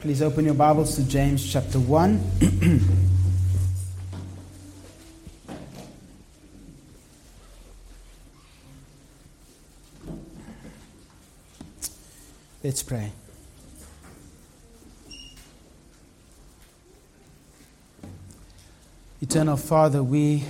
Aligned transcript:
Please 0.00 0.22
open 0.22 0.46
your 0.46 0.54
Bibles 0.54 0.96
to 0.96 1.06
James 1.06 1.46
chapter 1.52 1.78
1. 1.78 2.24
Let's 12.64 12.82
pray. 12.82 13.12
Eternal 19.20 19.58
Father, 19.58 20.02
we 20.02 20.44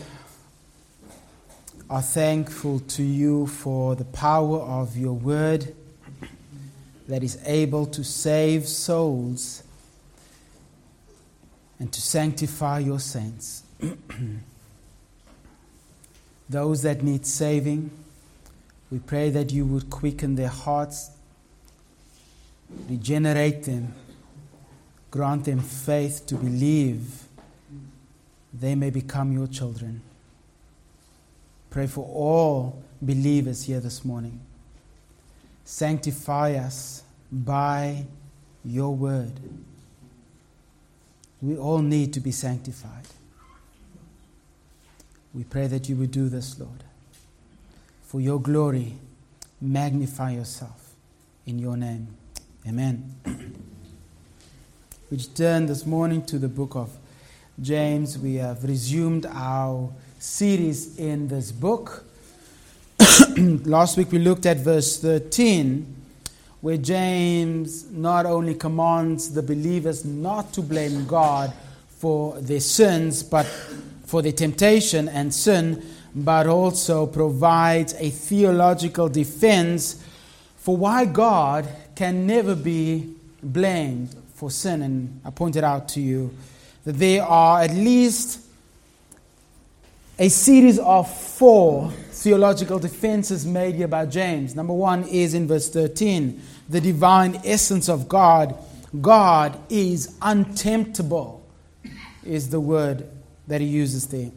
are 1.91 2.03
thankful 2.03 2.79
to 2.79 3.03
you 3.03 3.48
for 3.48 3.96
the 3.96 4.05
power 4.05 4.61
of 4.61 4.96
your 4.96 5.14
word 5.14 5.75
that 7.09 7.23
is 7.23 7.39
able 7.45 7.87
to 7.87 8.05
save 8.05 8.69
souls 8.69 9.62
and 11.79 11.93
to 11.93 12.00
sanctify 12.00 12.79
your 12.79 13.00
saints. 13.00 13.63
Those 16.49 16.82
that 16.82 17.03
need 17.03 17.27
saving, 17.27 17.91
we 18.91 18.99
pray 18.99 19.31
that 19.31 19.53
you 19.53 19.64
would 19.67 19.89
quicken 19.89 20.35
their 20.35 20.49
hearts, 20.49 21.11
regenerate 22.89 23.63
them, 23.64 23.94
grant 25.11 25.44
them 25.44 25.61
faith 25.61 26.27
to 26.27 26.35
believe 26.35 27.25
they 28.53 28.75
may 28.75 28.91
become 28.91 29.32
your 29.32 29.46
children. 29.46 30.03
Pray 31.71 31.86
for 31.86 32.05
all 32.05 32.83
believers 33.00 33.62
here 33.62 33.80
this 33.80 34.05
morning. 34.05 34.41
Sanctify 35.70 36.55
us 36.56 37.05
by 37.30 38.05
your 38.64 38.92
word. 38.92 39.30
We 41.41 41.56
all 41.56 41.78
need 41.78 42.12
to 42.14 42.20
be 42.20 42.33
sanctified. 42.33 43.06
We 45.32 45.44
pray 45.44 45.68
that 45.68 45.88
you 45.88 45.94
would 45.94 46.10
do 46.10 46.28
this, 46.28 46.58
Lord. 46.58 46.82
For 48.02 48.20
your 48.20 48.40
glory, 48.40 48.94
magnify 49.60 50.32
yourself 50.32 50.90
in 51.46 51.60
your 51.60 51.77
name. 51.77 52.08
Amen. 52.66 53.14
we 55.08 55.18
turn 55.18 55.66
this 55.66 55.86
morning 55.86 56.24
to 56.27 56.40
the 56.40 56.48
book 56.48 56.74
of 56.74 56.90
James. 57.62 58.18
We 58.18 58.34
have 58.34 58.64
resumed 58.64 59.24
our 59.24 59.88
series 60.18 60.98
in 60.98 61.28
this 61.28 61.52
book. 61.52 62.09
Last 63.64 63.97
week 63.97 64.12
we 64.12 64.19
looked 64.19 64.47
at 64.47 64.58
verse 64.58 65.00
13, 65.00 65.97
where 66.61 66.77
James 66.77 67.91
not 67.91 68.27
only 68.27 68.55
commands 68.55 69.33
the 69.33 69.42
believers 69.42 70.05
not 70.05 70.52
to 70.52 70.62
blame 70.62 71.06
God 71.06 71.52
for 71.89 72.39
their 72.41 72.61
sins, 72.61 73.22
but 73.22 73.47
for 74.05 74.22
their 74.22 74.33
temptation 74.33 75.08
and 75.08 75.33
sin, 75.33 75.84
but 76.14 76.47
also 76.47 77.06
provides 77.06 77.94
a 77.94 78.11
theological 78.11 79.08
defense 79.08 80.05
for 80.56 80.77
why 80.77 81.05
God 81.05 81.69
can 81.95 82.27
never 82.27 82.55
be 82.55 83.14
blamed 83.42 84.14
for 84.34 84.50
sin. 84.50 84.83
And 84.83 85.20
I 85.24 85.30
pointed 85.30 85.64
out 85.64 85.89
to 85.91 86.00
you 86.00 86.34
that 86.84 86.92
there 86.92 87.24
are 87.24 87.62
at 87.62 87.72
least 87.72 88.41
a 90.20 90.28
series 90.28 90.78
of 90.78 91.10
four 91.10 91.90
theological 92.10 92.78
defenses 92.78 93.46
made 93.46 93.74
here 93.74 93.88
by 93.88 94.04
James. 94.04 94.54
Number 94.54 94.74
one 94.74 95.04
is 95.04 95.32
in 95.32 95.48
verse 95.48 95.70
13 95.70 96.38
the 96.68 96.78
divine 96.78 97.40
essence 97.42 97.88
of 97.88 98.06
God. 98.06 98.54
God 99.00 99.58
is 99.70 100.18
untemptable, 100.20 101.40
is 102.22 102.50
the 102.50 102.60
word 102.60 103.08
that 103.46 103.62
he 103.62 103.66
uses 103.66 104.08
there. 104.08 104.30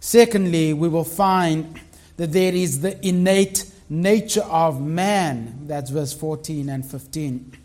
Secondly, 0.00 0.72
we 0.72 0.88
will 0.88 1.04
find 1.04 1.78
that 2.16 2.32
there 2.32 2.54
is 2.54 2.80
the 2.80 3.06
innate 3.06 3.70
nature 3.90 4.44
of 4.44 4.80
man. 4.80 5.66
That's 5.66 5.90
verse 5.90 6.14
14 6.14 6.70
and 6.70 6.86
15. 6.86 7.58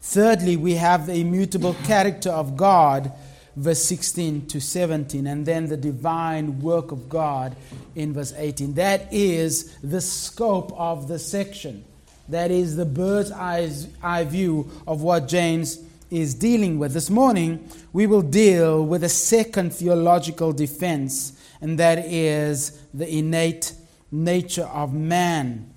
Thirdly, 0.00 0.56
we 0.56 0.76
have 0.76 1.06
the 1.06 1.16
immutable 1.16 1.74
character 1.84 2.30
of 2.30 2.56
God 2.56 3.12
verse 3.56 3.82
16 3.84 4.46
to 4.46 4.60
17, 4.60 5.26
and 5.26 5.46
then 5.46 5.66
the 5.66 5.76
divine 5.76 6.60
work 6.60 6.92
of 6.92 7.08
God 7.08 7.56
in 7.94 8.12
verse 8.12 8.34
18. 8.36 8.74
That 8.74 9.12
is 9.12 9.76
the 9.78 10.00
scope 10.00 10.72
of 10.78 11.08
the 11.08 11.18
section. 11.18 11.84
That 12.28 12.50
is 12.50 12.76
the 12.76 12.84
bird's 12.84 13.32
eye 13.32 14.24
view 14.24 14.70
of 14.86 15.02
what 15.02 15.28
James 15.28 15.80
is 16.10 16.34
dealing 16.34 16.78
with. 16.78 16.92
This 16.92 17.10
morning, 17.10 17.68
we 17.92 18.06
will 18.06 18.22
deal 18.22 18.84
with 18.84 19.02
a 19.02 19.08
second 19.08 19.72
theological 19.72 20.52
defense, 20.52 21.32
and 21.60 21.78
that 21.78 21.98
is 21.98 22.80
the 22.92 23.08
innate 23.08 23.72
nature 24.12 24.64
of 24.66 24.92
man. 24.92 25.72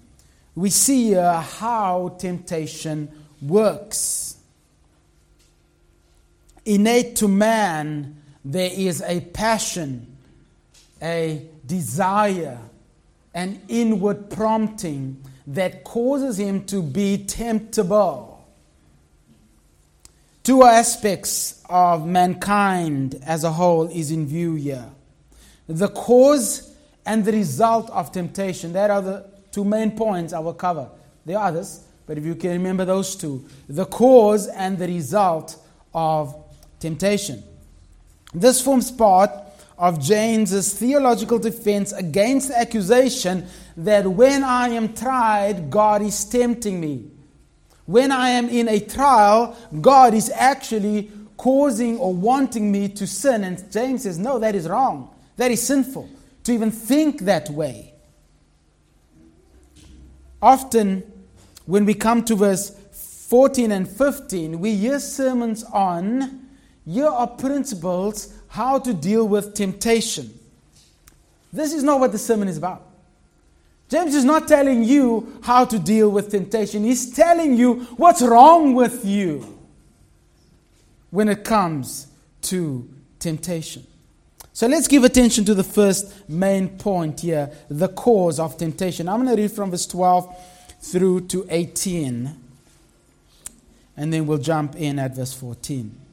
We 0.56 0.70
see 0.70 1.16
uh, 1.16 1.40
how 1.42 2.18
temptation 2.20 3.10
works 3.42 4.29
innate 6.70 7.16
to 7.18 7.28
man, 7.28 8.22
there 8.46 8.72
is 8.72 9.02
a 9.02 9.22
passion, 9.22 10.18
a 11.02 11.46
desire, 11.66 12.60
an 13.34 13.62
inward 13.68 14.30
prompting 14.30 15.24
that 15.48 15.84
causes 15.84 16.40
him 16.40 16.66
to 16.66 16.82
be 16.82 17.26
temptable. 17.26 18.48
Two 20.44 20.64
aspects 20.64 21.64
of 21.70 22.06
mankind 22.08 23.20
as 23.26 23.44
a 23.44 23.52
whole 23.52 23.88
is 23.88 24.12
in 24.12 24.26
view 24.26 24.56
here 24.56 24.90
the 25.70 25.88
cause 25.88 26.76
and 27.06 27.24
the 27.24 27.32
result 27.32 27.90
of 27.92 28.12
temptation. 28.12 28.74
That 28.74 28.90
are 28.90 29.02
the 29.02 29.26
two 29.52 29.64
main 29.64 29.96
points 29.96 30.34
I 30.34 30.40
will 30.40 30.56
cover. 30.56 30.90
There 31.26 31.38
are 31.38 31.48
others, 31.48 31.86
but 32.08 32.18
if 32.18 32.26
you 32.26 32.36
can 32.36 32.52
remember 32.52 32.86
those 32.86 33.16
two 33.16 33.46
the 33.68 33.86
cause 33.86 34.48
and 34.48 34.78
the 34.78 34.88
result 34.88 35.58
of 35.94 36.39
temptation. 36.80 37.44
This 38.34 38.62
forms 38.62 38.92
part 38.92 39.32
of 39.78 40.00
James's 40.02 40.74
theological 40.74 41.40
defense 41.40 41.94
against 41.94 42.50
the 42.50 42.60
accusation 42.60 43.48
that 43.78 44.06
when 44.06 44.44
I 44.44 44.70
am 44.70 44.94
tried, 44.94 45.70
God 45.70 46.02
is 46.02 46.26
tempting 46.26 46.80
me. 46.80 47.10
When 47.86 48.12
I 48.12 48.32
am 48.32 48.50
in 48.50 48.68
a 48.68 48.80
trial, 48.80 49.58
God 49.82 50.14
is 50.14 50.30
actually 50.30 51.12
causing 51.38 51.98
or 51.98 52.14
wanting 52.14 52.72
me 52.72 52.90
to 52.90 53.08
sin. 53.08 53.44
And 53.44 53.72
James 53.72 54.04
says, 54.04 54.20
No, 54.20 54.38
that 54.40 54.54
is 54.54 54.68
wrong. 54.68 55.10
That 55.38 55.50
is 55.50 55.66
sinful 55.66 56.10
to 56.44 56.52
even 56.52 56.70
think 56.70 57.22
that 57.22 57.50
way. 57.50 57.94
Often, 60.42 61.04
when 61.66 61.86
we 61.86 61.94
come 61.94 62.24
to 62.26 62.36
verse 62.36 62.70
14 63.30 63.72
and 63.72 63.88
15, 63.88 64.60
we 64.60 64.76
hear 64.76 65.00
sermons 65.00 65.64
on 65.64 66.49
here 66.86 67.08
are 67.08 67.28
principles 67.28 68.34
how 68.48 68.80
to 68.80 68.94
deal 68.94 69.28
with 69.28 69.54
temptation. 69.54 70.34
This 71.52 71.74
is 71.74 71.84
not 71.84 72.00
what 72.00 72.12
the 72.12 72.18
sermon 72.18 72.48
is 72.48 72.58
about. 72.58 72.86
James 73.90 74.14
is 74.14 74.24
not 74.24 74.48
telling 74.48 74.84
you 74.84 75.40
how 75.42 75.66
to 75.66 75.80
deal 75.80 76.10
with 76.10 76.30
temptation. 76.30 76.84
He's 76.84 77.12
telling 77.12 77.56
you 77.56 77.82
what's 77.98 78.22
wrong 78.22 78.76
with 78.76 79.04
you 79.04 79.60
when 81.10 81.28
it 81.28 81.44
comes 81.44 82.08
to 82.44 82.88
temptation. 83.18 83.86
So 84.54 84.68
let's 84.68 84.88
give 84.88 85.04
attention 85.04 85.46
to 85.46 85.56
the 85.56 85.64
first 85.64 86.30
main 86.30 86.78
point 86.78 87.22
here 87.22 87.52
the 87.70 87.88
cause 87.88 88.40
of 88.40 88.58
temptation. 88.58 89.10
I'm 89.10 89.24
going 89.24 89.36
to 89.36 89.42
read 89.42 89.52
from 89.52 89.72
verse 89.72 89.88
12 89.88 90.38
through 90.82 91.28
to 91.28 91.48
18, 91.50 92.36
and 93.98 94.14
then 94.14 94.28
we'll 94.28 94.38
jump 94.38 94.76
in 94.76 95.00
at 95.00 95.16
verse 95.16 95.34
14. 95.34 96.09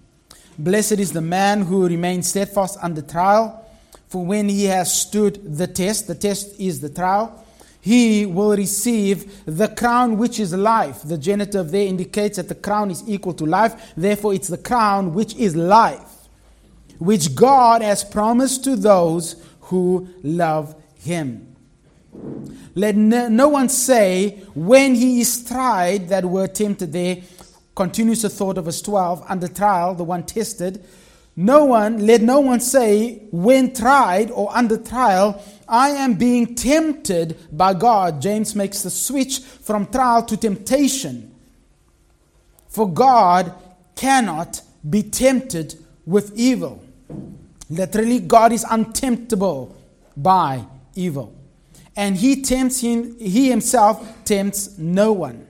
Blessed 0.58 0.92
is 0.92 1.12
the 1.12 1.20
man 1.20 1.62
who 1.62 1.86
remains 1.86 2.28
steadfast 2.28 2.78
under 2.82 3.02
trial, 3.02 3.62
for 4.08 4.24
when 4.24 4.48
he 4.48 4.64
has 4.64 4.92
stood 4.92 5.56
the 5.56 5.66
test, 5.66 6.06
the 6.06 6.14
test 6.14 6.58
is 6.58 6.80
the 6.80 6.88
trial, 6.88 7.44
he 7.80 8.26
will 8.26 8.56
receive 8.56 9.44
the 9.46 9.68
crown 9.68 10.16
which 10.16 10.40
is 10.40 10.52
life. 10.52 11.02
The 11.02 11.18
genitive 11.18 11.70
there 11.70 11.86
indicates 11.86 12.36
that 12.36 12.48
the 12.48 12.54
crown 12.54 12.90
is 12.90 13.02
equal 13.06 13.34
to 13.34 13.46
life, 13.46 13.92
therefore, 13.96 14.34
it's 14.34 14.48
the 14.48 14.58
crown 14.58 15.12
which 15.14 15.36
is 15.36 15.54
life, 15.54 16.28
which 16.98 17.34
God 17.34 17.82
has 17.82 18.02
promised 18.02 18.64
to 18.64 18.76
those 18.76 19.36
who 19.60 20.08
love 20.22 20.74
him. 20.96 21.54
Let 22.74 22.96
no 22.96 23.48
one 23.48 23.68
say, 23.68 24.42
when 24.54 24.94
he 24.94 25.20
is 25.20 25.44
tried, 25.44 26.08
that 26.08 26.24
word 26.24 26.54
tempted 26.54 26.92
there, 26.92 27.18
continues 27.76 28.22
the 28.22 28.28
thought 28.28 28.58
of 28.58 28.64
verse 28.64 28.82
12 28.82 29.24
under 29.28 29.46
trial 29.46 29.94
the 29.94 30.02
one 30.02 30.24
tested 30.24 30.84
no 31.36 31.64
one 31.64 32.04
let 32.04 32.20
no 32.22 32.40
one 32.40 32.58
say 32.58 33.22
when 33.30 33.72
tried 33.72 34.30
or 34.32 34.48
under 34.56 34.76
trial 34.76 35.40
i 35.68 35.90
am 35.90 36.14
being 36.14 36.54
tempted 36.56 37.36
by 37.56 37.72
god 37.72 38.20
james 38.20 38.56
makes 38.56 38.82
the 38.82 38.90
switch 38.90 39.38
from 39.40 39.86
trial 39.86 40.22
to 40.24 40.36
temptation 40.36 41.32
for 42.68 42.90
god 42.90 43.54
cannot 43.94 44.62
be 44.88 45.02
tempted 45.02 45.74
with 46.04 46.32
evil. 46.36 46.82
Literally, 47.68 48.20
God 48.20 48.52
is 48.52 48.64
untemptable 48.64 49.74
by 50.16 50.64
evil. 50.94 51.34
And 51.96 52.16
he 52.16 52.42
tempts 52.42 52.80
him, 52.80 53.18
he 53.18 53.48
himself 53.50 54.24
tempts 54.24 54.78
no 54.78 55.12
one. 55.12 55.46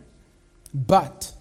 But 0.72 1.32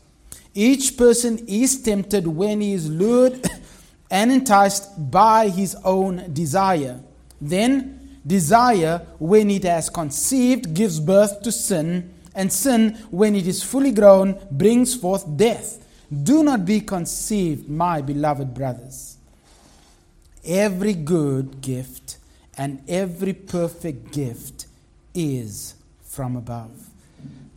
each 0.55 0.97
person 0.97 1.37
is 1.47 1.83
tempted 1.83 2.25
when 2.25 2.61
he 2.61 2.73
is 2.73 2.89
lured 2.89 3.45
and 4.09 4.31
enticed 4.31 5.11
by 5.11 5.49
his 5.49 5.75
own 5.83 6.33
desire. 6.33 6.99
Then, 7.39 8.19
desire, 8.25 9.05
when 9.19 9.51
it 9.51 9.65
has 9.65 9.89
conceived, 9.89 10.73
gives 10.73 10.99
birth 10.99 11.41
to 11.43 11.51
sin, 11.51 12.13
and 12.33 12.51
sin, 12.51 12.97
when 13.11 13.35
it 13.35 13.45
is 13.47 13.63
fully 13.63 13.91
grown, 13.91 14.39
brings 14.49 14.95
forth 14.95 15.37
death. 15.37 15.85
Do 16.23 16.43
not 16.43 16.65
be 16.65 16.81
conceived, 16.81 17.69
my 17.69 18.01
beloved 18.01 18.53
brothers. 18.53 19.17
Every 20.43 20.93
good 20.93 21.61
gift 21.61 22.17
and 22.57 22.83
every 22.87 23.33
perfect 23.33 24.13
gift 24.13 24.67
is 25.13 25.75
from 26.03 26.35
above, 26.35 26.84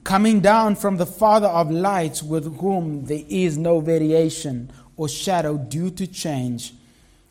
coming 0.09 0.41
down 0.41 0.75
from 0.75 0.97
the 0.97 1.05
Father 1.05 1.49
of 1.49 1.71
lights, 1.71 2.23
with 2.23 2.59
whom 2.61 3.05
there 3.05 3.25
is 3.29 3.59
no 3.59 3.79
variation 3.79 4.73
or 4.97 5.07
shadow 5.07 5.59
due 5.59 5.91
to 5.91 6.07
change. 6.07 6.73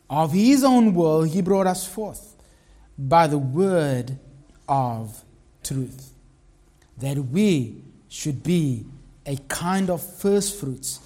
Of 0.08 0.32
his 0.32 0.62
own 0.62 0.94
will, 0.94 1.24
he 1.24 1.42
brought 1.42 1.66
us 1.66 1.88
forth 1.88 2.36
by 2.96 3.26
the 3.26 3.36
word 3.36 4.16
of 4.68 5.24
truth, 5.64 6.12
that 6.98 7.18
we 7.18 7.82
should 8.08 8.44
be 8.44 8.86
a 9.26 9.36
kind 9.48 9.90
of 9.90 10.00
first 10.00 10.60
fruits 10.60 11.00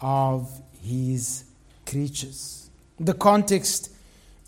of 0.00 0.50
his 0.82 1.44
creatures. 1.86 2.68
The 2.98 3.14
context 3.14 3.92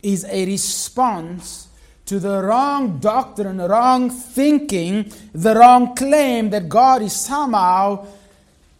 is 0.02 0.24
a 0.24 0.44
response 0.44 1.68
to 2.06 2.18
the 2.18 2.42
wrong 2.42 2.98
doctrine, 2.98 3.56
the 3.56 3.68
wrong 3.68 4.10
thinking, 4.10 5.10
the 5.32 5.54
wrong 5.54 5.94
claim 5.94 6.50
that 6.50 6.68
God 6.68 7.02
is 7.02 7.14
somehow 7.14 8.06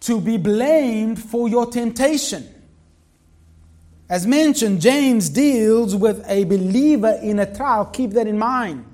to 0.01 0.21
be 0.21 0.37
blamed 0.37 1.19
for 1.19 1.49
your 1.49 1.65
temptation. 1.65 2.47
As 4.07 4.27
mentioned, 4.27 4.81
James 4.81 5.29
deals 5.29 5.95
with 5.95 6.23
a 6.27 6.43
believer 6.43 7.19
in 7.23 7.39
a 7.39 7.51
trial. 7.51 7.85
Keep 7.85 8.11
that 8.11 8.27
in 8.27 8.37
mind. 8.37 8.85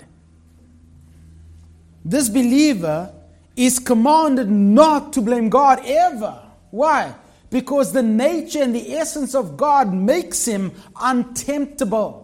This 2.04 2.30
believer 2.30 3.12
is 3.54 3.78
commanded 3.78 4.50
not 4.50 5.12
to 5.12 5.20
blame 5.20 5.50
God 5.50 5.80
ever. 5.84 6.40
Why? 6.70 7.14
Because 7.50 7.92
the 7.92 8.02
nature 8.02 8.62
and 8.62 8.74
the 8.74 8.94
essence 8.94 9.34
of 9.34 9.58
God 9.58 9.92
makes 9.92 10.46
him 10.46 10.72
untemptable. 10.96 12.21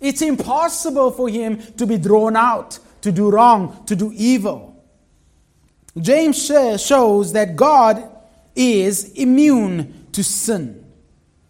It's 0.00 0.22
impossible 0.22 1.10
for 1.10 1.28
him 1.28 1.58
to 1.76 1.86
be 1.86 1.98
drawn 1.98 2.36
out, 2.36 2.78
to 3.02 3.12
do 3.12 3.30
wrong, 3.30 3.84
to 3.86 3.94
do 3.94 4.12
evil. 4.14 4.82
James 5.98 6.46
shows 6.46 7.32
that 7.32 7.56
God 7.56 8.08
is 8.54 9.12
immune 9.12 10.06
to 10.12 10.24
sin 10.24 10.84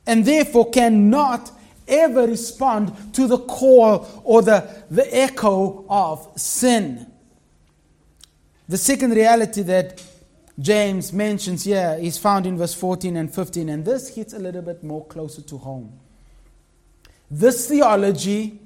and 0.06 0.25
therefore 0.25 0.70
cannot 0.70 1.52
ever 1.87 2.26
respond 2.26 3.14
to 3.14 3.26
the 3.26 3.38
call 3.38 4.06
or 4.25 4.43
the, 4.43 4.85
the 4.91 5.06
echo 5.17 5.85
of 5.88 6.29
sin. 6.37 7.06
The 8.69 8.79
second 8.79 9.12
reality 9.12 9.62
that 9.62 10.02
James 10.58 11.12
mentions 11.12 11.64
here 11.64 11.97
is 12.00 12.19
found 12.19 12.47
in 12.47 12.56
verse 12.56 12.75
14 12.75 13.17
and 13.17 13.32
15, 13.35 13.69
and 13.69 13.85
this 13.85 14.14
hits 14.14 14.32
a 14.32 14.38
little 14.38 14.62
bit 14.62 14.85
more 14.85 15.06
closer 15.06 15.43
to 15.43 15.58
home. 15.58 16.00
This 17.31 17.69
theology 17.69 18.59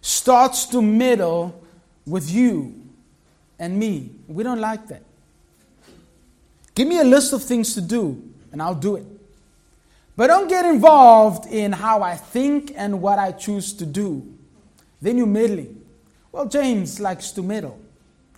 starts 0.00 0.66
to 0.66 0.80
meddle 0.80 1.62
with 2.06 2.30
you 2.30 2.80
and 3.58 3.78
me. 3.78 4.10
We 4.28 4.44
don't 4.44 4.60
like 4.60 4.86
that. 4.88 5.02
Give 6.74 6.86
me 6.86 6.98
a 6.98 7.04
list 7.04 7.32
of 7.32 7.42
things 7.42 7.74
to 7.74 7.80
do, 7.80 8.22
and 8.52 8.60
I'll 8.60 8.74
do 8.74 8.96
it. 8.96 9.06
But 10.16 10.28
don't 10.28 10.48
get 10.48 10.64
involved 10.64 11.52
in 11.52 11.72
how 11.72 12.02
I 12.02 12.16
think 12.16 12.72
and 12.76 13.00
what 13.00 13.18
I 13.18 13.32
choose 13.32 13.72
to 13.74 13.86
do. 13.86 14.32
Then 15.00 15.18
you're 15.18 15.26
meddling. 15.26 15.84
Well, 16.30 16.46
James 16.46 17.00
likes 17.00 17.30
to 17.32 17.42
meddle. 17.42 17.80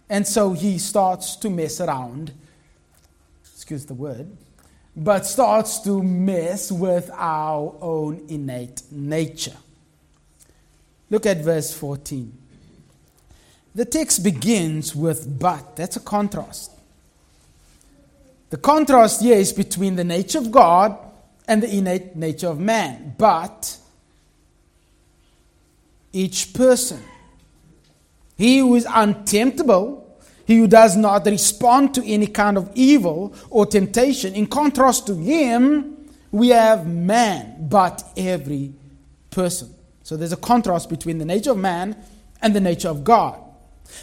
And 0.08 0.26
so 0.26 0.52
he 0.52 0.78
starts 0.78 1.36
to 1.36 1.50
mess 1.50 1.80
around 1.80 2.32
excuse 3.68 3.86
the 3.86 3.94
word, 3.94 4.30
but 4.94 5.26
starts 5.26 5.80
to 5.80 6.00
mess 6.00 6.70
with 6.70 7.10
our 7.12 7.74
own 7.80 8.24
innate 8.28 8.80
nature. 8.92 9.56
Look 11.10 11.26
at 11.26 11.38
verse 11.38 11.72
14. 11.72 12.32
The 13.74 13.84
text 13.84 14.24
begins 14.24 14.96
with 14.96 15.38
but. 15.38 15.76
That's 15.76 15.96
a 15.96 16.00
contrast. 16.00 16.72
The 18.50 18.56
contrast 18.56 19.22
here 19.22 19.36
is 19.36 19.52
between 19.52 19.96
the 19.96 20.04
nature 20.04 20.38
of 20.38 20.50
God 20.50 20.96
and 21.46 21.62
the 21.62 21.76
innate 21.76 22.16
nature 22.16 22.48
of 22.48 22.58
man. 22.58 23.14
But 23.18 23.76
each 26.12 26.54
person, 26.54 27.02
he 28.36 28.58
who 28.58 28.74
is 28.76 28.86
untemptable, 28.86 30.04
he 30.46 30.58
who 30.58 30.66
does 30.66 30.96
not 30.96 31.26
respond 31.26 31.94
to 31.94 32.06
any 32.06 32.28
kind 32.28 32.56
of 32.56 32.70
evil 32.74 33.34
or 33.50 33.66
temptation. 33.66 34.34
In 34.34 34.46
contrast 34.46 35.06
to 35.08 35.14
him, 35.14 36.08
we 36.30 36.48
have 36.48 36.86
man, 36.86 37.68
but 37.68 38.02
every 38.16 38.72
person. 39.30 39.75
So 40.06 40.16
there's 40.16 40.32
a 40.32 40.36
contrast 40.36 40.88
between 40.88 41.18
the 41.18 41.24
nature 41.24 41.50
of 41.50 41.58
man 41.58 41.96
and 42.40 42.54
the 42.54 42.60
nature 42.60 42.88
of 42.88 43.02
God. 43.02 43.40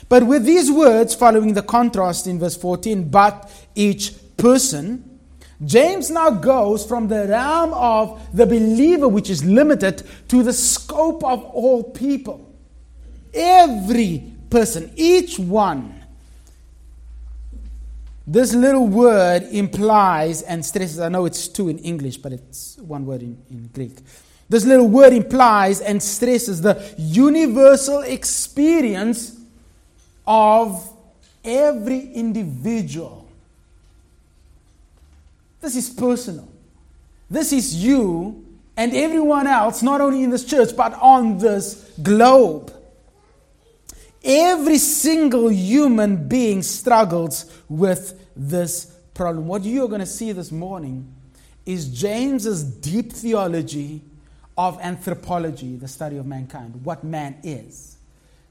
But 0.09 0.23
with 0.23 0.43
these 0.43 0.69
words 0.69 1.15
following 1.15 1.53
the 1.53 1.61
contrast 1.61 2.27
in 2.27 2.39
verse 2.39 2.57
14, 2.57 3.07
but 3.07 3.49
each 3.73 4.13
person, 4.35 5.17
James 5.63 6.11
now 6.11 6.29
goes 6.29 6.85
from 6.85 7.07
the 7.07 7.25
realm 7.29 7.73
of 7.73 8.21
the 8.35 8.45
believer, 8.45 9.07
which 9.07 9.29
is 9.29 9.45
limited, 9.45 10.03
to 10.27 10.43
the 10.43 10.51
scope 10.51 11.23
of 11.23 11.41
all 11.45 11.83
people. 11.83 12.53
Every 13.33 14.29
person, 14.49 14.91
each 14.97 15.39
one 15.39 16.01
this 18.25 18.53
little 18.53 18.87
word 18.87 19.43
implies 19.51 20.43
and 20.43 20.65
stresses, 20.65 20.99
I 20.99 21.09
know 21.09 21.25
it's 21.25 21.49
two 21.49 21.67
in 21.67 21.77
English, 21.79 22.17
but 22.17 22.31
it's 22.31 22.77
one 22.77 23.05
word 23.05 23.21
in, 23.21 23.37
in 23.49 23.69
Greek. 23.73 23.97
This 24.53 24.65
little 24.65 24.87
word 24.87 25.13
implies 25.13 25.81
and 25.81 26.01
stresses 26.03 26.61
the 26.61 26.93
universal 26.95 28.01
experience 28.01 29.35
of 30.27 30.95
every 31.43 32.13
individual. 32.13 33.27
This 35.59 35.75
is 35.75 35.89
personal. 35.89 36.47
This 37.31 37.51
is 37.51 37.83
you 37.83 38.45
and 38.77 38.95
everyone 38.95 39.47
else, 39.47 39.81
not 39.81 40.01
only 40.01 40.21
in 40.21 40.29
this 40.29 40.45
church, 40.45 40.77
but 40.77 40.93
on 41.01 41.39
this 41.39 41.91
globe. 42.03 42.71
Every 44.23 44.77
single 44.77 45.51
human 45.51 46.27
being 46.27 46.61
struggles 46.61 47.51
with 47.69 48.23
this 48.35 48.85
problem. 49.15 49.47
What 49.47 49.63
you're 49.63 49.89
going 49.89 50.01
to 50.01 50.05
see 50.05 50.31
this 50.31 50.51
morning 50.51 51.11
is 51.65 51.87
James's 51.87 52.63
deep 52.63 53.11
theology 53.11 54.03
of 54.57 54.79
anthropology, 54.81 55.75
the 55.75 55.87
study 55.87 56.17
of 56.17 56.25
mankind, 56.25 56.83
what 56.83 57.03
man 57.03 57.37
is. 57.43 57.97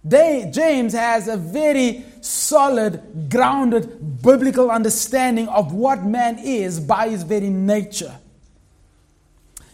They, 0.05 0.51
James 0.53 0.95
has 0.95 1.29
a 1.29 1.37
very 1.37 2.05
solid, 2.21 3.31
grounded 3.31 4.21
biblical 4.21 4.71
understanding 4.71 5.49
of 5.49 5.73
what 5.73 6.05
man 6.05 6.39
is 6.41 6.81
by 6.81 7.09
his 7.09 7.23
very 7.23 7.51
nature. 7.51 8.19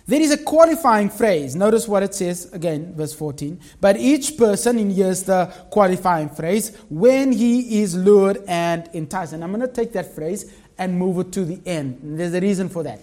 There 0.06 0.20
is 0.20 0.30
a 0.30 0.38
qualifying 0.38 1.10
phrase. 1.10 1.54
Notice 1.54 1.86
what 1.86 2.02
it 2.02 2.14
says 2.14 2.50
again, 2.52 2.94
verse 2.94 3.12
14. 3.12 3.60
But 3.78 3.98
each 3.98 4.38
person, 4.38 4.78
in 4.78 4.90
here's 4.90 5.22
the 5.22 5.46
qualifying 5.70 6.30
phrase, 6.30 6.76
when 6.88 7.30
he 7.32 7.82
is 7.82 7.94
lured 7.94 8.42
and 8.48 8.88
enticed. 8.94 9.34
And 9.34 9.44
I'm 9.44 9.52
going 9.52 9.66
to 9.66 9.72
take 9.72 9.92
that 9.92 10.14
phrase 10.14 10.50
and 10.78 10.98
move 10.98 11.18
it 11.18 11.32
to 11.32 11.44
the 11.44 11.60
end. 11.66 12.00
And 12.02 12.18
there's 12.18 12.32
a 12.32 12.40
reason 12.40 12.70
for 12.70 12.82
that. 12.84 13.00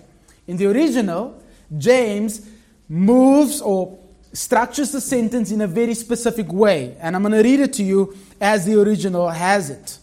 In 0.48 0.58
the 0.58 0.66
original, 0.66 1.40
James 1.78 2.48
moves 2.88 3.62
or 3.62 4.00
structures 4.34 4.92
the 4.92 5.02
sentence 5.02 5.52
in 5.52 5.62
a 5.62 5.68
very 5.68 5.94
specific 5.94 6.52
way. 6.52 6.96
And 7.00 7.16
I'm 7.16 7.22
going 7.22 7.32
to 7.34 7.42
read 7.42 7.62
it 7.62 7.74
to 7.74 7.84
you 7.84 8.16
as 8.40 8.66
the 8.66 8.80
original 8.82 9.30
has 9.30 9.70
it. 9.70 9.98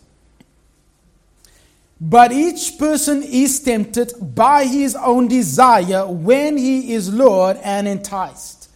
But 2.01 2.33
each 2.33 2.79
person 2.79 3.23
is 3.23 3.61
tempted 3.61 4.12
by 4.35 4.65
his 4.65 4.97
own 4.97 5.29
desire 5.29 6.05
when 6.07 6.57
he 6.57 6.95
is 6.95 7.12
lured 7.12 7.59
and 7.62 7.87
enticed. 7.87 8.71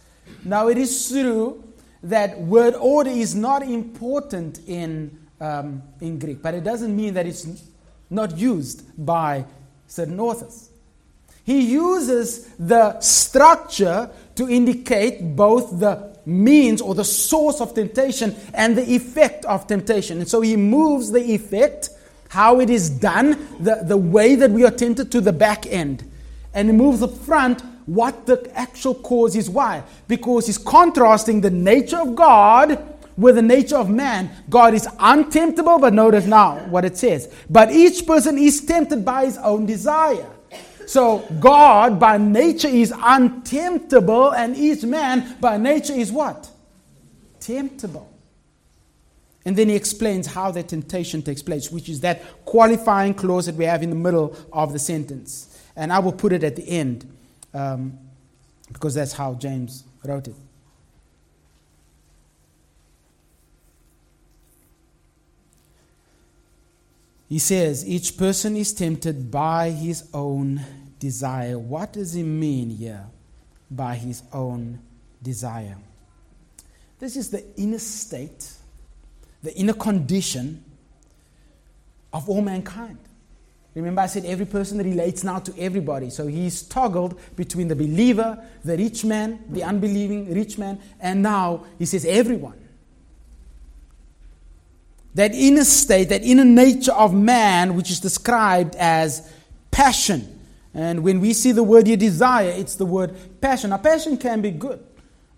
Now, 0.45 0.69
it 0.69 0.77
is 0.77 1.09
true 1.09 1.61
that 2.03 2.39
word 2.39 2.73
order 2.75 3.09
is 3.09 3.35
not 3.35 3.63
important 3.63 4.61
in, 4.65 5.17
um, 5.41 5.81
in 5.99 6.19
Greek, 6.19 6.41
but 6.41 6.53
it 6.53 6.63
doesn't 6.63 6.95
mean 6.95 7.15
that 7.15 7.25
it's 7.25 7.45
not 8.09 8.37
used 8.37 8.83
by 8.97 9.43
certain 9.87 10.19
authors. 10.21 10.69
He 11.47 11.61
uses 11.61 12.45
the 12.59 12.99
structure 12.99 14.09
to 14.35 14.49
indicate 14.49 15.33
both 15.33 15.79
the 15.79 16.13
means 16.25 16.81
or 16.81 16.93
the 16.93 17.05
source 17.05 17.61
of 17.61 17.73
temptation 17.73 18.35
and 18.53 18.77
the 18.77 18.83
effect 18.93 19.45
of 19.45 19.65
temptation. 19.65 20.17
And 20.17 20.27
so 20.27 20.41
he 20.41 20.57
moves 20.57 21.09
the 21.09 21.21
effect, 21.21 21.89
how 22.27 22.59
it 22.59 22.69
is 22.69 22.89
done, 22.89 23.47
the, 23.61 23.79
the 23.81 23.95
way 23.95 24.35
that 24.35 24.51
we 24.51 24.65
are 24.65 24.71
tempted 24.71 25.09
to 25.13 25.21
the 25.21 25.31
back 25.31 25.65
end. 25.67 26.03
And 26.53 26.67
he 26.67 26.75
moves 26.75 26.99
the 26.99 27.07
front, 27.07 27.61
what 27.85 28.25
the 28.25 28.51
actual 28.53 28.95
cause 28.95 29.33
is. 29.37 29.49
Why? 29.49 29.83
Because 30.09 30.47
he's 30.47 30.57
contrasting 30.57 31.39
the 31.39 31.49
nature 31.49 31.99
of 31.99 32.13
God 32.13 32.95
with 33.15 33.35
the 33.35 33.41
nature 33.41 33.77
of 33.77 33.89
man. 33.89 34.29
God 34.49 34.73
is 34.73 34.85
untemptable, 34.85 35.79
but 35.79 35.93
notice 35.93 36.25
now 36.25 36.57
what 36.67 36.83
it 36.83 36.97
says. 36.97 37.33
But 37.49 37.71
each 37.71 38.05
person 38.05 38.37
is 38.37 38.65
tempted 38.65 39.05
by 39.05 39.23
his 39.27 39.37
own 39.37 39.65
desire. 39.65 40.29
So 40.87 41.19
God 41.41 41.99
by 41.99 42.17
nature 42.17 42.69
is 42.69 42.93
untemptable, 42.93 44.33
and 44.35 44.55
each 44.55 44.83
man 44.83 45.35
by 45.41 45.57
nature 45.57 45.93
is 45.93 46.13
what? 46.13 46.49
Temptable. 47.41 48.09
And 49.43 49.55
then 49.55 49.67
he 49.67 49.75
explains 49.75 50.27
how 50.27 50.49
the 50.51 50.63
temptation 50.63 51.21
takes 51.21 51.41
place, 51.41 51.69
which 51.69 51.89
is 51.89 51.99
that 52.01 52.45
qualifying 52.45 53.13
clause 53.13 53.47
that 53.47 53.55
we 53.55 53.65
have 53.65 53.83
in 53.83 53.89
the 53.89 53.97
middle 53.97 54.35
of 54.51 54.71
the 54.71 54.79
sentence. 54.79 55.61
And 55.75 55.91
I 55.91 55.99
will 55.99 56.13
put 56.13 56.31
it 56.31 56.43
at 56.45 56.55
the 56.55 56.67
end 56.67 57.05
um, 57.53 57.99
because 58.71 58.95
that's 58.95 59.13
how 59.13 59.33
James 59.33 59.83
wrote 60.05 60.29
it. 60.29 60.35
He 67.29 67.39
says, 67.39 67.87
each 67.87 68.17
person 68.17 68.55
is 68.55 68.73
tempted 68.73 69.29
by 69.29 69.71
his 69.71 70.07
own 70.13 70.61
desire. 70.97 71.59
What 71.59 71.93
does 71.93 72.13
he 72.13 72.23
mean 72.23 72.69
here 72.69 73.05
by 73.69 73.95
his 73.95 74.23
own 74.31 74.79
desire? 75.21 75.77
This 76.99 77.17
is 77.17 77.29
the 77.29 77.43
inner 77.57 77.79
state, 77.79 78.49
the 79.43 79.53
inner 79.55 79.73
condition 79.73 80.63
of 82.13 82.29
all 82.29 82.41
mankind. 82.41 82.97
Remember, 83.75 84.01
I 84.01 84.07
said 84.07 84.25
every 84.25 84.45
person 84.45 84.79
relates 84.79 85.23
now 85.23 85.37
to 85.39 85.53
everybody. 85.59 86.09
So 86.09 86.25
he's 86.25 86.63
toggled 86.63 87.19
between 87.35 87.67
the 87.67 87.75
believer, 87.75 88.43
the 88.63 88.75
rich 88.75 89.05
man, 89.05 89.43
the 89.49 89.63
unbelieving 89.63 90.33
rich 90.33 90.57
man, 90.57 90.79
and 90.99 91.21
now 91.21 91.65
he 91.77 91.85
says 91.85 92.05
everyone 92.05 92.57
that 95.17 95.33
inner 95.33 95.63
state, 95.63 96.09
that 96.09 96.23
inner 96.23 96.45
nature 96.45 96.91
of 96.91 97.11
man, 97.11 97.75
which 97.75 97.89
is 97.89 97.99
described 97.99 98.75
as 98.75 99.33
passion. 99.71 100.39
And 100.75 101.03
when 101.03 101.19
we 101.19 101.33
see 101.33 101.51
the 101.51 101.63
word 101.63 101.87
you 101.87 101.97
desire, 101.97 102.49
it's 102.49 102.75
the 102.75 102.85
word 102.85 103.15
passion. 103.41 103.71
Now, 103.71 103.77
passion 103.77 104.17
can 104.17 104.41
be 104.41 104.51
good. 104.51 104.79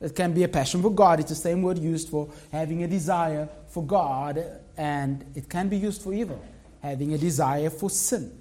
It 0.02 0.14
can 0.14 0.34
be 0.34 0.44
a 0.44 0.50
passion 0.50 0.82
for 0.82 0.92
God. 0.92 1.22
It's 1.22 1.30
the 1.30 1.36
same 1.36 1.62
word 1.62 1.78
used 1.78 2.10
for 2.10 2.30
having 2.52 2.84
a 2.84 2.88
desire 2.90 3.48
for 3.70 3.82
God, 3.86 4.44
and 4.76 5.24
it 5.34 5.48
can 5.48 5.70
be 5.70 5.78
used 5.78 6.02
for 6.02 6.14
evil, 6.14 6.44
having 6.84 7.14
a 7.14 7.18
desire 7.18 7.70
for 7.70 7.90
sin. 7.90 8.38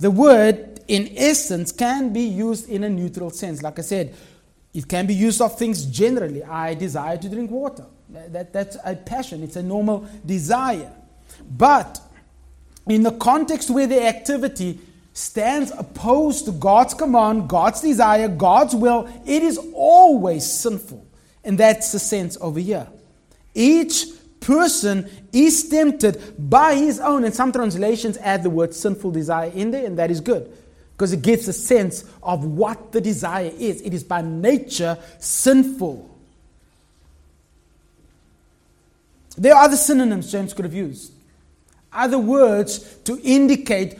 The 0.00 0.10
word, 0.10 0.80
in 0.88 1.12
essence, 1.18 1.70
can 1.70 2.14
be 2.14 2.22
used 2.22 2.70
in 2.70 2.84
a 2.84 2.88
neutral 2.88 3.28
sense. 3.28 3.62
Like 3.62 3.78
I 3.78 3.82
said, 3.82 4.14
it 4.72 4.88
can 4.88 5.06
be 5.06 5.14
used 5.14 5.42
of 5.42 5.58
things 5.58 5.84
generally. 5.84 6.42
I 6.42 6.72
desire 6.72 7.18
to 7.18 7.28
drink 7.28 7.50
water. 7.50 7.84
That, 8.14 8.52
that's 8.52 8.76
a 8.84 8.94
passion, 8.94 9.42
it's 9.42 9.56
a 9.56 9.62
normal 9.62 10.08
desire. 10.24 10.92
But 11.50 12.00
in 12.86 13.02
the 13.02 13.12
context 13.12 13.70
where 13.70 13.86
the 13.86 14.06
activity 14.06 14.78
stands 15.12 15.70
opposed 15.70 16.44
to 16.46 16.52
God's 16.52 16.94
command, 16.94 17.48
God's 17.48 17.80
desire, 17.80 18.28
God's 18.28 18.74
will, 18.74 19.08
it 19.26 19.42
is 19.42 19.58
always 19.74 20.50
sinful. 20.50 21.06
And 21.44 21.58
that's 21.58 21.92
the 21.92 21.98
sense 21.98 22.36
over 22.40 22.60
here. 22.60 22.88
Each 23.54 24.06
person 24.40 25.08
is 25.32 25.68
tempted 25.68 26.34
by 26.38 26.74
his 26.74 27.00
own, 27.00 27.24
and 27.24 27.34
some 27.34 27.52
translations 27.52 28.16
add 28.18 28.42
the 28.42 28.50
word 28.50 28.74
sinful 28.74 29.10
desire 29.10 29.50
in 29.50 29.70
there, 29.70 29.86
and 29.86 29.98
that 29.98 30.10
is 30.10 30.20
good 30.20 30.52
because 30.92 31.12
it 31.12 31.22
gives 31.22 31.48
a 31.48 31.52
sense 31.52 32.04
of 32.22 32.44
what 32.44 32.92
the 32.92 33.00
desire 33.00 33.50
is. 33.58 33.80
It 33.80 33.94
is 33.94 34.04
by 34.04 34.22
nature 34.22 34.96
sinful. 35.18 36.13
There 39.36 39.54
are 39.54 39.64
other 39.64 39.76
synonyms 39.76 40.30
James 40.30 40.52
could 40.52 40.64
have 40.64 40.74
used, 40.74 41.12
other 41.92 42.18
words 42.18 42.96
to 43.04 43.20
indicate 43.22 43.98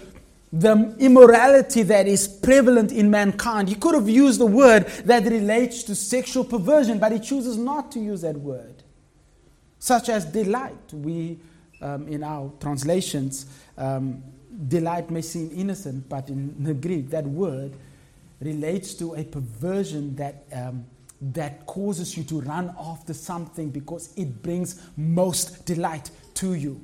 the 0.52 0.94
immorality 1.00 1.82
that 1.82 2.06
is 2.06 2.28
prevalent 2.28 2.92
in 2.92 3.10
mankind. 3.10 3.68
He 3.68 3.74
could 3.74 3.94
have 3.96 4.08
used 4.08 4.40
a 4.40 4.46
word 4.46 4.86
that 5.04 5.24
relates 5.24 5.82
to 5.84 5.96
sexual 5.96 6.44
perversion, 6.44 7.00
but 7.00 7.10
he 7.10 7.18
chooses 7.18 7.56
not 7.56 7.90
to 7.92 7.98
use 7.98 8.20
that 8.20 8.36
word, 8.36 8.84
such 9.80 10.08
as 10.08 10.24
delight. 10.24 10.92
We, 10.92 11.38
um, 11.80 12.06
in 12.06 12.22
our 12.22 12.52
translations, 12.60 13.46
um, 13.76 14.22
delight 14.68 15.10
may 15.10 15.22
seem 15.22 15.50
innocent, 15.52 16.08
but 16.08 16.28
in 16.28 16.62
the 16.62 16.74
Greek, 16.74 17.10
that 17.10 17.24
word 17.24 17.72
relates 18.40 18.94
to 18.94 19.16
a 19.16 19.24
perversion 19.24 20.14
that 20.16 20.44
um, 20.52 20.84
that 21.20 21.66
causes 21.66 22.16
you 22.16 22.24
to 22.24 22.40
run 22.40 22.74
after 22.78 23.14
something 23.14 23.70
because 23.70 24.12
it 24.16 24.42
brings 24.42 24.80
most 24.96 25.64
delight 25.64 26.10
to 26.34 26.54
you. 26.54 26.80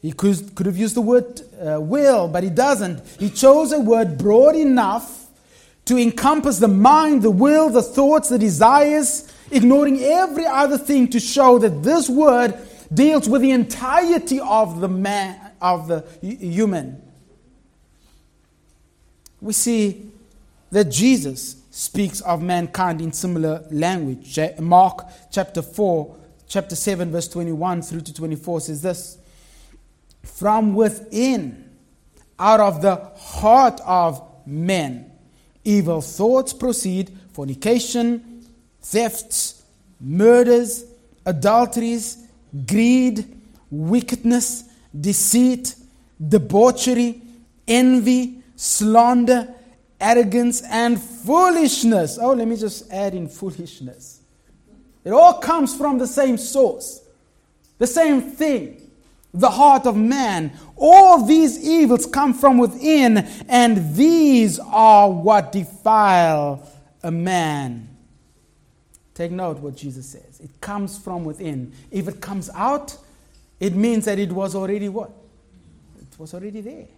He 0.00 0.12
could, 0.12 0.54
could 0.54 0.66
have 0.66 0.76
used 0.76 0.96
the 0.96 1.00
word 1.00 1.40
uh, 1.60 1.80
will, 1.80 2.26
but 2.26 2.42
he 2.42 2.50
doesn't. 2.50 3.06
He 3.20 3.30
chose 3.30 3.72
a 3.72 3.78
word 3.78 4.18
broad 4.18 4.56
enough 4.56 5.26
to 5.84 5.96
encompass 5.96 6.58
the 6.58 6.68
mind, 6.68 7.22
the 7.22 7.30
will, 7.30 7.70
the 7.70 7.82
thoughts, 7.82 8.28
the 8.28 8.38
desires, 8.38 9.32
ignoring 9.50 10.02
every 10.02 10.46
other 10.46 10.78
thing 10.78 11.08
to 11.08 11.20
show 11.20 11.58
that 11.58 11.82
this 11.82 12.08
word 12.08 12.58
deals 12.92 13.28
with 13.28 13.42
the 13.42 13.50
entirety 13.50 14.40
of 14.40 14.80
the 14.80 14.88
man, 14.88 15.52
of 15.60 15.86
the 15.86 16.04
human. 16.20 17.00
We 19.40 19.52
see 19.52 20.10
that 20.70 20.84
Jesus 20.84 21.61
speaks 21.72 22.20
of 22.20 22.42
mankind 22.42 23.00
in 23.00 23.12
similar 23.12 23.64
language. 23.70 24.38
Mark 24.60 25.06
chapter 25.30 25.62
4, 25.62 26.16
chapter 26.46 26.76
7, 26.76 27.10
verse 27.10 27.28
21 27.28 27.80
through 27.80 28.02
to 28.02 28.12
24 28.12 28.60
says 28.60 28.82
this 28.82 29.16
From 30.22 30.74
within, 30.74 31.70
out 32.38 32.60
of 32.60 32.82
the 32.82 32.96
heart 33.16 33.80
of 33.86 34.22
men, 34.46 35.10
evil 35.64 36.02
thoughts 36.02 36.52
proceed 36.52 37.10
fornication, 37.32 38.44
thefts, 38.82 39.62
murders, 39.98 40.84
adulteries, 41.24 42.18
greed, 42.66 43.24
wickedness, 43.70 44.64
deceit, 45.00 45.74
debauchery, 46.28 47.22
envy, 47.66 48.42
slander 48.56 49.54
arrogance, 50.02 50.62
and 50.62 51.00
foolishness. 51.00 52.18
Oh, 52.20 52.32
let 52.32 52.48
me 52.48 52.56
just 52.56 52.90
add 52.92 53.14
in 53.14 53.28
foolishness. 53.28 54.20
It 55.04 55.12
all 55.12 55.34
comes 55.34 55.76
from 55.76 55.98
the 55.98 56.06
same 56.06 56.36
source, 56.36 57.00
the 57.78 57.86
same 57.86 58.20
thing, 58.20 58.90
the 59.32 59.50
heart 59.50 59.86
of 59.86 59.96
man. 59.96 60.52
All 60.76 61.24
these 61.24 61.58
evils 61.58 62.06
come 62.06 62.34
from 62.34 62.58
within, 62.58 63.18
and 63.48 63.94
these 63.94 64.58
are 64.58 65.10
what 65.10 65.52
defile 65.52 66.68
a 67.02 67.10
man. 67.10 67.88
Take 69.14 69.32
note 69.32 69.58
what 69.58 69.76
Jesus 69.76 70.06
says. 70.06 70.40
It 70.40 70.60
comes 70.60 70.98
from 70.98 71.24
within. 71.24 71.72
If 71.90 72.08
it 72.08 72.20
comes 72.20 72.48
out, 72.54 72.96
it 73.60 73.74
means 73.74 74.06
that 74.06 74.18
it 74.18 74.32
was 74.32 74.54
already 74.54 74.88
what? 74.88 75.10
It 76.00 76.18
was 76.18 76.34
already 76.34 76.60
there. 76.60 76.88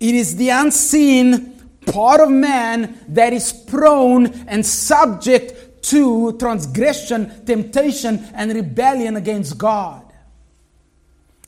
It 0.00 0.14
is 0.14 0.36
the 0.36 0.50
unseen 0.50 1.54
part 1.86 2.20
of 2.20 2.30
man 2.30 2.98
that 3.08 3.32
is 3.32 3.52
prone 3.52 4.26
and 4.46 4.64
subject 4.64 5.82
to 5.84 6.36
transgression, 6.38 7.44
temptation, 7.44 8.28
and 8.34 8.52
rebellion 8.52 9.16
against 9.16 9.56
God. 9.58 10.04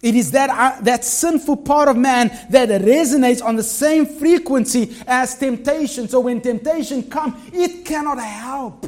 It 0.03 0.15
is 0.15 0.31
that, 0.31 0.49
uh, 0.49 0.81
that 0.83 1.05
sinful 1.05 1.59
part 1.59 1.89
of 1.89 1.97
man 1.97 2.29
that 2.49 2.69
resonates 2.81 3.45
on 3.45 3.57
the 3.57 3.63
same 3.63 4.07
frequency 4.07 4.97
as 5.07 5.37
temptation. 5.37 6.09
So 6.09 6.21
when 6.21 6.41
temptation 6.41 7.03
comes, 7.03 7.35
it 7.53 7.85
cannot 7.85 8.19
help 8.19 8.87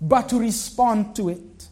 but 0.00 0.28
to 0.30 0.38
respond 0.38 1.14
to 1.16 1.28
it. 1.28 1.68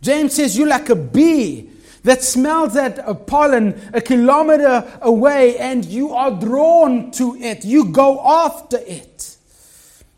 James 0.00 0.34
says, 0.34 0.58
You're 0.58 0.68
like 0.68 0.88
a 0.88 0.96
bee 0.96 1.70
that 2.04 2.22
smells 2.22 2.76
at 2.76 2.98
a 3.06 3.14
pollen 3.14 3.80
a 3.92 4.00
kilometer 4.00 4.86
away 5.02 5.58
and 5.58 5.84
you 5.84 6.14
are 6.14 6.30
drawn 6.30 7.10
to 7.12 7.36
it. 7.36 7.64
You 7.64 7.86
go 7.86 8.20
after 8.24 8.78
it. 8.78 9.36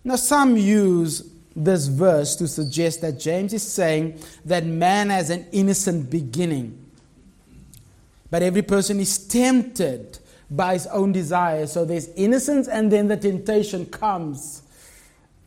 Now, 0.05 0.17
some 0.17 0.57
use 0.57 1.31
this 1.55 1.87
verse 1.89 2.37
to 2.37 2.49
suggest 2.49 3.01
that 3.03 3.19
James 3.19 3.53
is 3.53 3.63
saying 3.63 4.21
that 4.45 4.65
man 4.65 5.11
has 5.11 5.31
an 5.31 5.47
innocent 5.53 6.11
beginning. 6.11 6.87
But 8.31 8.43
every 8.43 8.63
person 8.63 9.01
is 9.01 9.19
tempted 9.19 10.19
by 10.51 10.75
his 10.75 10.87
own 10.89 11.13
desire. 11.13 11.67
So 11.67 11.85
there's 11.85 12.09
innocence 12.11 12.69
and 12.69 12.91
then 12.91 13.09
the 13.09 13.17
temptation 13.17 13.87
comes. 13.87 14.63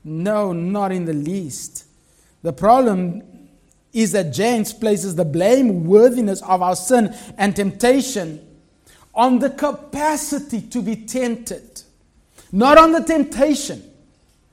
No, 0.04 0.54
not 0.54 0.92
in 0.92 1.06
the 1.06 1.14
least. 1.14 1.86
The 2.42 2.54
problem 2.54 3.24
is 3.94 4.12
that 4.12 4.34
James 4.34 4.74
places 4.74 5.16
the 5.16 5.26
blame 5.26 5.86
worthiness 5.86 6.42
of 6.42 6.62
our 6.62 6.76
sin 6.76 7.16
and 7.38 7.56
temptation 7.56 8.46
on 9.14 9.40
the 9.40 9.52
capacity 9.52 10.62
to 10.62 10.82
be 10.82 10.96
tempted, 10.96 11.84
not 12.52 12.78
on 12.78 12.92
the 12.92 13.02
temptation, 13.02 13.84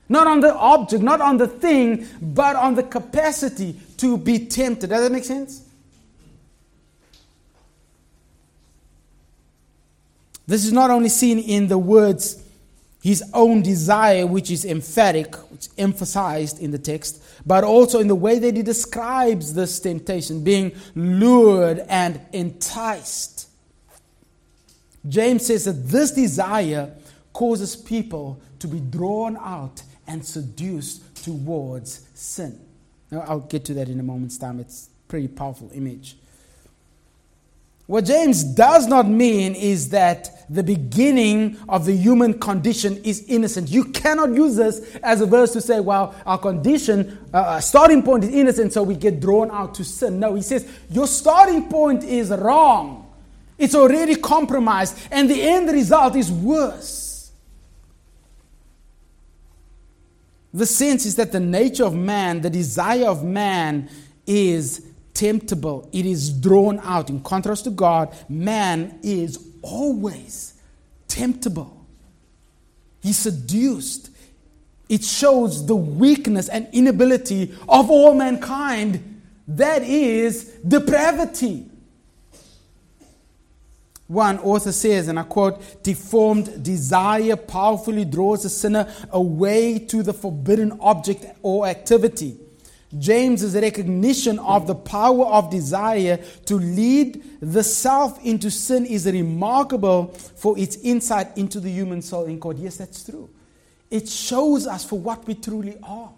not 0.07 0.27
on 0.27 0.39
the 0.39 0.53
object, 0.55 1.01
not 1.01 1.19
on 1.21 1.37
the 1.37 1.47
thing, 1.47 2.05
but 2.21 2.55
on 2.55 2.75
the 2.75 2.83
capacity 2.83 3.79
to 3.97 4.17
be 4.17 4.45
tempted. 4.45 4.89
Does 4.91 5.01
that 5.01 5.11
make 5.11 5.23
sense? 5.23 5.65
This 10.45 10.65
is 10.65 10.73
not 10.73 10.91
only 10.91 11.09
seen 11.09 11.39
in 11.39 11.67
the 11.67 11.77
words 11.77 12.43
his 13.01 13.23
own 13.33 13.63
desire, 13.63 14.27
which 14.27 14.51
is 14.51 14.63
emphatic, 14.63 15.35
which 15.51 15.61
is 15.61 15.69
emphasized 15.77 16.61
in 16.61 16.71
the 16.71 16.77
text, 16.77 17.21
but 17.45 17.63
also 17.63 17.99
in 17.99 18.07
the 18.07 18.15
way 18.15 18.37
that 18.37 18.55
he 18.55 18.61
describes 18.61 19.53
this 19.53 19.79
temptation, 19.79 20.43
being 20.43 20.71
lured 20.95 21.79
and 21.89 22.21
enticed. 22.31 23.49
James 25.09 25.47
says 25.47 25.65
that 25.65 25.87
this 25.87 26.11
desire 26.11 26.91
causes 27.33 27.75
people 27.75 28.39
to 28.59 28.67
be 28.67 28.79
drawn 28.79 29.35
out 29.37 29.81
and 30.05 30.23
seduced 30.23 31.23
towards 31.23 32.07
sin. 32.13 32.59
Now, 33.09 33.21
I'll 33.21 33.39
get 33.39 33.65
to 33.65 33.73
that 33.75 33.89
in 33.89 33.99
a 33.99 34.03
moment's 34.03 34.37
time. 34.37 34.59
It's 34.59 34.87
a 34.87 35.09
pretty 35.09 35.27
powerful 35.27 35.71
image. 35.73 36.17
What 37.91 38.05
James 38.05 38.45
does 38.45 38.87
not 38.87 39.09
mean 39.09 39.53
is 39.53 39.89
that 39.89 40.45
the 40.49 40.63
beginning 40.63 41.57
of 41.67 41.83
the 41.83 41.91
human 41.91 42.39
condition 42.39 42.95
is 43.03 43.25
innocent. 43.27 43.69
You 43.69 43.83
cannot 43.83 44.33
use 44.33 44.55
this 44.55 44.95
as 45.03 45.19
a 45.19 45.25
verse 45.25 45.51
to 45.51 45.59
say, 45.59 45.81
well, 45.81 46.15
our 46.25 46.37
condition, 46.37 47.19
uh, 47.33 47.59
starting 47.59 48.01
point 48.01 48.23
is 48.23 48.29
innocent, 48.29 48.71
so 48.71 48.81
we 48.81 48.95
get 48.95 49.19
drawn 49.19 49.51
out 49.51 49.75
to 49.75 49.83
sin. 49.83 50.21
No, 50.21 50.35
he 50.35 50.41
says, 50.41 50.65
your 50.89 51.05
starting 51.05 51.67
point 51.67 52.05
is 52.05 52.29
wrong. 52.29 53.11
It's 53.57 53.75
already 53.75 54.15
compromised, 54.15 54.97
and 55.11 55.29
the 55.29 55.41
end 55.41 55.69
result 55.69 56.15
is 56.15 56.31
worse. 56.31 57.33
The 60.53 60.65
sense 60.65 61.05
is 61.05 61.17
that 61.17 61.33
the 61.33 61.41
nature 61.41 61.83
of 61.83 61.93
man, 61.93 62.39
the 62.39 62.49
desire 62.49 63.07
of 63.07 63.25
man, 63.25 63.89
is 64.25 64.90
temptable, 65.21 65.87
it 65.93 66.03
is 66.03 66.31
drawn 66.31 66.79
out. 66.79 67.11
In 67.11 67.21
contrast 67.21 67.65
to 67.65 67.69
God, 67.69 68.11
man 68.27 68.99
is 69.03 69.37
always 69.61 70.55
temptable. 71.07 71.85
He's 73.03 73.19
seduced. 73.19 74.09
It 74.89 75.03
shows 75.03 75.67
the 75.67 75.75
weakness 75.75 76.49
and 76.49 76.67
inability 76.73 77.53
of 77.69 77.91
all 77.91 78.15
mankind. 78.15 79.21
That 79.47 79.83
is 79.83 80.45
depravity. 80.67 81.67
One 84.07 84.39
author 84.39 84.71
says, 84.71 85.07
and 85.07 85.19
I 85.19 85.23
quote, 85.23 85.83
deformed 85.83 86.63
desire 86.63 87.35
powerfully 87.35 88.05
draws 88.05 88.41
the 88.41 88.49
sinner 88.49 88.91
away 89.11 89.77
to 89.77 90.01
the 90.01 90.13
forbidden 90.13 90.79
object 90.81 91.25
or 91.43 91.67
activity. 91.67 92.37
James's 92.97 93.55
recognition 93.55 94.39
of 94.39 94.67
the 94.67 94.75
power 94.75 95.25
of 95.25 95.49
desire 95.49 96.17
to 96.45 96.55
lead 96.55 97.23
the 97.41 97.63
self 97.63 98.23
into 98.25 98.51
sin 98.51 98.85
is 98.85 99.05
remarkable 99.05 100.07
for 100.07 100.57
its 100.57 100.77
insight 100.77 101.37
into 101.37 101.59
the 101.59 101.69
human 101.69 102.01
soul 102.01 102.25
in 102.25 102.39
God. 102.39 102.57
Yes, 102.57 102.77
that's 102.77 103.03
true. 103.03 103.29
It 103.89 104.07
shows 104.09 104.67
us 104.67 104.85
for 104.85 104.99
what 104.99 105.25
we 105.27 105.35
truly 105.35 105.77
are. 105.83 106.11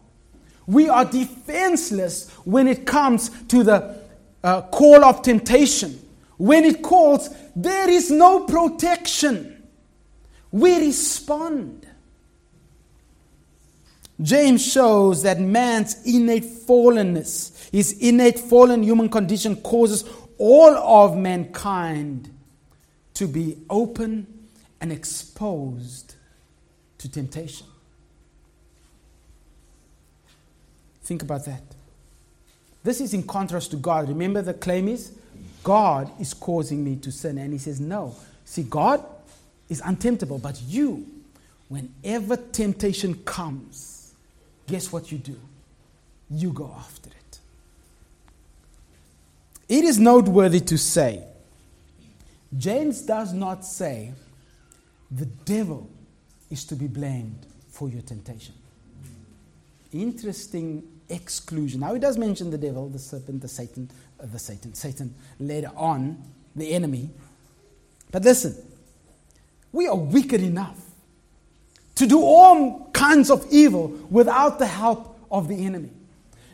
We 0.65 0.89
are 0.89 1.05
defenseless 1.05 2.29
when 2.45 2.67
it 2.67 2.85
comes 2.85 3.29
to 3.47 3.63
the 3.63 3.97
uh, 4.43 4.61
call 4.61 5.03
of 5.03 5.21
temptation. 5.21 5.99
When 6.37 6.63
it 6.63 6.81
calls, 6.81 7.29
there 7.55 7.89
is 7.89 8.09
no 8.09 8.45
protection. 8.45 9.63
We 10.51 10.77
respond. 10.77 11.87
James 14.23 14.65
shows 14.65 15.21
that 15.23 15.39
man's 15.39 16.01
innate 16.05 16.45
fallenness, 16.45 17.69
his 17.71 17.91
innate 17.99 18.39
fallen 18.39 18.81
human 18.81 19.09
condition, 19.09 19.57
causes 19.57 20.05
all 20.37 20.75
of 20.75 21.17
mankind 21.17 22.33
to 23.15 23.27
be 23.27 23.57
open 23.69 24.25
and 24.79 24.91
exposed 24.91 26.15
to 26.97 27.11
temptation. 27.11 27.67
Think 31.03 31.21
about 31.21 31.45
that. 31.45 31.61
This 32.83 33.01
is 33.01 33.13
in 33.13 33.23
contrast 33.23 33.71
to 33.71 33.77
God. 33.77 34.07
Remember, 34.07 34.41
the 34.41 34.53
claim 34.53 34.87
is 34.87 35.11
God 35.63 36.09
is 36.19 36.33
causing 36.33 36.83
me 36.83 36.95
to 36.97 37.11
sin. 37.11 37.37
And 37.37 37.53
he 37.53 37.59
says, 37.59 37.79
No. 37.79 38.15
See, 38.45 38.63
God 38.63 39.03
is 39.69 39.81
untemptable, 39.81 40.41
but 40.41 40.61
you, 40.61 41.07
whenever 41.69 42.35
temptation 42.35 43.15
comes, 43.23 43.92
guess 44.67 44.91
what 44.91 45.11
you 45.11 45.17
do? 45.17 45.39
You 46.29 46.51
go 46.51 46.73
after 46.77 47.09
it. 47.09 47.39
It 49.69 49.83
is 49.85 49.99
noteworthy 49.99 50.59
to 50.61 50.77
say, 50.77 51.23
James 52.57 53.01
does 53.01 53.33
not 53.33 53.65
say 53.65 54.13
the 55.09 55.25
devil 55.25 55.89
is 56.49 56.65
to 56.65 56.75
be 56.75 56.87
blamed 56.87 57.45
for 57.69 57.89
your 57.89 58.01
temptation. 58.01 58.53
Interesting 59.91 60.83
exclusion. 61.09 61.79
Now 61.79 61.93
he 61.93 61.99
does 61.99 62.17
mention 62.17 62.49
the 62.49 62.57
devil, 62.57 62.89
the 62.89 62.99
serpent, 62.99 63.41
the 63.41 63.47
Satan, 63.47 63.89
uh, 64.19 64.25
the 64.25 64.39
Satan, 64.39 64.73
Satan 64.73 65.13
later 65.39 65.71
on, 65.75 66.21
the 66.55 66.71
enemy. 66.71 67.09
But 68.11 68.23
listen, 68.23 68.55
we 69.71 69.87
are 69.87 69.95
wicked 69.95 70.41
enough 70.41 70.79
to 71.95 72.07
do 72.07 72.21
all 72.21 72.89
kinds 72.91 73.29
of 73.29 73.45
evil 73.51 73.87
without 74.09 74.59
the 74.59 74.65
help 74.65 75.19
of 75.31 75.47
the 75.47 75.65
enemy. 75.65 75.89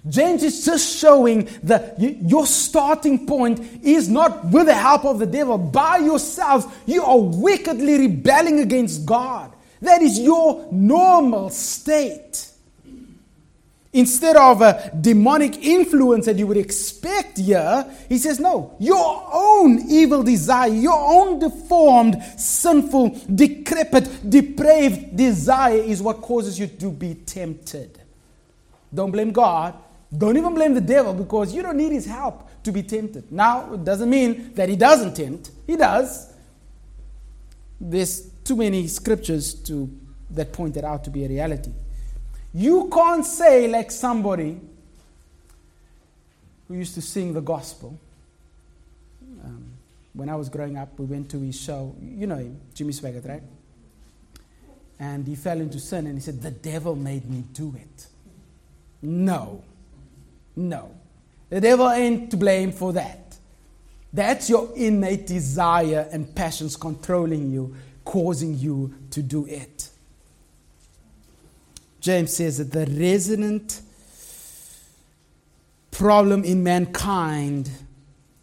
James 0.07 0.43
is 0.43 0.65
just 0.65 0.97
showing 0.97 1.49
that 1.63 1.99
your 1.99 2.45
starting 2.45 3.25
point 3.25 3.59
is 3.83 4.07
not 4.07 4.45
with 4.45 4.67
the 4.67 4.73
help 4.73 5.03
of 5.05 5.19
the 5.19 5.25
devil. 5.25 5.57
By 5.57 5.97
yourselves, 5.97 6.65
you 6.85 7.03
are 7.03 7.19
wickedly 7.19 7.97
rebelling 7.97 8.59
against 8.59 9.05
God. 9.05 9.51
That 9.81 10.01
is 10.01 10.19
your 10.19 10.67
normal 10.71 11.49
state. 11.49 12.48
Instead 13.91 14.35
of 14.35 14.61
a 14.61 14.91
demonic 15.01 15.65
influence 15.65 16.27
that 16.27 16.37
you 16.37 16.45
would 16.45 16.57
expect 16.57 17.39
here, 17.39 17.85
he 18.07 18.19
says, 18.19 18.39
no, 18.39 18.75
your 18.79 19.27
own 19.33 19.79
evil 19.89 20.21
desire, 20.21 20.69
your 20.69 20.93
own 20.93 21.39
deformed, 21.39 22.21
sinful, 22.37 23.19
decrepit, 23.33 24.29
depraved 24.29 25.17
desire 25.17 25.79
is 25.79 26.03
what 26.03 26.21
causes 26.21 26.59
you 26.59 26.67
to 26.67 26.91
be 26.91 27.15
tempted. 27.15 27.99
Don't 28.93 29.09
blame 29.09 29.31
God. 29.31 29.73
Don't 30.15 30.37
even 30.37 30.53
blame 30.53 30.75
the 30.75 30.81
devil 30.81 31.13
because 31.13 31.53
you 31.53 31.63
don't 31.63 31.77
need 31.77 31.91
his 31.91 32.05
help 32.05 32.47
to 32.63 32.71
be 32.71 32.83
tempted. 32.83 33.31
Now, 33.31 33.73
it 33.73 33.83
doesn't 33.83 34.09
mean 34.09 34.53
that 34.53 34.69
he 34.69 34.75
doesn't 34.75 35.15
tempt, 35.15 35.49
he 35.65 35.75
does. 35.75 36.31
There's 37.81 38.29
too 38.43 38.55
many 38.55 38.87
scriptures 38.87 39.53
to, 39.63 39.89
that 40.31 40.53
point 40.53 40.75
that 40.75 40.83
out 40.83 41.03
to 41.05 41.09
be 41.09 41.25
a 41.25 41.27
reality. 41.27 41.71
You 42.53 42.89
can't 42.93 43.25
say, 43.25 43.67
like 43.67 43.91
somebody 43.91 44.59
who 46.67 46.75
used 46.75 46.95
to 46.95 47.01
sing 47.01 47.33
the 47.33 47.41
gospel. 47.41 47.99
Um, 49.43 49.71
when 50.13 50.29
I 50.29 50.35
was 50.35 50.49
growing 50.49 50.77
up, 50.77 50.97
we 50.97 51.05
went 51.05 51.29
to 51.31 51.39
his 51.39 51.59
show. 51.59 51.95
You 52.01 52.27
know 52.27 52.37
him, 52.37 52.59
Jimmy 52.73 52.93
Swaggart, 52.93 53.27
right? 53.27 53.43
And 54.99 55.25
he 55.25 55.35
fell 55.35 55.59
into 55.59 55.79
sin 55.79 56.07
and 56.07 56.15
he 56.15 56.21
said, 56.21 56.41
The 56.41 56.51
devil 56.51 56.95
made 56.95 57.29
me 57.29 57.43
do 57.53 57.73
it. 57.77 58.07
No. 59.01 59.63
No. 60.55 60.91
The 61.49 61.61
devil 61.61 61.89
ain't 61.89 62.31
to 62.31 62.37
blame 62.37 62.71
for 62.71 62.93
that. 62.93 63.37
That's 64.11 64.49
your 64.49 64.69
innate 64.75 65.27
desire 65.27 66.07
and 66.11 66.33
passions 66.35 66.75
controlling 66.75 67.51
you, 67.51 67.75
causing 68.03 68.57
you 68.57 68.93
to 69.11 69.21
do 69.21 69.45
it. 69.45 69.78
James 71.99 72.35
says 72.35 72.57
that 72.57 72.71
the 72.71 72.85
resident 72.99 73.81
problem 75.91 76.43
in 76.43 76.63
mankind 76.63 77.69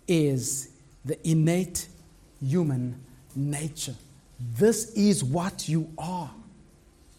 is 0.06 0.70
the 1.04 1.18
innate 1.28 1.88
human 2.40 3.00
nature. 3.34 3.94
This 4.58 4.92
is 4.92 5.24
what 5.24 5.68
you 5.68 5.90
are. 5.96 6.30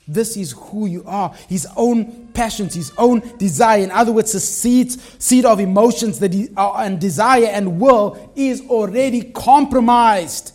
This 0.08 0.38
is 0.38 0.54
who 0.54 0.86
you 0.86 1.04
are. 1.06 1.34
His 1.50 1.68
own 1.76 2.28
passions, 2.28 2.76
his 2.76 2.94
own 2.98 3.20
desire. 3.38 3.82
In 3.84 3.92
other 3.92 4.14
words, 4.14 4.32
the 4.32 4.40
seed, 4.40 4.92
seed 5.22 5.44
of 5.44 5.60
emotions 5.60 6.20
that 6.20 6.34
uh, 6.56 6.74
and 6.76 7.00
desire 7.00 7.48
and 7.48 7.80
will 7.82 8.32
is 8.36 8.62
already 8.70 9.24
compromised. 9.24 10.54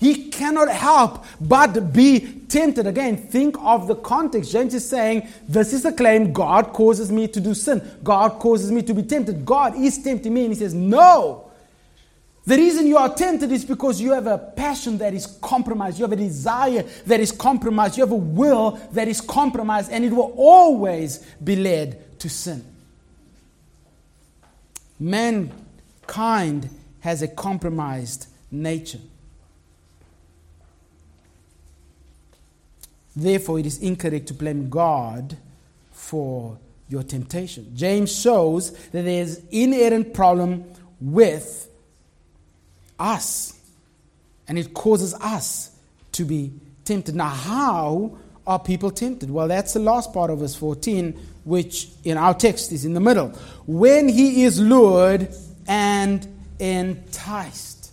He 0.00 0.30
cannot 0.30 0.70
help 0.70 1.26
but 1.42 1.92
be 1.92 2.20
tempted. 2.48 2.86
Again, 2.86 3.18
think 3.18 3.54
of 3.60 3.86
the 3.86 3.94
context. 3.94 4.50
James 4.50 4.72
is 4.72 4.88
saying, 4.88 5.28
This 5.46 5.74
is 5.74 5.82
the 5.82 5.92
claim 5.92 6.32
God 6.32 6.72
causes 6.72 7.12
me 7.12 7.28
to 7.28 7.38
do 7.38 7.52
sin. 7.52 7.86
God 8.02 8.38
causes 8.38 8.72
me 8.72 8.80
to 8.80 8.94
be 8.94 9.02
tempted. 9.02 9.44
God 9.44 9.76
is 9.76 10.02
tempting 10.02 10.32
me. 10.32 10.44
And 10.46 10.54
he 10.54 10.58
says, 10.58 10.72
No. 10.72 11.50
The 12.46 12.56
reason 12.56 12.86
you 12.86 12.96
are 12.96 13.14
tempted 13.14 13.52
is 13.52 13.66
because 13.66 14.00
you 14.00 14.12
have 14.12 14.26
a 14.26 14.38
passion 14.38 14.96
that 14.98 15.12
is 15.12 15.26
compromised. 15.42 15.98
You 15.98 16.04
have 16.04 16.12
a 16.12 16.16
desire 16.16 16.82
that 17.04 17.20
is 17.20 17.30
compromised. 17.30 17.98
You 17.98 18.04
have 18.04 18.12
a 18.12 18.16
will 18.16 18.80
that 18.92 19.06
is 19.06 19.20
compromised. 19.20 19.92
And 19.92 20.02
it 20.02 20.12
will 20.12 20.32
always 20.34 21.18
be 21.44 21.56
led 21.56 22.18
to 22.20 22.30
sin. 22.30 22.64
Mankind 24.98 26.70
has 27.00 27.20
a 27.20 27.28
compromised 27.28 28.28
nature. 28.50 29.00
Therefore, 33.20 33.58
it 33.58 33.66
is 33.66 33.78
incorrect 33.78 34.28
to 34.28 34.34
blame 34.34 34.70
God 34.70 35.36
for 35.92 36.58
your 36.88 37.02
temptation. 37.02 37.70
James 37.76 38.10
shows 38.14 38.72
that 38.88 39.02
there's 39.02 39.40
inherent 39.50 40.14
problem 40.14 40.64
with 41.00 41.68
us, 42.98 43.58
and 44.48 44.58
it 44.58 44.72
causes 44.72 45.14
us 45.14 45.70
to 46.12 46.24
be 46.24 46.52
tempted. 46.84 47.14
Now, 47.14 47.28
how 47.28 48.18
are 48.46 48.58
people 48.58 48.90
tempted? 48.90 49.30
Well, 49.30 49.48
that's 49.48 49.74
the 49.74 49.80
last 49.80 50.12
part 50.14 50.30
of 50.30 50.38
verse 50.38 50.54
14, 50.54 51.18
which 51.44 51.88
in 52.04 52.16
our 52.16 52.32
text 52.32 52.72
is 52.72 52.84
in 52.84 52.94
the 52.94 53.00
middle. 53.00 53.28
When 53.66 54.08
he 54.08 54.44
is 54.44 54.58
lured 54.58 55.28
and 55.66 56.26
enticed. 56.58 57.92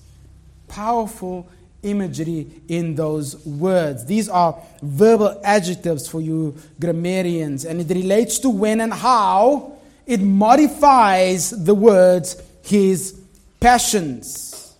Powerful 0.68 1.50
imagery 1.84 2.48
in 2.68 2.96
those 2.96 3.46
words. 3.46 4.06
These 4.06 4.30
are 4.30 4.62
verbal 4.82 5.40
adjectives 5.44 6.08
for 6.08 6.22
you 6.22 6.56
grammarians, 6.80 7.66
and 7.66 7.82
it 7.82 7.94
relates 7.94 8.40
to 8.40 8.50
when 8.50 8.82
and 8.82 8.94
how 8.94 9.78
it 10.06 10.22
modifies 10.22 11.52
the 11.52 11.76
words 11.76 12.42
his 12.64 13.20
passions. 13.60 14.76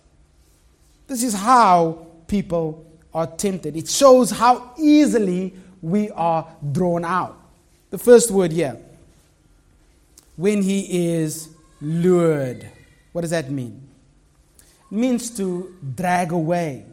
This 1.06 1.22
is 1.22 1.34
how 1.34 2.06
people 2.26 2.84
are 3.14 3.26
tempted. 3.26 3.76
It 3.76 3.88
shows 3.88 4.30
how 4.30 4.74
easily 4.78 5.54
we 5.80 6.10
are 6.10 6.46
drawn 6.72 7.04
out. 7.04 7.36
The 7.90 7.98
first 7.98 8.30
word 8.30 8.52
here 8.52 8.76
when 10.36 10.62
he 10.62 11.16
is 11.16 11.48
lured. 11.80 12.68
What 13.12 13.22
does 13.22 13.30
that 13.30 13.50
mean? 13.50 13.88
Means 14.90 15.30
to 15.36 15.76
drag 15.94 16.32
away. 16.32 16.84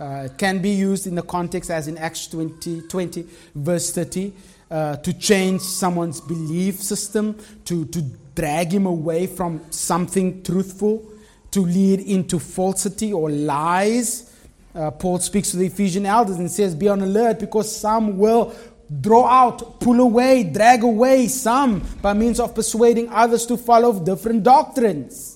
Uh, 0.00 0.26
it 0.26 0.36
can 0.36 0.58
be 0.58 0.70
used 0.70 1.06
in 1.06 1.14
the 1.14 1.22
context 1.22 1.70
as 1.70 1.86
in 1.86 1.96
Acts 1.96 2.26
20, 2.26 2.88
20 2.88 3.24
verse 3.54 3.92
30, 3.92 4.32
uh, 4.68 4.96
to 4.96 5.12
change 5.12 5.60
someone's 5.60 6.20
belief 6.20 6.82
system, 6.82 7.38
to, 7.64 7.84
to 7.86 8.02
drag 8.34 8.72
him 8.72 8.86
away 8.86 9.28
from 9.28 9.60
something 9.70 10.42
truthful, 10.42 11.04
to 11.52 11.60
lead 11.60 12.00
into 12.00 12.40
falsity 12.40 13.12
or 13.12 13.30
lies. 13.30 14.34
Uh, 14.74 14.90
Paul 14.90 15.20
speaks 15.20 15.52
to 15.52 15.58
the 15.58 15.66
Ephesian 15.66 16.06
elders 16.06 16.36
and 16.38 16.50
says, 16.50 16.74
Be 16.74 16.88
on 16.88 17.00
alert 17.02 17.38
because 17.38 17.74
some 17.74 18.18
will 18.18 18.52
draw 19.00 19.26
out, 19.26 19.80
pull 19.80 20.00
away, 20.00 20.44
drag 20.44 20.82
away 20.82 21.28
some 21.28 21.80
by 22.00 22.12
means 22.12 22.40
of 22.40 22.54
persuading 22.54 23.08
others 23.10 23.46
to 23.46 23.56
follow 23.56 24.04
different 24.04 24.42
doctrines. 24.42 25.31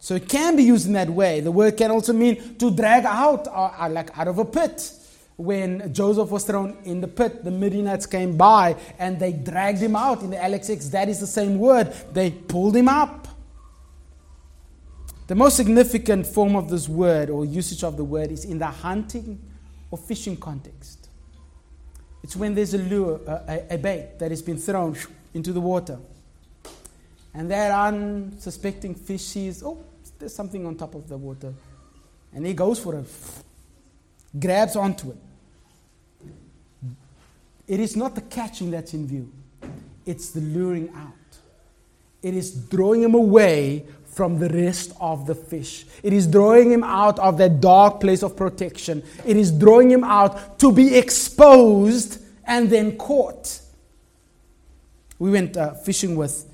So 0.00 0.14
it 0.14 0.28
can 0.28 0.56
be 0.56 0.62
used 0.62 0.86
in 0.86 0.92
that 0.92 1.10
way. 1.10 1.40
The 1.40 1.50
word 1.50 1.76
can 1.76 1.90
also 1.90 2.12
mean 2.12 2.56
to 2.56 2.70
drag 2.70 3.04
out, 3.04 3.48
uh, 3.48 3.72
uh, 3.78 3.88
like 3.90 4.16
out 4.16 4.28
of 4.28 4.38
a 4.38 4.44
pit. 4.44 4.92
When 5.36 5.92
Joseph 5.92 6.30
was 6.30 6.44
thrown 6.44 6.76
in 6.84 7.00
the 7.00 7.08
pit, 7.08 7.44
the 7.44 7.50
Midianites 7.50 8.06
came 8.06 8.36
by 8.36 8.76
and 8.98 9.18
they 9.18 9.32
dragged 9.32 9.80
him 9.80 9.94
out. 9.94 10.22
In 10.22 10.30
the 10.30 10.36
LXX, 10.36 10.90
that 10.90 11.08
is 11.08 11.20
the 11.20 11.26
same 11.26 11.58
word. 11.58 11.92
They 12.12 12.30
pulled 12.30 12.76
him 12.76 12.88
up. 12.88 13.28
The 15.28 15.34
most 15.34 15.56
significant 15.56 16.26
form 16.26 16.56
of 16.56 16.70
this 16.70 16.88
word 16.88 17.28
or 17.28 17.44
usage 17.44 17.84
of 17.84 17.96
the 17.96 18.04
word 18.04 18.32
is 18.32 18.44
in 18.44 18.58
the 18.58 18.66
hunting 18.66 19.38
or 19.90 19.98
fishing 19.98 20.36
context. 20.36 21.08
It's 22.22 22.34
when 22.34 22.54
there's 22.54 22.74
a 22.74 22.78
lure, 22.78 23.20
a, 23.26 23.74
a 23.74 23.78
bait 23.78 24.18
that 24.18 24.30
has 24.30 24.42
been 24.42 24.58
thrown 24.58 24.96
into 25.34 25.52
the 25.52 25.60
water. 25.60 25.98
And 27.34 27.50
that 27.50 27.70
unsuspecting 27.70 28.94
fish 28.94 29.22
sees, 29.22 29.62
oh, 29.62 29.84
there's 30.18 30.34
something 30.34 30.66
on 30.66 30.76
top 30.76 30.94
of 30.94 31.08
the 31.08 31.16
water. 31.16 31.52
And 32.34 32.44
he 32.46 32.54
goes 32.54 32.78
for 32.78 32.94
it, 32.96 33.06
grabs 34.38 34.76
onto 34.76 35.10
it. 35.10 35.16
It 37.66 37.80
is 37.80 37.96
not 37.96 38.14
the 38.14 38.22
catching 38.22 38.70
that's 38.70 38.94
in 38.94 39.06
view, 39.06 39.30
it's 40.06 40.30
the 40.30 40.40
luring 40.40 40.90
out. 40.94 41.12
It 42.22 42.34
is 42.34 42.52
drawing 42.52 43.02
him 43.02 43.14
away 43.14 43.86
from 44.06 44.40
the 44.40 44.48
rest 44.48 44.92
of 45.00 45.26
the 45.26 45.34
fish. 45.34 45.86
It 46.02 46.12
is 46.12 46.26
drawing 46.26 46.72
him 46.72 46.82
out 46.82 47.20
of 47.20 47.38
that 47.38 47.60
dark 47.60 48.00
place 48.00 48.24
of 48.24 48.34
protection. 48.34 49.04
It 49.24 49.36
is 49.36 49.52
drawing 49.52 49.90
him 49.92 50.02
out 50.02 50.58
to 50.58 50.72
be 50.72 50.96
exposed 50.96 52.20
and 52.44 52.68
then 52.68 52.96
caught. 52.96 53.60
We 55.20 55.30
went 55.30 55.56
uh, 55.56 55.74
fishing 55.74 56.16
with 56.16 56.52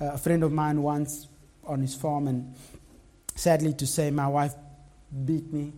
uh, 0.00 0.12
a 0.12 0.18
friend 0.18 0.44
of 0.44 0.52
mine 0.52 0.82
once 0.82 1.26
on 1.66 1.80
his 1.80 1.94
farm, 1.94 2.28
and 2.28 2.54
sadly 3.34 3.72
to 3.74 3.86
say, 3.86 4.10
my 4.10 4.28
wife 4.28 4.54
beat 5.24 5.52
me. 5.52 5.72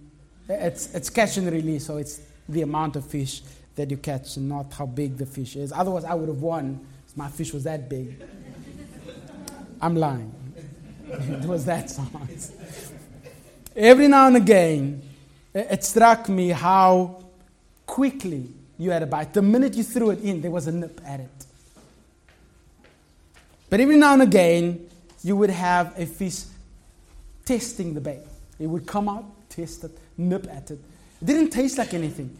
It's, 0.48 0.94
it's 0.94 1.10
catch 1.10 1.36
and 1.36 1.50
release, 1.50 1.86
so 1.86 1.96
it's 1.96 2.20
the 2.48 2.62
amount 2.62 2.96
of 2.96 3.06
fish 3.06 3.42
that 3.74 3.90
you 3.90 3.96
catch 3.96 4.36
and 4.36 4.48
not 4.48 4.72
how 4.72 4.86
big 4.86 5.16
the 5.16 5.26
fish 5.26 5.56
is. 5.56 5.72
Otherwise, 5.72 6.04
I 6.04 6.14
would 6.14 6.28
have 6.28 6.40
won. 6.40 6.86
My 7.14 7.28
fish 7.28 7.52
was 7.52 7.64
that 7.64 7.88
big. 7.88 8.22
I'm 9.80 9.96
lying. 9.96 10.32
it 11.08 11.44
was 11.44 11.64
that 11.64 11.90
size. 11.90 12.52
Every 13.74 14.08
now 14.08 14.26
and 14.26 14.36
again, 14.36 15.02
it 15.54 15.84
struck 15.84 16.28
me 16.28 16.48
how 16.48 17.24
quickly 17.86 18.48
you 18.78 18.90
had 18.90 19.02
a 19.02 19.06
bite. 19.06 19.32
The 19.32 19.42
minute 19.42 19.74
you 19.74 19.82
threw 19.82 20.10
it 20.10 20.20
in, 20.20 20.40
there 20.40 20.50
was 20.50 20.66
a 20.66 20.72
nip 20.72 21.00
at 21.06 21.20
it. 21.20 21.46
But 23.68 23.80
every 23.80 23.96
now 23.96 24.12
and 24.12 24.22
again, 24.22 24.88
you 25.22 25.36
would 25.36 25.50
have 25.50 25.98
a 25.98 26.06
fish 26.06 26.44
testing 27.46 27.94
the 27.94 28.00
bait. 28.02 28.20
It 28.58 28.66
would 28.66 28.86
come 28.86 29.08
out, 29.08 29.24
test 29.48 29.84
it, 29.84 29.98
nip 30.18 30.46
at 30.50 30.70
it. 30.70 30.78
It 31.22 31.24
didn't 31.24 31.50
taste 31.50 31.78
like 31.78 31.94
anything. 31.94 32.36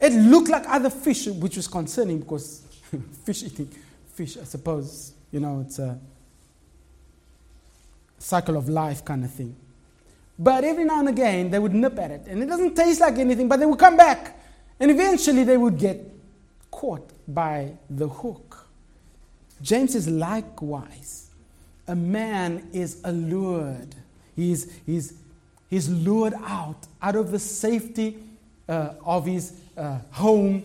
It 0.00 0.12
looked 0.12 0.48
like 0.48 0.64
other 0.66 0.90
fish, 0.90 1.26
which 1.26 1.56
was 1.56 1.68
concerning 1.68 2.18
because 2.18 2.62
fish 3.24 3.44
eating 3.44 3.70
fish, 4.16 4.38
I 4.38 4.44
suppose, 4.44 5.12
you 5.30 5.40
know, 5.40 5.60
it's 5.60 5.78
a 5.78 5.98
cycle 8.18 8.56
of 8.56 8.68
life 8.68 9.04
kind 9.04 9.24
of 9.24 9.30
thing. 9.30 9.54
But 10.38 10.64
every 10.64 10.84
now 10.84 11.00
and 11.00 11.08
again, 11.08 11.50
they 11.50 11.58
would 11.58 11.74
nip 11.74 11.98
at 11.98 12.10
it, 12.10 12.22
and 12.26 12.42
it 12.42 12.46
doesn't 12.46 12.74
taste 12.74 13.00
like 13.00 13.18
anything, 13.18 13.46
but 13.48 13.60
they 13.60 13.66
would 13.66 13.78
come 13.78 13.96
back, 13.96 14.38
and 14.80 14.90
eventually 14.90 15.44
they 15.44 15.56
would 15.56 15.78
get 15.78 16.00
caught 16.70 17.10
by 17.28 17.72
the 17.88 18.08
hook. 18.08 18.66
James 19.60 19.92
says, 19.92 20.08
likewise, 20.08 21.30
a 21.88 21.94
man 21.94 22.68
is 22.72 23.00
allured 23.04 23.94
He's, 24.36 24.70
he's, 24.84 25.14
he's 25.68 25.88
lured 25.88 26.34
out, 26.44 26.86
out 27.02 27.16
of 27.16 27.32
the 27.32 27.38
safety 27.38 28.18
uh, 28.68 28.90
of 29.04 29.24
his 29.26 29.54
uh, 29.76 29.98
home 30.12 30.62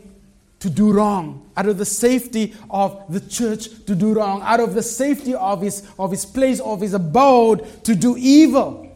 to 0.59 0.69
do 0.69 0.93
wrong, 0.93 1.49
out 1.57 1.67
of 1.67 1.79
the 1.79 1.85
safety 1.85 2.53
of 2.69 3.01
the 3.09 3.19
church 3.19 3.67
to 3.85 3.95
do 3.95 4.13
wrong, 4.13 4.41
out 4.43 4.59
of 4.59 4.75
the 4.75 4.83
safety 4.83 5.33
of 5.33 5.61
his, 5.61 5.87
of 5.97 6.11
his 6.11 6.23
place, 6.23 6.59
of 6.59 6.81
his 6.81 6.93
abode 6.93 7.83
to 7.83 7.95
do 7.95 8.15
evil. 8.17 8.87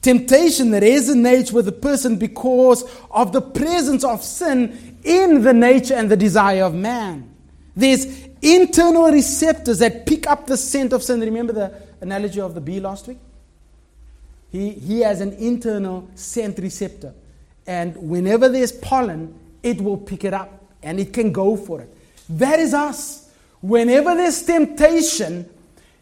Temptation 0.00 0.70
that 0.70 0.82
resonates 0.82 1.50
with 1.50 1.66
a 1.66 1.72
person 1.72 2.18
because 2.18 2.84
of 3.10 3.32
the 3.32 3.40
presence 3.40 4.04
of 4.04 4.22
sin 4.22 4.98
in 5.02 5.42
the 5.42 5.52
nature 5.52 5.94
and 5.94 6.10
the 6.10 6.16
desire 6.16 6.62
of 6.64 6.74
man. 6.74 7.34
There's 7.74 8.28
internal 8.40 9.10
receptors 9.10 9.80
that 9.80 10.06
pick 10.06 10.28
up 10.28 10.46
the 10.46 10.56
scent 10.56 10.92
of 10.92 11.02
sin. 11.02 11.20
Remember 11.20 11.52
the 11.52 11.72
analogy 12.00 12.40
of 12.40 12.54
the 12.54 12.60
bee 12.60 12.78
last 12.78 13.08
week? 13.08 13.18
He, 14.54 14.70
he 14.70 15.00
has 15.00 15.20
an 15.20 15.32
internal 15.32 16.08
scent 16.14 16.60
receptor. 16.60 17.12
And 17.66 17.96
whenever 17.96 18.48
there's 18.48 18.70
pollen, 18.70 19.34
it 19.64 19.80
will 19.80 19.96
pick 19.96 20.22
it 20.22 20.32
up 20.32 20.62
and 20.80 21.00
it 21.00 21.12
can 21.12 21.32
go 21.32 21.56
for 21.56 21.80
it. 21.80 21.92
That 22.28 22.60
is 22.60 22.72
us. 22.72 23.28
Whenever 23.60 24.14
there's 24.14 24.40
temptation, 24.44 25.50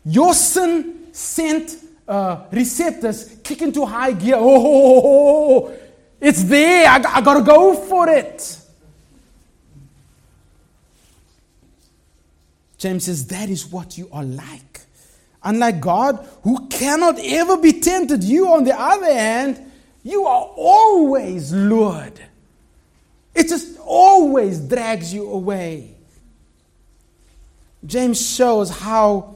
your 0.04 0.34
sin 0.34 1.06
scent 1.12 1.76
uh, 2.06 2.44
receptors 2.52 3.38
kick 3.42 3.62
into 3.62 3.86
high 3.86 4.12
gear. 4.12 4.36
Oh, 4.36 5.72
it's 6.20 6.44
there. 6.44 6.90
I, 6.90 6.96
I 6.96 7.20
got 7.22 7.38
to 7.38 7.42
go 7.42 7.72
for 7.72 8.06
it. 8.10 8.58
James 12.76 13.04
says, 13.06 13.26
That 13.28 13.48
is 13.48 13.64
what 13.64 13.96
you 13.96 14.10
are 14.12 14.24
like. 14.24 14.80
Unlike 15.44 15.80
God, 15.80 16.28
who 16.42 16.68
cannot 16.68 17.18
ever 17.18 17.56
be 17.56 17.80
tempted, 17.80 18.22
you, 18.22 18.48
on 18.52 18.64
the 18.64 18.78
other 18.78 19.12
hand, 19.12 19.60
you 20.02 20.24
are 20.26 20.44
always 20.56 21.52
lured. 21.52 22.20
It 23.34 23.48
just 23.48 23.78
always 23.80 24.60
drags 24.60 25.12
you 25.12 25.28
away. 25.30 25.94
James 27.84 28.24
shows 28.24 28.70
how 28.70 29.34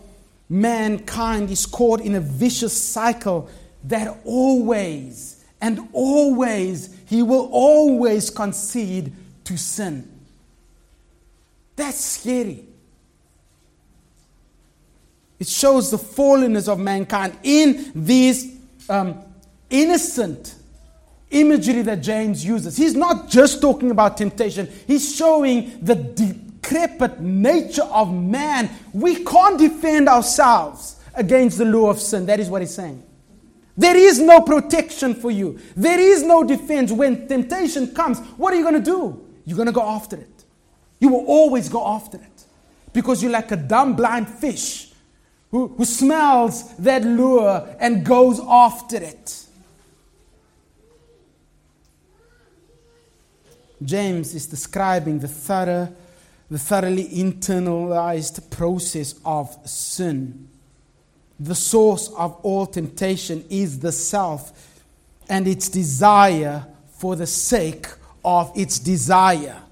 mankind 0.49 1.51
is 1.51 1.67
caught 1.67 2.01
in 2.01 2.15
a 2.15 2.21
vicious 2.21 2.81
cycle 2.81 3.49
that 3.85 4.19
always 4.25 5.37
and 5.61 5.89
always, 5.93 6.95
he 7.07 7.23
will 7.23 7.49
always 7.51 8.31
concede 8.31 9.13
to 9.45 9.57
sin. 9.57 10.09
That's 11.77 11.99
scary. 11.99 12.66
It 15.39 15.49
shows 15.49 15.91
the 15.91 15.99
fallenness 15.99 16.69
of 16.69 16.79
mankind 16.79 17.37
in 17.43 17.93
these 17.95 18.59
um, 18.89 19.21
innocent 19.69 20.55
imagery 21.31 21.83
that 21.83 21.97
James 21.97 22.45
uses. 22.45 22.77
He's 22.77 22.95
not 22.95 23.29
just 23.29 23.61
talking 23.61 23.91
about 23.91 24.17
temptation, 24.17 24.69
he's 24.87 25.15
showing 25.15 25.79
the 25.85 25.95
decrepit 25.95 27.21
nature 27.21 27.85
of 27.85 28.13
man. 28.13 28.71
We 28.93 29.25
can't 29.25 29.59
defend 29.59 30.09
ourselves 30.09 31.01
against 31.15 31.59
the 31.59 31.65
law 31.65 31.91
of 31.91 32.01
sin. 32.01 32.27
That 32.27 32.41
is 32.41 32.49
what 32.49 32.63
he's 32.63 32.75
saying. 32.75 33.03
There 33.77 33.97
is 33.97 34.19
no 34.19 34.41
protection 34.41 35.15
for 35.15 35.31
you. 35.31 35.59
There 35.77 36.01
is 36.01 36.23
no 36.23 36.43
defense. 36.45 36.93
When 36.93 37.29
temptation 37.29 37.95
comes, 37.95 38.21
what 38.39 38.55
are 38.55 38.57
you 38.57 38.63
going 38.63 38.83
to 38.83 38.91
do? 38.91 39.23
You're 39.45 39.57
going 39.57 39.67
to 39.67 39.73
go 39.73 39.83
after 39.83 40.17
it. 40.17 40.45
You 40.99 41.11
will 41.11 41.27
always 41.27 41.69
go 41.69 41.87
after 41.87 42.17
it 42.17 42.45
because 42.95 43.23
you're 43.23 43.33
like 43.33 43.53
a 43.53 43.57
dumb, 43.57 43.95
blind 43.95 44.29
fish 44.29 44.93
who, 45.51 45.69
who 45.69 45.85
smells 45.85 46.75
that 46.77 47.05
lure 47.05 47.77
and 47.79 48.05
goes 48.05 48.41
after 48.41 48.97
it. 48.97 49.47
James 53.83 54.35
is 54.35 54.47
describing 54.47 55.19
the 55.19 55.29
thorough, 55.29 55.95
the 56.51 56.59
thoroughly 56.59 57.09
internalized 57.09 58.51
process 58.51 59.15
of 59.25 59.55
sin. 59.69 60.49
The 61.39 61.55
source 61.55 62.09
of 62.17 62.39
all 62.43 62.67
temptation 62.67 63.45
is 63.51 63.81
the 63.81 63.93
self 63.93 64.83
and 65.29 65.47
its 65.47 65.69
desire 65.69 66.67
for 66.93 67.17
the 67.17 67.27
sake 67.27 67.87
of 68.25 68.51
its 68.57 68.79
desire. 68.79 69.63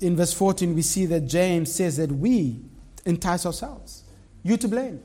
In 0.00 0.16
verse 0.16 0.32
14, 0.32 0.74
we 0.74 0.82
see 0.82 1.06
that 1.06 1.22
James 1.22 1.74
says 1.74 1.96
that 1.98 2.10
we 2.10 2.60
entice 3.04 3.44
ourselves. 3.44 4.04
You 4.42 4.56
to 4.56 4.68
blame. 4.68 5.02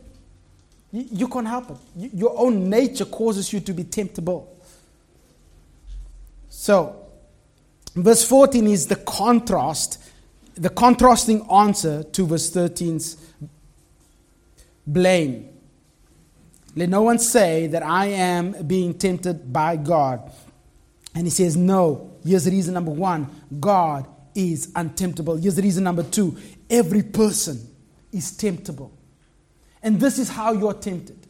You, 0.92 1.06
you 1.12 1.28
can't 1.28 1.48
help 1.48 1.72
it. 1.72 2.14
your 2.14 2.38
own 2.38 2.70
nature 2.70 3.06
causes 3.06 3.52
you 3.52 3.60
to 3.60 3.74
be 3.74 3.84
temptable. 3.84 4.52
So, 6.50 6.96
verse 7.96 8.24
14 8.24 8.66
is 8.68 8.88
the 8.88 8.96
contrast, 8.96 10.02
the 10.56 10.70
contrasting 10.70 11.46
answer 11.52 12.04
to 12.04 12.26
verse 12.26 12.50
13's 12.50 13.18
blame. 14.88 15.50
Let 16.78 16.90
no 16.90 17.02
one 17.02 17.20
say 17.20 17.68
that 17.68 17.84
I 17.84 18.08
am 18.08 18.66
being 18.66 18.94
tempted 18.94 19.52
by 19.52 19.78
God. 19.78 20.32
And 21.14 21.26
he 21.26 21.30
says, 21.30 21.56
No. 21.56 22.12
Here's 22.26 22.46
the 22.46 22.52
reason 22.52 22.74
number 22.74 22.92
one 22.92 23.30
God 23.60 24.08
is 24.36 24.68
untemptable. 24.74 25.42
Here's 25.42 25.56
the 25.56 25.62
reason 25.62 25.84
number 25.84 26.04
two 26.04 26.38
every 26.70 27.02
person 27.02 27.68
is 28.12 28.36
temptable. 28.36 28.92
And 29.82 30.00
this 30.00 30.20
is 30.20 30.30
how 30.30 30.52
you're 30.54 30.74
tempted. 30.74 31.28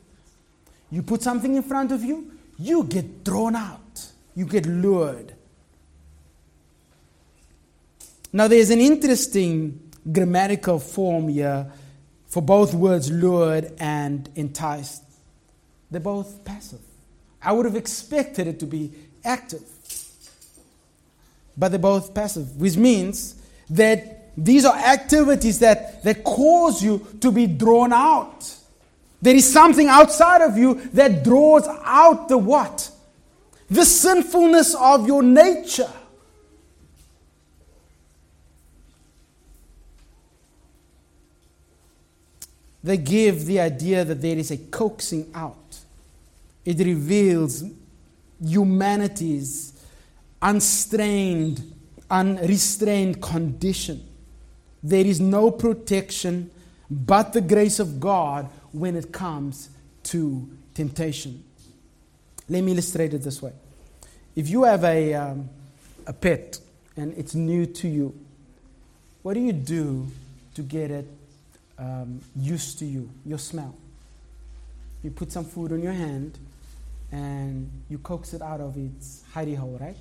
You 0.90 1.02
put 1.02 1.22
something 1.22 1.56
in 1.56 1.64
front 1.64 1.92
of 1.92 2.04
you, 2.04 2.32
you 2.58 2.84
get 2.84 3.24
drawn 3.24 3.56
out, 3.56 4.08
you 4.34 4.46
get 4.46 4.66
lured. 4.66 5.34
Now, 8.32 8.48
there's 8.48 8.70
an 8.70 8.82
interesting 8.82 9.92
grammatical 10.12 10.80
form 10.80 11.30
here 11.30 11.72
for 12.28 12.42
both 12.42 12.74
words 12.74 13.10
lured 13.10 13.72
and 13.80 14.30
enticed. 14.36 15.04
They're 15.90 16.02
both 16.02 16.44
passive. 16.44 16.82
I 17.42 17.54
would 17.54 17.66
have 17.66 17.78
expected 17.78 18.48
it 18.48 18.60
to 18.60 18.66
be 18.66 18.92
active, 19.24 19.64
but 21.58 21.70
they're 21.70 21.80
both 21.80 22.14
passive, 22.14 22.56
which 22.58 22.78
means 22.78 23.36
that 23.70 24.34
these 24.38 24.66
are 24.66 24.76
activities 24.76 25.60
that, 25.60 26.04
that 26.04 26.24
cause 26.24 26.84
you 26.84 27.06
to 27.22 27.32
be 27.32 27.48
drawn 27.48 27.94
out. 27.94 28.54
There 29.22 29.36
is 29.36 29.52
something 29.52 29.88
outside 29.88 30.42
of 30.42 30.58
you 30.58 30.76
that 30.94 31.24
draws 31.24 31.68
out 31.84 32.28
the 32.28 32.38
what? 32.38 32.92
The 33.70 33.86
sinfulness 33.86 34.76
of 34.76 35.08
your 35.08 35.24
nature. 35.24 35.92
They 42.84 42.98
give 42.98 43.46
the 43.46 43.62
idea 43.62 44.06
that 44.06 44.22
there 44.22 44.38
is 44.38 44.52
a 44.52 44.58
coaxing 44.58 45.32
out. 45.34 45.80
It 46.64 46.78
reveals 46.78 47.64
humanity's 48.40 49.75
unstrained, 50.46 51.74
unrestrained 52.10 53.20
condition. 53.20 54.08
There 54.84 55.06
is 55.06 55.20
no 55.20 55.50
protection 55.50 56.52
but 56.90 57.34
the 57.34 57.42
grace 57.42 57.80
of 57.80 58.00
God 58.00 58.48
when 58.72 58.96
it 58.96 59.12
comes 59.12 59.70
to 60.04 60.48
temptation. 60.76 61.44
Let 62.48 62.64
me 62.64 62.74
illustrate 62.74 63.16
it 63.16 63.24
this 63.24 63.42
way. 63.42 63.54
If 64.36 64.48
you 64.50 64.64
have 64.64 64.84
a, 64.84 65.16
um, 65.16 65.50
a 66.06 66.14
pet 66.14 66.60
and 66.96 67.18
it's 67.18 67.34
new 67.34 67.66
to 67.66 67.88
you, 67.88 68.14
what 69.24 69.34
do 69.34 69.40
you 69.40 69.54
do 69.54 70.06
to 70.54 70.62
get 70.62 70.92
it 70.92 71.08
um, 71.80 72.22
used 72.36 72.78
to 72.80 72.86
you, 72.86 73.10
your 73.26 73.40
smell? 73.40 73.76
You 75.04 75.10
put 75.10 75.32
some 75.32 75.46
food 75.46 75.72
on 75.72 75.82
your 75.82 75.94
hand 75.94 76.38
and 77.12 77.72
you 77.90 77.98
coax 77.98 78.36
it 78.36 78.44
out 78.44 78.62
of 78.62 78.78
its 78.78 79.24
hidey 79.34 79.58
hole, 79.58 79.78
right? 79.82 79.98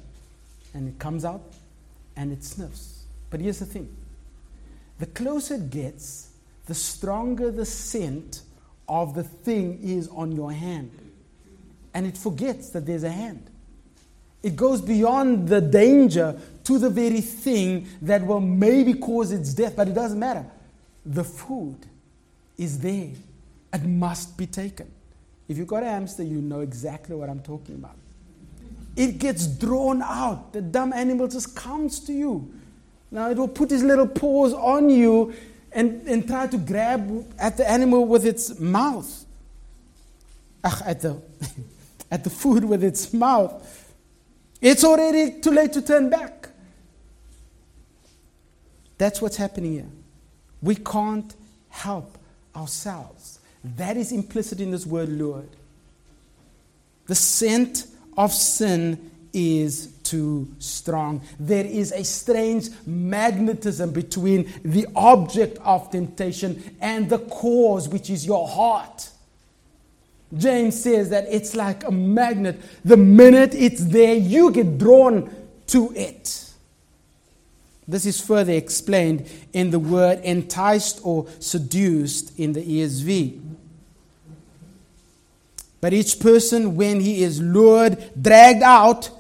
And 0.75 0.89
it 0.89 0.99
comes 0.99 1.25
out 1.25 1.55
and 2.17 2.33
it 2.33 2.45
sniffs. 2.45 3.05
But 3.31 3.41
here's 3.41 3.61
the 3.61 3.67
thing 3.67 3.89
the 4.99 5.07
closer 5.07 5.55
it 5.55 5.71
gets, 5.71 6.31
the 6.67 6.75
stronger 6.75 7.51
the 7.51 7.65
scent 7.65 8.43
of 8.89 9.15
the 9.15 9.25
thing 9.25 9.81
is 9.83 10.09
on 10.09 10.33
your 10.33 10.53
hand. 10.53 10.91
And 11.93 12.07
it 12.07 12.19
forgets 12.19 12.71
that 12.71 12.87
there's 12.87 13.05
a 13.05 13.11
hand. 13.11 13.51
It 14.43 14.57
goes 14.57 14.83
beyond 14.83 15.49
the 15.49 15.61
danger 15.61 16.39
to 16.65 16.79
the 16.79 16.91
very 16.91 17.21
thing 17.21 17.87
that 18.03 18.27
will 18.27 18.41
maybe 18.41 18.95
cause 18.95 19.33
its 19.33 19.55
death, 19.55 19.75
but 19.77 19.89
it 19.89 19.95
doesn't 19.95 20.19
matter. 20.19 20.45
The 21.07 21.25
food 21.25 21.79
is 22.59 22.79
there, 22.79 23.11
it 23.73 23.85
must 23.85 24.37
be 24.37 24.47
taken. 24.47 24.91
If 25.49 25.59
you've 25.59 25.69
got 25.69 25.83
a 25.83 25.87
hamster, 25.87 26.23
you 26.23 26.41
know 26.41 26.61
exactly 26.61 27.15
what 27.17 27.29
I'm 27.29 27.41
talking 27.41 27.75
about. 27.77 27.97
It 28.97 29.19
gets 29.19 29.47
drawn 29.47 30.03
out. 30.03 30.53
The 30.53 30.63
dumb 30.63 30.93
animal 30.93 31.29
just 31.29 31.57
comes 31.57 32.01
to 32.01 32.13
you. 32.13 32.53
Now 33.11 33.31
it 33.31 33.37
will 33.37 33.49
put 33.49 33.73
its 33.73 33.83
little 33.83 34.07
paws 34.07 34.53
on 34.53 34.91
you 34.91 35.35
and, 35.73 36.07
and 36.07 36.27
try 36.27 36.47
to 36.47 36.59
grab 36.59 37.27
at 37.39 37.57
the 37.57 37.69
animal 37.69 38.07
with 38.07 38.25
its 38.25 38.59
mouth. 38.59 39.25
Ach, 40.63 40.83
at 40.87 41.01
the, 41.01 41.21
at 42.11 42.25
the 42.25 42.31
food 42.31 42.65
with 42.65 42.83
its 42.85 43.13
mouth. 43.13 43.93
It's 44.61 44.85
already 44.85 45.41
too 45.41 45.51
late 45.51 45.73
to 45.75 45.83
turn 45.83 46.09
back. 46.09 46.49
That's 48.97 49.21
what's 49.21 49.37
happening 49.37 49.73
here. 49.73 49.91
We 50.63 50.77
can't 50.77 51.35
help 51.69 52.17
ourselves. 52.55 53.41
That 53.77 53.97
is 53.97 54.13
implicit 54.13 54.61
in 54.61 54.71
this 54.71 54.87
word 54.87 55.09
lured. 55.09 55.51
The 57.07 57.15
scent 57.15 57.87
of 58.17 58.33
sin 58.33 59.11
is 59.33 59.89
too 60.05 60.49
strong. 60.59 61.21
There 61.41 61.65
is 61.65 61.93
a 61.93 62.05
strange 62.05 62.69
magnetism 62.87 63.91
between 63.91 64.53
the 64.65 64.87
object 64.95 65.59
of 65.59 65.91
temptation 65.91 66.77
and 66.81 67.11
the 67.11 67.19
cause, 67.19 67.89
which 67.89 68.11
is 68.11 68.25
your 68.25 68.47
heart. 68.47 69.11
James 70.37 70.81
says 70.81 71.11
that 71.11 71.27
it's 71.29 71.55
like 71.55 71.85
a 71.85 71.91
magnet. 71.91 72.61
The 72.85 72.97
minute 72.97 73.55
it's 73.55 73.85
there, 73.85 74.15
you 74.15 74.51
get 74.51 74.79
drawn 74.79 75.35
to 75.69 75.93
it. 75.95 76.53
This 77.87 78.07
is 78.07 78.21
further 78.21 78.53
explained 78.53 79.29
in 79.53 79.71
the 79.71 79.79
word 79.79 80.21
enticed 80.21 81.01
or 81.03 81.27
seduced 81.39 82.39
in 82.39 82.53
the 82.53 82.63
ESV. 82.63 83.41
But 85.85 85.93
each 85.93 86.19
person, 86.19 86.77
when 86.77 86.99
he 86.99 87.23
is 87.23 87.43
lured, 87.43 88.11
dragged 88.19 88.63
out, 88.63 89.11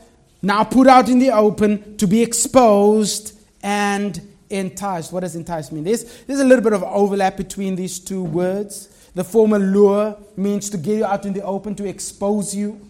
now 0.40 0.64
put 0.64 0.86
out 0.86 1.10
in 1.10 1.18
the 1.18 1.30
open 1.30 1.98
to 1.98 2.06
be 2.06 2.22
exposed 2.22 3.38
and 3.62 4.18
enticed. 4.48 5.12
What 5.12 5.20
does 5.20 5.36
entice 5.36 5.70
mean? 5.70 5.84
There's, 5.84 6.22
there's 6.22 6.40
a 6.40 6.44
little 6.44 6.64
bit 6.64 6.72
of 6.72 6.82
overlap 6.82 7.36
between 7.36 7.76
these 7.76 7.98
two 7.98 8.24
words. 8.24 8.88
The 9.14 9.24
former 9.24 9.58
lure 9.58 10.16
means 10.38 10.70
to 10.70 10.78
get 10.78 10.96
you 10.96 11.04
out 11.04 11.26
in 11.26 11.34
the 11.34 11.42
open, 11.42 11.74
to 11.74 11.84
expose 11.86 12.54
you. 12.54 12.80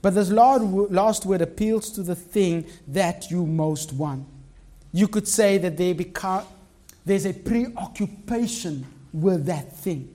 But 0.00 0.14
this 0.14 0.30
last 0.30 1.26
word 1.26 1.42
appeals 1.42 1.90
to 1.90 2.02
the 2.02 2.14
thing 2.16 2.64
that 2.88 3.30
you 3.30 3.44
most 3.44 3.92
want. 3.92 4.26
You 4.92 5.08
could 5.08 5.28
say 5.28 5.58
that 5.58 5.76
there's 7.04 7.26
a 7.26 7.34
preoccupation 7.34 8.86
with 9.12 9.44
that 9.44 9.76
thing. 9.76 10.14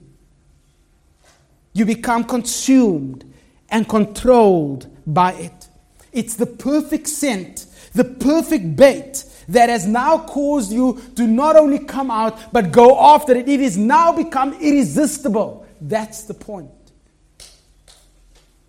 You 1.76 1.84
become 1.84 2.24
consumed 2.24 3.30
and 3.68 3.86
controlled 3.86 4.86
by 5.06 5.34
it. 5.34 5.68
It's 6.10 6.34
the 6.34 6.46
perfect 6.46 7.06
scent, 7.06 7.66
the 7.92 8.02
perfect 8.02 8.76
bait 8.76 9.26
that 9.48 9.68
has 9.68 9.86
now 9.86 10.20
caused 10.20 10.72
you 10.72 10.98
to 11.16 11.26
not 11.26 11.54
only 11.54 11.80
come 11.80 12.10
out, 12.10 12.50
but 12.50 12.72
go 12.72 12.98
after 12.98 13.34
it. 13.34 13.46
It 13.46 13.60
has 13.60 13.76
now 13.76 14.10
become 14.10 14.54
irresistible. 14.54 15.66
That's 15.78 16.22
the 16.22 16.32
point. 16.32 16.70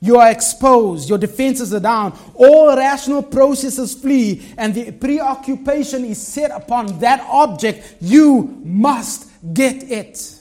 You 0.01 0.17
are 0.17 0.29
exposed, 0.29 1.07
your 1.07 1.17
defenses 1.17 1.73
are 1.73 1.79
down, 1.79 2.13
all 2.35 2.75
rational 2.75 3.23
processes 3.23 3.95
flee, 3.95 4.53
and 4.57 4.75
the 4.75 4.91
preoccupation 4.91 6.03
is 6.03 6.21
set 6.21 6.51
upon 6.51 6.99
that 6.99 7.25
object. 7.29 7.95
You 8.01 8.59
must 8.65 9.31
get 9.53 9.89
it. 9.89 10.36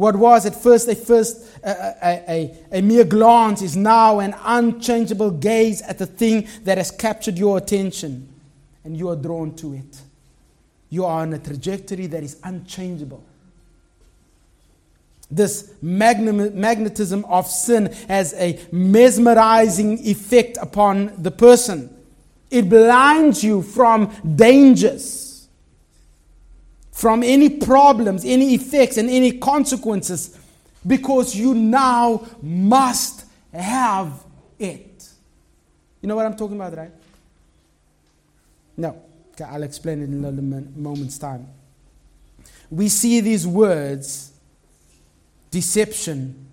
What 0.00 0.16
was 0.16 0.46
at 0.46 0.54
first 0.54 0.88
a 0.88 0.94
first 0.94 1.46
a, 1.62 2.22
a, 2.26 2.58
a, 2.72 2.80
mere 2.80 3.04
glance 3.04 3.60
is 3.60 3.76
now 3.76 4.20
an 4.20 4.34
unchangeable 4.44 5.30
gaze 5.30 5.82
at 5.82 5.98
the 5.98 6.06
thing 6.06 6.48
that 6.64 6.78
has 6.78 6.90
captured 6.90 7.36
your 7.36 7.58
attention, 7.58 8.26
and 8.82 8.96
you 8.96 9.10
are 9.10 9.16
drawn 9.16 9.54
to 9.56 9.74
it. 9.74 10.00
You 10.88 11.04
are 11.04 11.20
on 11.20 11.34
a 11.34 11.38
trajectory 11.38 12.06
that 12.06 12.22
is 12.22 12.38
unchangeable. 12.42 13.22
This 15.30 15.70
magnetism 15.82 17.26
of 17.26 17.46
sin 17.46 17.92
has 18.08 18.32
a 18.38 18.58
mesmerizing 18.72 19.98
effect 20.08 20.56
upon 20.62 21.12
the 21.22 21.30
person. 21.30 21.94
It 22.50 22.70
blinds 22.70 23.44
you 23.44 23.60
from 23.60 24.14
dangers, 24.34 25.29
from 27.00 27.22
any 27.22 27.48
problems, 27.48 28.26
any 28.26 28.52
effects, 28.52 28.98
and 28.98 29.08
any 29.08 29.32
consequences 29.32 30.38
because 30.86 31.34
you 31.34 31.54
now 31.54 32.26
must 32.42 33.24
have 33.54 34.22
it. 34.58 35.08
You 36.02 36.08
know 36.10 36.14
what 36.16 36.26
I'm 36.26 36.36
talking 36.36 36.56
about, 36.56 36.76
right? 36.76 36.90
No. 38.76 39.02
Okay, 39.32 39.44
I'll 39.44 39.62
explain 39.62 40.02
it 40.02 40.10
in 40.10 40.22
a 40.22 40.78
moment's 40.78 41.16
time. 41.16 41.48
We 42.70 42.90
see 42.90 43.22
these 43.22 43.46
words 43.46 44.32
deception 45.50 46.48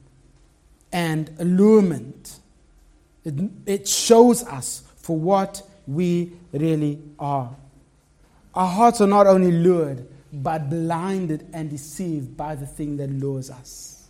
and 0.93 1.29
allurement. 1.39 2.39
It, 3.25 3.33
it 3.65 3.85
shows 3.85 4.45
us 4.45 4.83
for 4.95 5.17
what 5.17 5.61
we 5.85 6.31
really 6.53 7.01
are. 7.19 7.53
Our 8.55 8.67
hearts 8.67 9.01
are 9.01 9.07
not 9.07 9.27
only 9.27 9.51
lured, 9.51 10.07
but 10.43 10.69
blinded 10.69 11.47
and 11.53 11.69
deceived 11.69 12.37
by 12.37 12.55
the 12.55 12.65
thing 12.65 12.97
that 12.97 13.09
lures 13.09 13.49
us. 13.49 14.07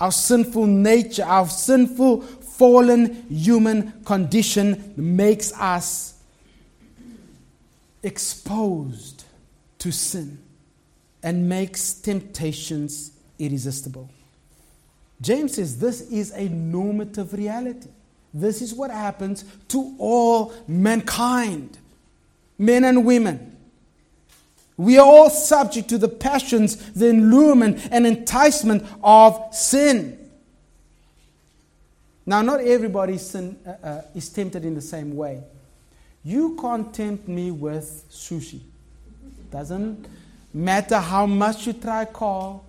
Our 0.00 0.12
sinful 0.12 0.66
nature, 0.66 1.24
our 1.24 1.48
sinful, 1.48 2.22
fallen 2.22 3.26
human 3.28 3.92
condition 4.04 4.94
makes 4.96 5.52
us 5.58 6.14
exposed 8.02 9.24
to 9.78 9.90
sin 9.90 10.38
and 11.22 11.48
makes 11.48 11.94
temptations 11.94 13.12
irresistible. 13.38 14.10
James 15.20 15.54
says 15.54 15.78
this 15.78 16.02
is 16.10 16.32
a 16.32 16.48
normative 16.48 17.32
reality. 17.32 17.88
This 18.32 18.60
is 18.60 18.74
what 18.74 18.90
happens 18.90 19.44
to 19.68 19.94
all 19.98 20.52
mankind, 20.66 21.78
men 22.58 22.84
and 22.84 23.06
women. 23.06 23.53
We 24.76 24.98
are 24.98 25.06
all 25.06 25.30
subject 25.30 25.88
to 25.90 25.98
the 25.98 26.08
passions, 26.08 26.76
the 26.92 27.10
allurement, 27.10 27.88
and 27.90 28.06
enticement 28.06 28.84
of 29.02 29.54
sin. 29.54 30.18
Now, 32.26 32.42
not 32.42 32.60
everybody 32.60 33.18
sin, 33.18 33.56
uh, 33.66 33.86
uh, 33.86 34.02
is 34.14 34.28
tempted 34.30 34.64
in 34.64 34.74
the 34.74 34.80
same 34.80 35.14
way. 35.14 35.42
You 36.24 36.56
can't 36.60 36.92
tempt 36.92 37.28
me 37.28 37.50
with 37.50 38.06
sushi. 38.10 38.60
Doesn't 39.50 40.06
matter 40.52 40.98
how 40.98 41.26
much 41.26 41.66
you 41.66 41.74
try, 41.74 42.06
call. 42.06 42.64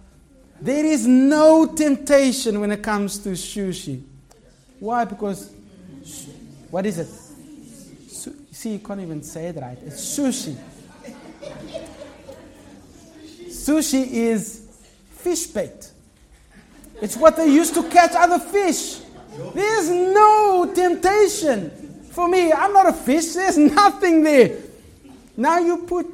There 0.62 0.86
is 0.86 1.08
no 1.08 1.66
temptation 1.66 2.60
when 2.60 2.72
it 2.72 2.84
comes 2.84 3.18
to 3.20 3.30
sushi. 3.30 4.04
Why? 4.80 5.06
Because, 5.06 5.52
what 6.70 6.86
is 6.86 7.00
it? 7.00 7.08
Su- 8.10 8.36
see, 8.52 8.74
you 8.74 8.80
can't 8.80 9.02
even 9.02 9.24
say 9.24 9.48
it 9.48 9.56
right. 9.56 9.78
It's 9.86 10.18
sushi. 10.20 10.56
Sushi 13.66 14.06
is 14.12 14.62
fish 15.10 15.48
bait. 15.48 15.92
It's 17.02 17.18
what 17.18 17.36
they 17.36 17.48
use 17.48 17.72
to 17.72 17.82
catch 17.90 18.12
other 18.14 18.38
fish. 18.38 19.00
There's 19.56 19.90
no 19.90 20.72
temptation 20.74 21.72
for 22.12 22.28
me. 22.28 22.54
I'm 22.54 22.72
not 22.74 22.88
a 22.88 22.94
fish. 22.94 23.34
There's 23.34 23.58
nothing 23.58 24.22
there. 24.22 24.56
Now 25.36 25.58
you 25.58 25.80
put 25.80 26.06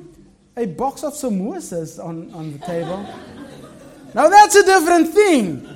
a 0.56 0.66
box 0.66 1.04
of 1.04 1.12
samosas 1.12 2.02
on, 2.04 2.34
on 2.34 2.54
the 2.54 2.60
table. 2.60 3.06
Now 4.14 4.30
that's 4.30 4.56
a 4.56 4.66
different 4.66 5.10
thing. 5.10 5.68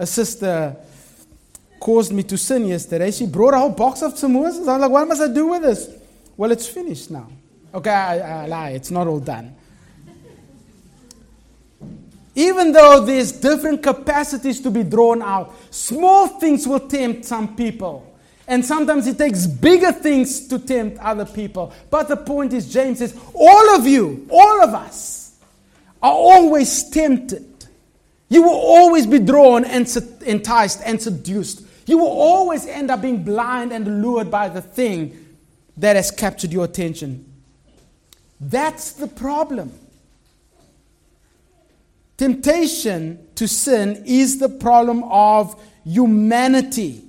A 0.00 0.06
sister 0.06 0.74
caused 1.78 2.12
me 2.12 2.24
to 2.24 2.36
sin 2.36 2.66
yesterday. 2.66 3.12
She 3.12 3.26
brought 3.26 3.54
a 3.54 3.58
whole 3.58 3.70
box 3.70 4.02
of 4.02 4.14
samosas. 4.14 4.66
I 4.66 4.72
was 4.72 4.80
like, 4.80 4.90
what 4.90 5.06
must 5.06 5.22
I 5.22 5.28
do 5.32 5.46
with 5.46 5.62
this? 5.62 5.88
Well, 6.36 6.50
it's 6.50 6.66
finished 6.66 7.12
now. 7.12 7.28
Okay, 7.72 7.90
I, 7.90 8.42
I 8.42 8.46
lie. 8.46 8.70
It's 8.70 8.90
not 8.90 9.06
all 9.06 9.20
done. 9.20 9.54
Even 12.36 12.72
though 12.72 13.00
there's 13.00 13.32
different 13.32 13.82
capacities 13.82 14.60
to 14.60 14.70
be 14.70 14.82
drawn 14.82 15.22
out, 15.22 15.54
small 15.70 16.28
things 16.28 16.68
will 16.68 16.86
tempt 16.86 17.24
some 17.24 17.56
people. 17.56 18.14
And 18.46 18.64
sometimes 18.64 19.06
it 19.06 19.16
takes 19.16 19.46
bigger 19.46 19.90
things 19.90 20.46
to 20.48 20.58
tempt 20.58 20.98
other 20.98 21.24
people. 21.24 21.72
But 21.90 22.08
the 22.08 22.16
point 22.16 22.52
is, 22.52 22.70
James 22.70 22.98
says, 22.98 23.18
all 23.34 23.74
of 23.74 23.86
you, 23.86 24.28
all 24.30 24.62
of 24.62 24.74
us, 24.74 25.34
are 26.02 26.12
always 26.12 26.88
tempted. 26.90 27.64
You 28.28 28.42
will 28.42 28.50
always 28.50 29.06
be 29.06 29.18
drawn 29.18 29.64
and 29.64 29.88
enticed 30.26 30.82
and 30.84 31.00
seduced. 31.00 31.62
You 31.86 31.96
will 31.98 32.06
always 32.06 32.66
end 32.66 32.90
up 32.90 33.00
being 33.00 33.24
blind 33.24 33.72
and 33.72 34.02
lured 34.02 34.30
by 34.30 34.50
the 34.50 34.60
thing 34.60 35.36
that 35.78 35.96
has 35.96 36.10
captured 36.10 36.52
your 36.52 36.66
attention. 36.66 37.32
That's 38.40 38.92
the 38.92 39.06
problem. 39.06 39.72
Temptation 42.16 43.26
to 43.34 43.46
sin 43.46 44.02
is 44.06 44.38
the 44.38 44.48
problem 44.48 45.04
of 45.04 45.60
humanity. 45.84 47.02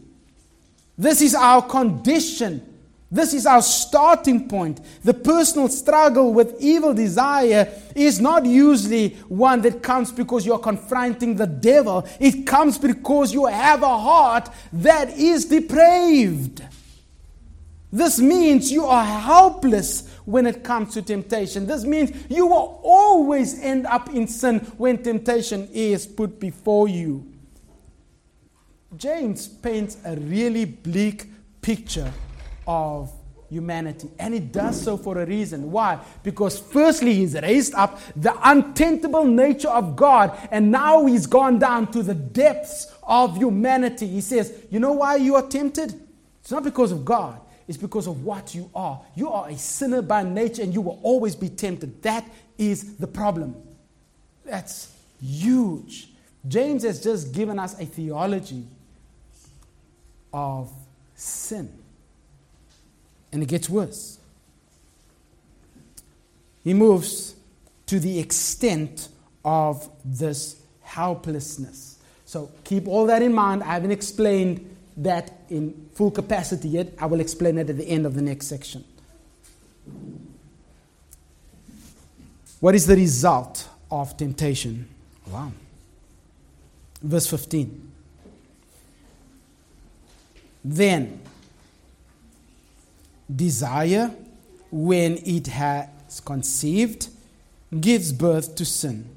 This 0.97 1.21
is 1.21 1.35
our 1.35 1.61
condition 1.61 2.67
this 3.09 3.33
is 3.33 3.45
our 3.45 3.61
starting 3.61 4.49
point. 4.49 4.81
The 5.03 5.13
personal 5.13 5.69
struggle 5.69 6.33
with 6.33 6.57
evil 6.59 6.93
desire 6.93 7.71
is 7.95 8.19
not 8.19 8.45
usually 8.45 9.09
one 9.29 9.61
that 9.61 9.81
comes 9.81 10.11
because 10.11 10.45
you're 10.45 10.59
confronting 10.59 11.35
the 11.35 11.47
devil. 11.47 12.05
It 12.19 12.45
comes 12.45 12.77
because 12.77 13.33
you 13.33 13.45
have 13.45 13.81
a 13.81 13.97
heart 13.97 14.49
that 14.73 15.17
is 15.17 15.45
depraved. 15.45 16.63
This 17.93 18.19
means 18.19 18.69
you 18.69 18.85
are 18.85 19.05
helpless 19.05 20.13
when 20.27 20.45
it 20.45 20.61
comes 20.61 20.93
to 20.93 21.01
temptation. 21.01 21.65
This 21.65 21.85
means 21.85 22.11
you 22.29 22.47
will 22.47 22.81
always 22.83 23.61
end 23.61 23.87
up 23.87 24.09
in 24.09 24.27
sin 24.27 24.59
when 24.77 25.01
temptation 25.01 25.69
is 25.71 26.05
put 26.05 26.37
before 26.37 26.89
you. 26.89 27.25
James 28.97 29.47
paints 29.47 29.95
a 30.03 30.17
really 30.17 30.65
bleak 30.65 31.27
picture 31.61 32.11
of 32.67 33.09
humanity. 33.49 34.09
And 34.19 34.33
it 34.33 34.51
does 34.51 34.81
so 34.81 34.97
for 34.97 35.21
a 35.21 35.25
reason. 35.25 35.71
Why? 35.71 35.97
Because 36.23 36.59
firstly, 36.59 37.13
he's 37.13 37.33
raised 37.33 37.73
up 37.73 37.97
the 38.17 38.31
untemptable 38.31 39.25
nature 39.25 39.69
of 39.69 39.95
God, 39.95 40.37
and 40.51 40.69
now 40.69 41.05
he's 41.05 41.25
gone 41.25 41.57
down 41.57 41.89
to 41.93 42.03
the 42.03 42.13
depths 42.13 42.93
of 43.03 43.37
humanity. 43.37 44.07
He 44.07 44.19
says, 44.19 44.53
You 44.69 44.81
know 44.81 44.91
why 44.91 45.15
you 45.15 45.35
are 45.35 45.47
tempted? 45.47 45.93
It's 46.41 46.51
not 46.51 46.65
because 46.65 46.91
of 46.91 47.05
God, 47.05 47.39
it's 47.67 47.77
because 47.77 48.07
of 48.07 48.23
what 48.23 48.55
you 48.55 48.69
are. 48.73 49.01
You 49.15 49.29
are 49.29 49.49
a 49.49 49.57
sinner 49.57 50.01
by 50.01 50.23
nature, 50.23 50.61
and 50.63 50.73
you 50.73 50.81
will 50.81 50.99
always 51.03 51.35
be 51.35 51.49
tempted. 51.49 52.01
That 52.03 52.25
is 52.57 52.95
the 52.95 53.07
problem. 53.07 53.55
That's 54.45 54.93
huge. 55.21 56.09
James 56.47 56.83
has 56.83 57.03
just 57.03 57.33
given 57.33 57.59
us 57.59 57.79
a 57.79 57.85
theology 57.85 58.63
of 60.33 60.71
sin. 61.15 61.71
And 63.31 63.43
it 63.43 63.47
gets 63.47 63.69
worse. 63.69 64.19
He 66.63 66.73
moves 66.73 67.35
to 67.87 67.99
the 67.99 68.19
extent 68.19 69.09
of 69.43 69.89
this 70.05 70.61
helplessness. 70.81 71.99
So 72.25 72.51
keep 72.63 72.87
all 72.87 73.05
that 73.07 73.21
in 73.21 73.33
mind. 73.33 73.63
I 73.63 73.73
haven't 73.73 73.91
explained 73.91 74.76
that 74.97 75.31
in 75.49 75.89
full 75.93 76.11
capacity 76.11 76.69
yet. 76.69 76.93
I 76.99 77.05
will 77.05 77.19
explain 77.19 77.57
it 77.57 77.69
at 77.69 77.77
the 77.77 77.87
end 77.87 78.05
of 78.05 78.15
the 78.15 78.21
next 78.21 78.47
section. 78.47 78.83
What 82.59 82.73
is 82.73 82.87
the 82.87 82.95
result 82.95 83.69
of 83.91 84.17
temptation? 84.17 84.87
Wow. 85.27 85.51
Verse 87.01 87.27
15. 87.27 87.91
Then, 90.65 91.21
desire, 93.33 94.11
when 94.71 95.19
it 95.25 95.47
has 95.47 96.19
conceived, 96.25 97.09
gives 97.79 98.11
birth 98.11 98.55
to 98.55 98.65
sin. 98.65 99.07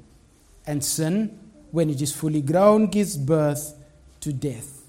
And 0.67 0.83
sin, 0.83 1.37
when 1.71 1.89
it 1.89 2.01
is 2.01 2.13
fully 2.13 2.41
grown, 2.41 2.87
gives 2.87 3.17
birth 3.17 3.73
to 4.21 4.31
death. 4.31 4.80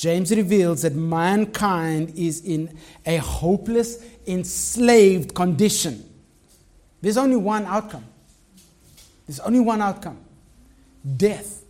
James 0.00 0.34
reveals 0.34 0.80
that 0.80 0.94
mankind 0.94 2.14
is 2.16 2.40
in 2.40 2.74
a 3.04 3.18
hopeless, 3.18 4.02
enslaved 4.26 5.34
condition. 5.34 6.02
There's 7.02 7.18
only 7.18 7.36
one 7.36 7.66
outcome. 7.66 8.06
There's 9.26 9.40
only 9.40 9.60
one 9.60 9.82
outcome 9.82 10.16
death. 11.18 11.62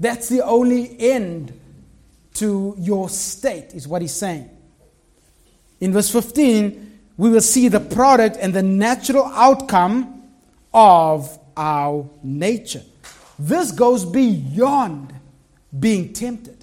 That's 0.00 0.28
the 0.28 0.44
only 0.44 0.96
end 0.98 1.52
to 2.34 2.74
your 2.76 3.08
state, 3.08 3.72
is 3.72 3.86
what 3.86 4.02
he's 4.02 4.14
saying. 4.14 4.50
In 5.78 5.92
verse 5.92 6.10
15, 6.10 6.98
we 7.18 7.30
will 7.30 7.40
see 7.40 7.68
the 7.68 7.78
product 7.78 8.36
and 8.40 8.52
the 8.52 8.64
natural 8.64 9.26
outcome 9.26 10.24
of 10.74 11.38
our 11.56 12.10
nature. 12.20 12.82
This 13.38 13.70
goes 13.70 14.04
beyond 14.04 15.14
being 15.78 16.12
tempted. 16.12 16.57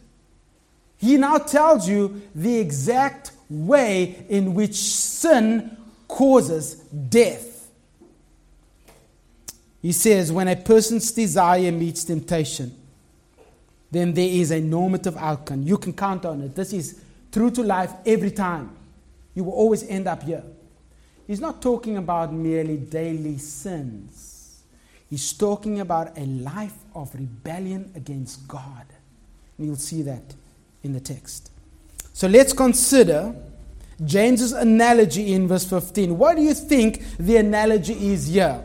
He 1.06 1.18
now 1.18 1.38
tells 1.38 1.88
you 1.88 2.20
the 2.34 2.58
exact 2.58 3.32
way 3.48 4.26
in 4.28 4.56
which 4.56 4.74
sin 4.74 5.78
causes 6.08 6.74
death. 6.74 7.70
He 9.84 9.92
says, 9.92 10.32
when 10.32 10.48
a 10.48 10.56
person's 10.56 11.12
desire 11.12 11.72
meets 11.72 12.06
temptation, 12.06 12.76
then 13.92 14.16
there 14.16 14.28
is 14.28 14.50
a 14.50 14.60
normative 14.60 15.16
outcome. 15.18 15.62
You 15.62 15.78
can 15.78 15.94
count 15.94 16.26
on 16.26 16.42
it. 16.42 16.56
This 16.56 16.74
is 16.74 17.00
true 17.32 17.52
to 17.52 17.62
life 17.62 17.92
every 18.04 18.32
time. 18.32 18.76
You 19.36 19.44
will 19.44 19.54
always 19.54 19.84
end 19.84 20.08
up 20.08 20.24
here. 20.24 20.44
He's 21.28 21.40
not 21.40 21.62
talking 21.62 21.98
about 21.98 22.34
merely 22.34 22.78
daily 22.78 23.38
sins. 23.38 24.64
He's 25.08 25.34
talking 25.34 25.82
about 25.82 26.18
a 26.18 26.26
life 26.26 26.78
of 26.96 27.14
rebellion 27.14 27.92
against 27.94 28.48
God. 28.48 28.88
And 29.60 29.68
you'll 29.68 29.76
see 29.76 30.02
that 30.02 30.34
in 30.86 30.94
the 30.94 31.00
text. 31.00 31.52
So 32.14 32.28
let's 32.28 32.54
consider 32.54 33.36
James's 34.04 34.54
analogy 34.54 35.34
in 35.34 35.48
verse 35.48 35.66
15. 35.66 36.18
What 36.18 36.38
do 36.38 36.44
you 36.44 36.54
think 36.54 37.04
the 37.18 37.38
analogy 37.38 38.14
is 38.14 38.28
here? 38.28 38.64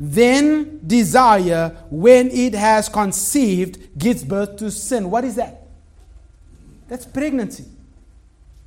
Then 0.00 0.80
desire, 0.86 1.76
when 1.90 2.30
it 2.30 2.54
has 2.54 2.88
conceived, 2.88 3.98
gives 3.98 4.24
birth 4.24 4.56
to 4.56 4.70
sin. 4.70 5.10
What 5.10 5.24
is 5.24 5.36
that? 5.36 5.66
That's 6.88 7.04
pregnancy. 7.04 7.64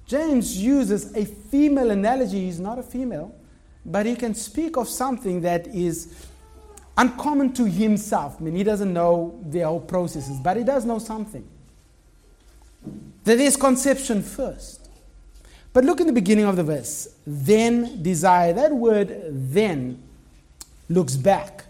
James 0.07 0.55
uses 0.57 1.15
a 1.15 1.25
female 1.25 1.91
analogy. 1.91 2.45
He's 2.45 2.59
not 2.59 2.77
a 2.77 2.83
female, 2.83 3.35
but 3.85 4.05
he 4.05 4.15
can 4.15 4.35
speak 4.35 4.77
of 4.77 4.87
something 4.87 5.41
that 5.41 5.67
is 5.67 6.27
uncommon 6.97 7.53
to 7.53 7.65
himself. 7.65 8.37
I 8.39 8.43
mean, 8.43 8.55
he 8.55 8.63
doesn't 8.63 8.93
know 8.93 9.39
the 9.49 9.61
whole 9.61 9.81
processes, 9.81 10.39
but 10.39 10.57
he 10.57 10.63
does 10.63 10.85
know 10.85 10.99
something. 10.99 11.47
That 13.25 13.39
is 13.39 13.57
conception 13.57 14.21
first. 14.21 14.87
But 15.73 15.83
look 15.83 15.99
in 15.99 16.07
the 16.07 16.13
beginning 16.13 16.45
of 16.45 16.55
the 16.55 16.63
verse. 16.63 17.09
Then 17.27 18.01
desire. 18.01 18.53
That 18.53 18.71
word 18.71 19.23
then 19.29 20.01
looks 20.89 21.15
back. 21.15 21.65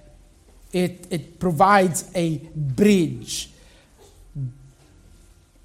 It, 0.71 1.07
it 1.09 1.39
provides 1.39 2.11
a 2.13 2.37
bridge. 2.55 3.49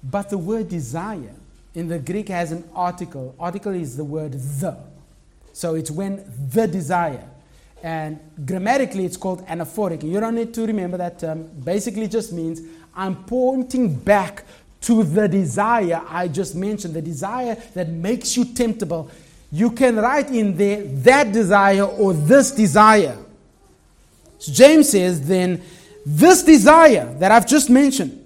But 0.03 0.29
the 0.29 0.37
word 0.37 0.69
desire 0.69 1.35
in 1.75 1.87
the 1.87 1.99
Greek 1.99 2.29
has 2.29 2.51
an 2.51 2.63
article. 2.73 3.35
Article 3.39 3.73
is 3.73 3.95
the 3.95 4.03
word 4.03 4.33
the. 4.33 4.77
So 5.53 5.75
it's 5.75 5.91
when 5.91 6.23
the 6.51 6.67
desire. 6.67 7.27
And 7.83 8.19
grammatically, 8.45 9.05
it's 9.05 9.17
called 9.17 9.45
anaphoric. 9.47 10.03
You 10.03 10.19
don't 10.19 10.35
need 10.35 10.53
to 10.53 10.65
remember 10.65 10.97
that 10.97 11.19
term. 11.19 11.43
Basically, 11.63 12.07
just 12.07 12.31
means 12.31 12.61
I'm 12.95 13.23
pointing 13.23 13.93
back 13.93 14.45
to 14.81 15.03
the 15.03 15.27
desire 15.27 16.01
I 16.07 16.27
just 16.27 16.55
mentioned, 16.55 16.93
the 16.93 17.01
desire 17.01 17.55
that 17.73 17.89
makes 17.89 18.35
you 18.35 18.45
temptable. 18.45 19.09
You 19.51 19.71
can 19.71 19.97
write 19.97 20.29
in 20.29 20.57
there 20.57 20.83
that 20.83 21.31
desire 21.31 21.83
or 21.83 22.13
this 22.13 22.51
desire. 22.51 23.17
So 24.39 24.51
James 24.51 24.89
says, 24.89 25.27
then, 25.27 25.61
this 26.05 26.43
desire 26.43 27.13
that 27.19 27.31
I've 27.31 27.47
just 27.47 27.69
mentioned, 27.69 28.17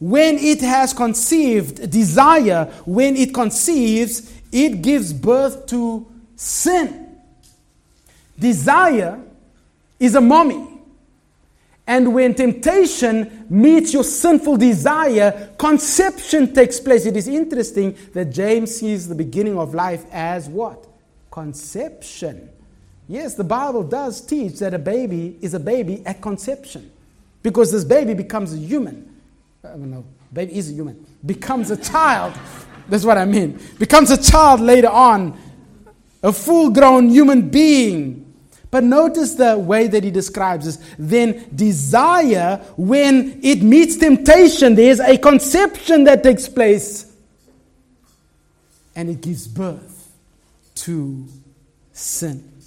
when 0.00 0.38
it 0.38 0.60
has 0.60 0.94
conceived 0.94 1.90
desire, 1.90 2.66
when 2.86 3.16
it 3.16 3.34
conceives, 3.34 4.32
it 4.52 4.80
gives 4.80 5.12
birth 5.12 5.66
to 5.66 6.06
sin. 6.36 7.18
Desire 8.38 9.20
is 9.98 10.14
a 10.14 10.20
mommy. 10.20 10.67
And 11.88 12.12
when 12.12 12.34
temptation 12.34 13.46
meets 13.48 13.94
your 13.94 14.04
sinful 14.04 14.58
desire, 14.58 15.54
conception 15.56 16.52
takes 16.52 16.78
place. 16.78 17.06
It 17.06 17.16
is 17.16 17.26
interesting 17.28 17.96
that 18.12 18.26
James 18.26 18.76
sees 18.76 19.08
the 19.08 19.14
beginning 19.14 19.58
of 19.58 19.72
life 19.72 20.04
as 20.12 20.50
what? 20.50 20.86
Conception. 21.30 22.50
Yes, 23.08 23.36
the 23.36 23.44
Bible 23.44 23.82
does 23.82 24.20
teach 24.20 24.58
that 24.58 24.74
a 24.74 24.78
baby 24.78 25.38
is 25.40 25.54
a 25.54 25.60
baby 25.60 26.02
at 26.04 26.20
conception 26.20 26.90
because 27.42 27.72
this 27.72 27.84
baby 27.84 28.12
becomes 28.12 28.52
a 28.52 28.58
human. 28.58 29.10
Uh, 29.64 29.68
I 29.68 29.70
don't 29.70 29.90
know, 29.90 30.04
baby 30.30 30.58
is 30.58 30.68
a 30.70 30.74
human, 30.74 31.06
becomes 31.24 31.70
a 31.70 31.76
child. 31.78 32.34
That's 32.90 33.04
what 33.04 33.16
I 33.16 33.24
mean. 33.24 33.58
Becomes 33.78 34.10
a 34.10 34.22
child 34.22 34.60
later 34.60 34.90
on, 34.90 35.38
a 36.22 36.34
full 36.34 36.68
grown 36.68 37.08
human 37.08 37.48
being. 37.48 38.27
But 38.70 38.84
notice 38.84 39.34
the 39.34 39.58
way 39.58 39.86
that 39.86 40.04
he 40.04 40.10
describes 40.10 40.66
this. 40.66 40.94
Then 40.98 41.48
desire, 41.54 42.60
when 42.76 43.40
it 43.42 43.62
meets 43.62 43.96
temptation, 43.96 44.74
there's 44.74 45.00
a 45.00 45.16
conception 45.16 46.04
that 46.04 46.22
takes 46.22 46.48
place 46.48 47.10
and 48.94 49.08
it 49.08 49.20
gives 49.20 49.46
birth 49.46 50.12
to 50.74 51.26
sin. 51.92 52.58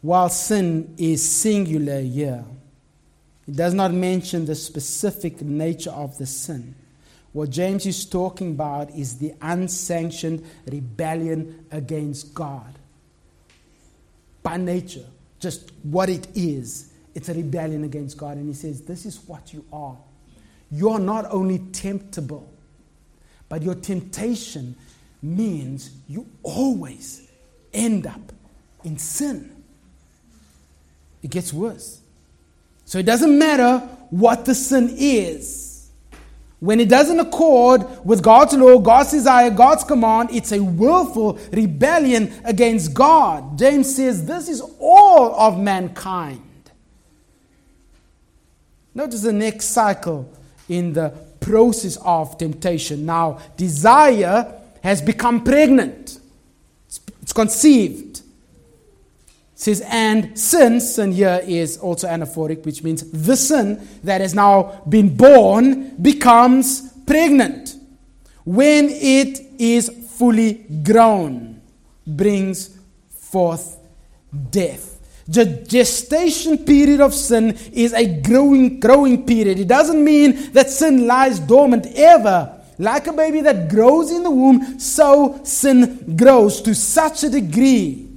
while 0.00 0.28
sin 0.28 0.94
is 0.96 1.28
singular 1.28 2.00
here, 2.00 2.44
it 3.46 3.56
does 3.56 3.74
not 3.74 3.92
mention 3.92 4.46
the 4.46 4.54
specific 4.54 5.42
nature 5.42 5.90
of 5.90 6.16
the 6.18 6.26
sin. 6.26 6.74
What 7.38 7.50
James 7.50 7.86
is 7.86 8.04
talking 8.04 8.50
about 8.50 8.90
is 8.90 9.18
the 9.18 9.32
unsanctioned 9.40 10.44
rebellion 10.66 11.66
against 11.70 12.34
God. 12.34 12.74
By 14.42 14.56
nature, 14.56 15.04
just 15.38 15.70
what 15.84 16.08
it 16.08 16.26
is, 16.34 16.92
it's 17.14 17.28
a 17.28 17.34
rebellion 17.34 17.84
against 17.84 18.18
God. 18.18 18.38
And 18.38 18.48
he 18.48 18.54
says, 18.54 18.82
This 18.82 19.06
is 19.06 19.20
what 19.28 19.54
you 19.54 19.64
are. 19.72 19.96
You 20.72 20.90
are 20.90 20.98
not 20.98 21.26
only 21.30 21.60
temptable, 21.60 22.52
but 23.48 23.62
your 23.62 23.76
temptation 23.76 24.74
means 25.22 25.92
you 26.08 26.26
always 26.42 27.30
end 27.72 28.08
up 28.08 28.32
in 28.82 28.98
sin 28.98 29.54
it 31.22 31.30
gets 31.30 31.52
worse. 31.52 32.00
So 32.84 32.98
it 32.98 33.06
doesn't 33.06 33.38
matter 33.38 33.78
what 34.10 34.44
the 34.44 34.54
sin 34.56 34.92
is. 34.96 35.67
When 36.60 36.80
it 36.80 36.88
doesn't 36.88 37.20
accord 37.20 38.04
with 38.04 38.22
God's 38.22 38.54
law, 38.54 38.78
God's 38.80 39.12
desire, 39.12 39.50
God's 39.50 39.84
command, 39.84 40.30
it's 40.32 40.50
a 40.50 40.60
willful 40.60 41.38
rebellion 41.52 42.32
against 42.44 42.94
God. 42.94 43.56
James 43.58 43.94
says 43.94 44.26
this 44.26 44.48
is 44.48 44.60
all 44.80 45.34
of 45.34 45.58
mankind. 45.58 46.42
Notice 48.92 49.22
the 49.22 49.32
next 49.32 49.66
cycle 49.66 50.32
in 50.68 50.92
the 50.92 51.10
process 51.38 51.96
of 51.98 52.36
temptation. 52.36 53.06
Now, 53.06 53.38
desire 53.56 54.60
has 54.82 55.00
become 55.00 55.44
pregnant, 55.44 56.18
it's, 56.86 57.32
conceived. 57.32 58.22
Says, 59.58 59.82
and 59.88 60.38
sin, 60.38 60.80
sin 60.80 61.10
here 61.10 61.40
is 61.44 61.78
also 61.78 62.06
anaphoric, 62.06 62.64
which 62.64 62.84
means 62.84 63.02
the 63.10 63.36
sin 63.36 63.86
that 64.04 64.20
has 64.20 64.32
now 64.32 64.80
been 64.88 65.16
born 65.16 65.96
becomes 66.00 66.92
pregnant. 67.04 67.74
When 68.44 68.88
it 68.88 69.40
is 69.58 69.90
fully 70.10 70.64
grown, 70.84 71.60
brings 72.06 72.78
forth 73.10 73.78
death. 74.52 75.24
The 75.26 75.44
gestation 75.44 76.58
period 76.58 77.00
of 77.00 77.12
sin 77.12 77.58
is 77.72 77.92
a 77.94 78.06
growing, 78.06 78.78
growing 78.78 79.26
period. 79.26 79.58
It 79.58 79.66
doesn't 79.66 80.02
mean 80.02 80.52
that 80.52 80.70
sin 80.70 81.08
lies 81.08 81.40
dormant 81.40 81.84
ever. 81.96 82.62
Like 82.78 83.08
a 83.08 83.12
baby 83.12 83.40
that 83.40 83.68
grows 83.68 84.12
in 84.12 84.22
the 84.22 84.30
womb, 84.30 84.78
so 84.78 85.40
sin 85.42 86.14
grows 86.16 86.62
to 86.62 86.76
such 86.76 87.24
a 87.24 87.28
degree 87.28 88.07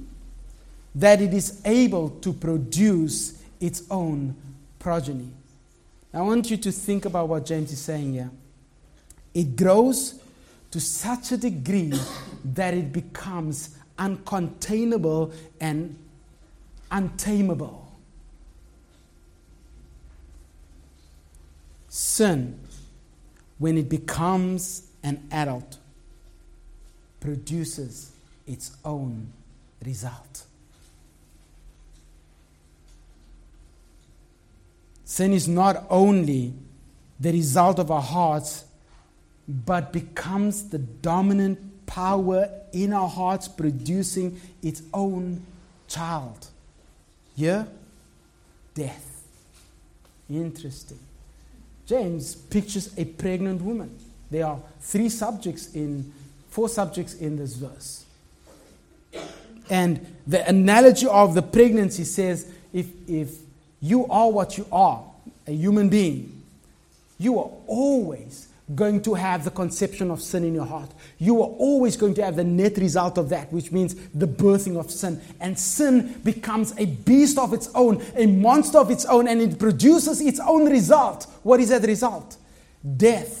that 0.94 1.20
it 1.20 1.32
is 1.32 1.60
able 1.64 2.10
to 2.10 2.32
produce 2.32 3.42
its 3.60 3.84
own 3.90 4.36
progeny. 4.78 5.30
I 6.12 6.20
want 6.20 6.50
you 6.50 6.56
to 6.58 6.72
think 6.72 7.04
about 7.04 7.28
what 7.28 7.46
James 7.46 7.72
is 7.72 7.80
saying 7.80 8.12
here. 8.12 8.30
It 9.32 9.56
grows 9.56 10.20
to 10.70 10.80
such 10.80 11.32
a 11.32 11.36
degree 11.36 11.92
that 12.44 12.74
it 12.74 12.92
becomes 12.92 13.76
uncontainable 13.98 15.32
and 15.60 15.96
untamable. 16.90 17.78
Sin, 21.88 22.58
when 23.58 23.78
it 23.78 23.88
becomes 23.88 24.88
an 25.02 25.28
adult, 25.30 25.78
produces 27.20 28.12
its 28.46 28.76
own 28.84 29.30
result. 29.84 30.31
Sin 35.12 35.34
is 35.34 35.46
not 35.46 35.84
only 35.90 36.54
the 37.20 37.32
result 37.32 37.78
of 37.78 37.90
our 37.90 38.00
hearts, 38.00 38.64
but 39.46 39.92
becomes 39.92 40.70
the 40.70 40.78
dominant 40.78 41.84
power 41.84 42.48
in 42.72 42.94
our 42.94 43.10
hearts, 43.10 43.46
producing 43.46 44.40
its 44.62 44.80
own 44.94 45.44
child. 45.86 46.46
Yeah? 47.36 47.66
Death. 48.72 49.22
Interesting. 50.30 50.98
James 51.84 52.34
pictures 52.34 52.88
a 52.96 53.04
pregnant 53.04 53.60
woman. 53.60 53.94
There 54.30 54.46
are 54.46 54.60
three 54.80 55.10
subjects 55.10 55.74
in, 55.74 56.10
four 56.48 56.70
subjects 56.70 57.12
in 57.16 57.36
this 57.36 57.54
verse. 57.54 58.06
And 59.68 60.06
the 60.26 60.48
analogy 60.48 61.06
of 61.06 61.34
the 61.34 61.42
pregnancy 61.42 62.04
says 62.04 62.50
if, 62.72 62.86
if 63.06 63.51
you 63.82 64.06
are 64.06 64.30
what 64.30 64.56
you 64.56 64.66
are, 64.72 65.04
a 65.46 65.52
human 65.52 65.88
being, 65.88 66.42
you 67.18 67.38
are 67.38 67.50
always 67.66 68.48
going 68.74 69.02
to 69.02 69.14
have 69.14 69.44
the 69.44 69.50
conception 69.50 70.10
of 70.10 70.22
sin 70.22 70.44
in 70.44 70.54
your 70.54 70.64
heart. 70.64 70.90
You 71.18 71.42
are 71.42 71.48
always 71.48 71.96
going 71.96 72.14
to 72.14 72.24
have 72.24 72.36
the 72.36 72.44
net 72.44 72.78
result 72.78 73.18
of 73.18 73.28
that, 73.30 73.52
which 73.52 73.72
means 73.72 73.94
the 74.14 74.26
birthing 74.26 74.78
of 74.78 74.90
sin. 74.90 75.20
And 75.40 75.58
sin 75.58 76.20
becomes 76.24 76.72
a 76.78 76.86
beast 76.86 77.38
of 77.38 77.52
its 77.52 77.68
own, 77.74 78.02
a 78.16 78.26
monster 78.26 78.78
of 78.78 78.90
its 78.90 79.04
own, 79.04 79.28
and 79.28 79.42
it 79.42 79.58
produces 79.58 80.20
its 80.20 80.40
own 80.40 80.70
result. 80.70 81.26
What 81.42 81.60
is 81.60 81.68
that 81.70 81.82
result? 81.82 82.36
Death. 82.96 83.40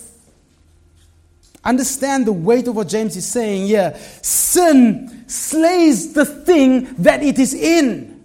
Understand 1.64 2.26
the 2.26 2.32
weight 2.32 2.66
of 2.66 2.74
what 2.74 2.88
James 2.88 3.16
is 3.16 3.26
saying 3.26 3.68
here. 3.68 3.96
Sin 4.20 5.24
slays 5.28 6.12
the 6.12 6.24
thing 6.24 6.94
that 6.94 7.22
it 7.22 7.38
is 7.38 7.54
in. 7.54 8.24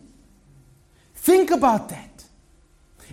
Think 1.15 1.51
about 1.51 1.89
that. 1.89 2.06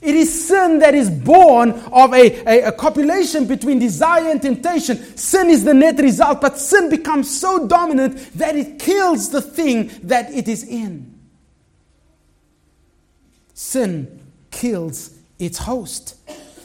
It 0.04 0.14
is 0.14 0.48
sin 0.48 0.80
that 0.80 0.94
is 0.94 1.08
born 1.08 1.70
of 1.70 2.12
a, 2.12 2.46
a, 2.46 2.68
a, 2.68 2.72
copulation 2.72 3.46
between 3.46 3.78
desire 3.78 4.30
and 4.30 4.40
temptation. 4.40 4.98
Sin 5.16 5.48
is 5.48 5.64
the 5.64 5.72
net 5.72 5.98
result, 5.98 6.42
but 6.42 6.58
sin 6.58 6.90
becomes 6.90 7.40
so 7.40 7.66
dominant 7.66 8.18
that 8.34 8.54
it 8.54 8.78
kills 8.78 9.30
the 9.30 9.40
thing 9.40 9.90
that 10.02 10.30
it 10.30 10.46
is 10.46 10.62
in. 10.62 11.18
Sin 13.54 14.20
kills 14.50 15.16
its 15.38 15.56
host. 15.56 16.16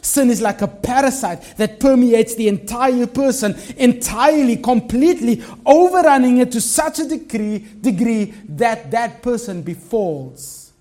Sin 0.04 0.30
is 0.30 0.42
like 0.42 0.62
a 0.62 0.68
parasite 0.68 1.42
that 1.56 1.80
permeates 1.80 2.36
the 2.36 2.50
entire 2.50 3.08
person, 3.08 3.56
entirely, 3.78 4.58
completely, 4.58 5.42
overrunning 5.66 6.40
it 6.40 6.52
to 6.52 6.60
such 6.60 7.00
a 7.00 7.08
degree, 7.08 7.60
degree 7.60 8.34
that 8.50 8.92
that 8.92 9.22
person 9.22 9.62
befalls 9.62 10.74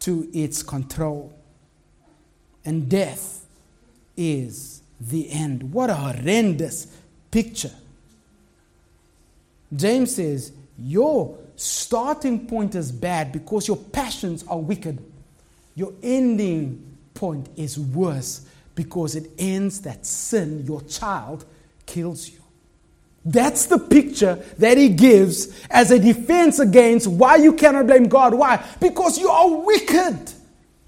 to 0.00 0.28
its 0.34 0.62
control 0.62 1.39
and 2.70 2.88
death 2.88 3.44
is 4.16 4.80
the 5.00 5.28
end. 5.28 5.72
What 5.72 5.90
a 5.90 5.94
horrendous 5.94 6.86
picture. 7.32 7.72
James 9.74 10.14
says, 10.14 10.52
Your 10.78 11.36
starting 11.56 12.46
point 12.46 12.76
is 12.76 12.92
bad 12.92 13.32
because 13.32 13.66
your 13.66 13.76
passions 13.76 14.44
are 14.46 14.60
wicked. 14.60 15.04
Your 15.74 15.92
ending 16.00 16.96
point 17.12 17.48
is 17.56 17.76
worse 17.76 18.46
because 18.76 19.16
it 19.16 19.28
ends 19.36 19.80
that 19.80 20.06
sin, 20.06 20.64
your 20.64 20.82
child, 20.82 21.44
kills 21.86 22.30
you. 22.30 22.38
That's 23.24 23.66
the 23.66 23.78
picture 23.78 24.36
that 24.58 24.78
he 24.78 24.90
gives 24.90 25.60
as 25.70 25.90
a 25.90 25.98
defense 25.98 26.60
against 26.60 27.08
why 27.08 27.34
you 27.34 27.52
cannot 27.52 27.88
blame 27.88 28.06
God. 28.06 28.32
Why? 28.32 28.64
Because 28.80 29.18
you 29.18 29.28
are 29.28 29.56
wicked. 29.56 30.34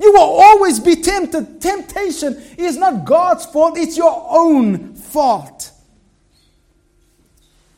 You 0.03 0.13
will 0.13 0.19
always 0.21 0.81
be 0.81 0.97
tempted. 0.97 1.63
Temptation 1.63 2.43
is 2.59 2.77
not 2.77 3.05
God's 3.05 3.47
fault, 3.47 3.79
it's 3.79 3.97
your 3.97 4.27
own 4.29 4.97
fault. 4.97 5.71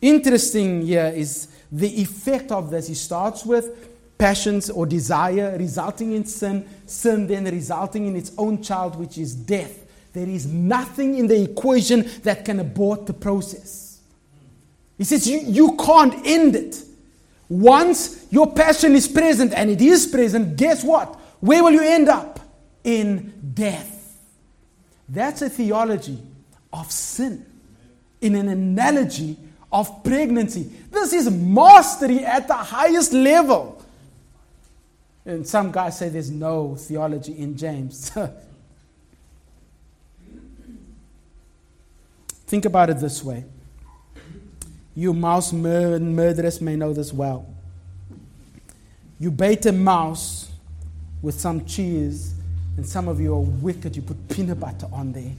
Interesting 0.00 0.80
here 0.86 1.12
is 1.14 1.48
the 1.70 2.00
effect 2.00 2.50
of 2.50 2.70
this. 2.70 2.88
He 2.88 2.94
starts 2.94 3.44
with 3.44 3.90
passions 4.16 4.70
or 4.70 4.86
desire 4.86 5.54
resulting 5.58 6.12
in 6.12 6.24
sin, 6.24 6.66
sin 6.86 7.26
then 7.26 7.44
resulting 7.44 8.06
in 8.06 8.16
its 8.16 8.32
own 8.38 8.62
child, 8.62 8.96
which 8.96 9.18
is 9.18 9.34
death. 9.34 9.84
There 10.14 10.28
is 10.28 10.46
nothing 10.46 11.18
in 11.18 11.26
the 11.26 11.42
equation 11.42 12.10
that 12.22 12.46
can 12.46 12.58
abort 12.60 13.06
the 13.06 13.12
process. 13.12 14.00
He 14.96 15.04
says 15.04 15.28
you, 15.28 15.40
you 15.40 15.76
can't 15.76 16.26
end 16.26 16.56
it. 16.56 16.82
Once 17.50 18.26
your 18.30 18.50
passion 18.50 18.94
is 18.94 19.08
present, 19.08 19.52
and 19.52 19.68
it 19.68 19.82
is 19.82 20.06
present, 20.06 20.56
guess 20.56 20.82
what? 20.82 21.20
Where 21.44 21.62
will 21.62 21.72
you 21.72 21.82
end 21.82 22.08
up? 22.08 22.40
In 22.84 23.52
death. 23.52 24.16
That's 25.06 25.42
a 25.42 25.50
theology 25.50 26.18
of 26.72 26.90
sin, 26.90 27.44
in 28.22 28.34
an 28.34 28.48
analogy 28.48 29.36
of 29.70 30.02
pregnancy. 30.02 30.72
This 30.90 31.12
is 31.12 31.30
mastery 31.30 32.24
at 32.24 32.48
the 32.48 32.54
highest 32.54 33.12
level. 33.12 33.84
And 35.26 35.46
some 35.46 35.70
guys 35.70 35.98
say 35.98 36.08
there's 36.08 36.30
no 36.30 36.76
theology 36.76 37.36
in 37.36 37.58
James. 37.58 38.10
Think 42.46 42.64
about 42.64 42.88
it 42.88 43.00
this 43.00 43.22
way. 43.22 43.44
You 44.94 45.12
mouse 45.12 45.52
mur- 45.52 45.98
murderers 45.98 46.62
may 46.62 46.76
know 46.76 46.94
this 46.94 47.12
well. 47.12 47.46
You 49.18 49.30
bait 49.30 49.66
a 49.66 49.72
mouse 49.72 50.43
with 51.24 51.40
some 51.40 51.64
cheese, 51.64 52.34
and 52.76 52.86
some 52.86 53.08
of 53.08 53.18
you 53.18 53.34
are 53.34 53.40
wicked. 53.40 53.96
You 53.96 54.02
put 54.02 54.28
peanut 54.28 54.60
butter 54.60 54.86
on 54.92 55.12
there. 55.12 55.32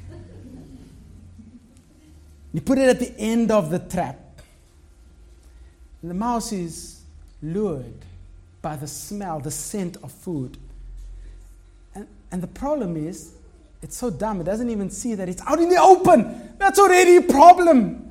You 2.52 2.62
put 2.62 2.80
it 2.80 2.90
at 2.90 3.00
the 3.00 3.14
end 3.20 3.52
of 3.52 3.70
the 3.70 3.78
trap. 3.78 4.20
And 6.02 6.10
the 6.10 6.16
mouse 6.16 6.52
is 6.52 7.02
lured 7.44 7.94
by 8.64 8.76
the 8.78 8.88
smell, 8.88 9.40
the 9.40 9.52
scent 9.52 9.98
of 10.02 10.12
food. 10.12 10.58
And, 11.94 12.08
and 12.32 12.42
the 12.42 12.48
problem 12.48 12.98
is, 12.98 13.34
it's 13.84 13.98
so 13.98 14.10
dumb, 14.10 14.42
it 14.42 14.46
doesn't 14.46 14.72
even 14.72 14.90
see 14.90 15.14
that 15.14 15.30
it's 15.30 15.42
out 15.44 15.60
in 15.60 15.70
the 15.70 15.80
open. 15.80 16.54
That's 16.58 16.80
already 16.80 17.18
a 17.18 17.22
problem. 17.22 18.02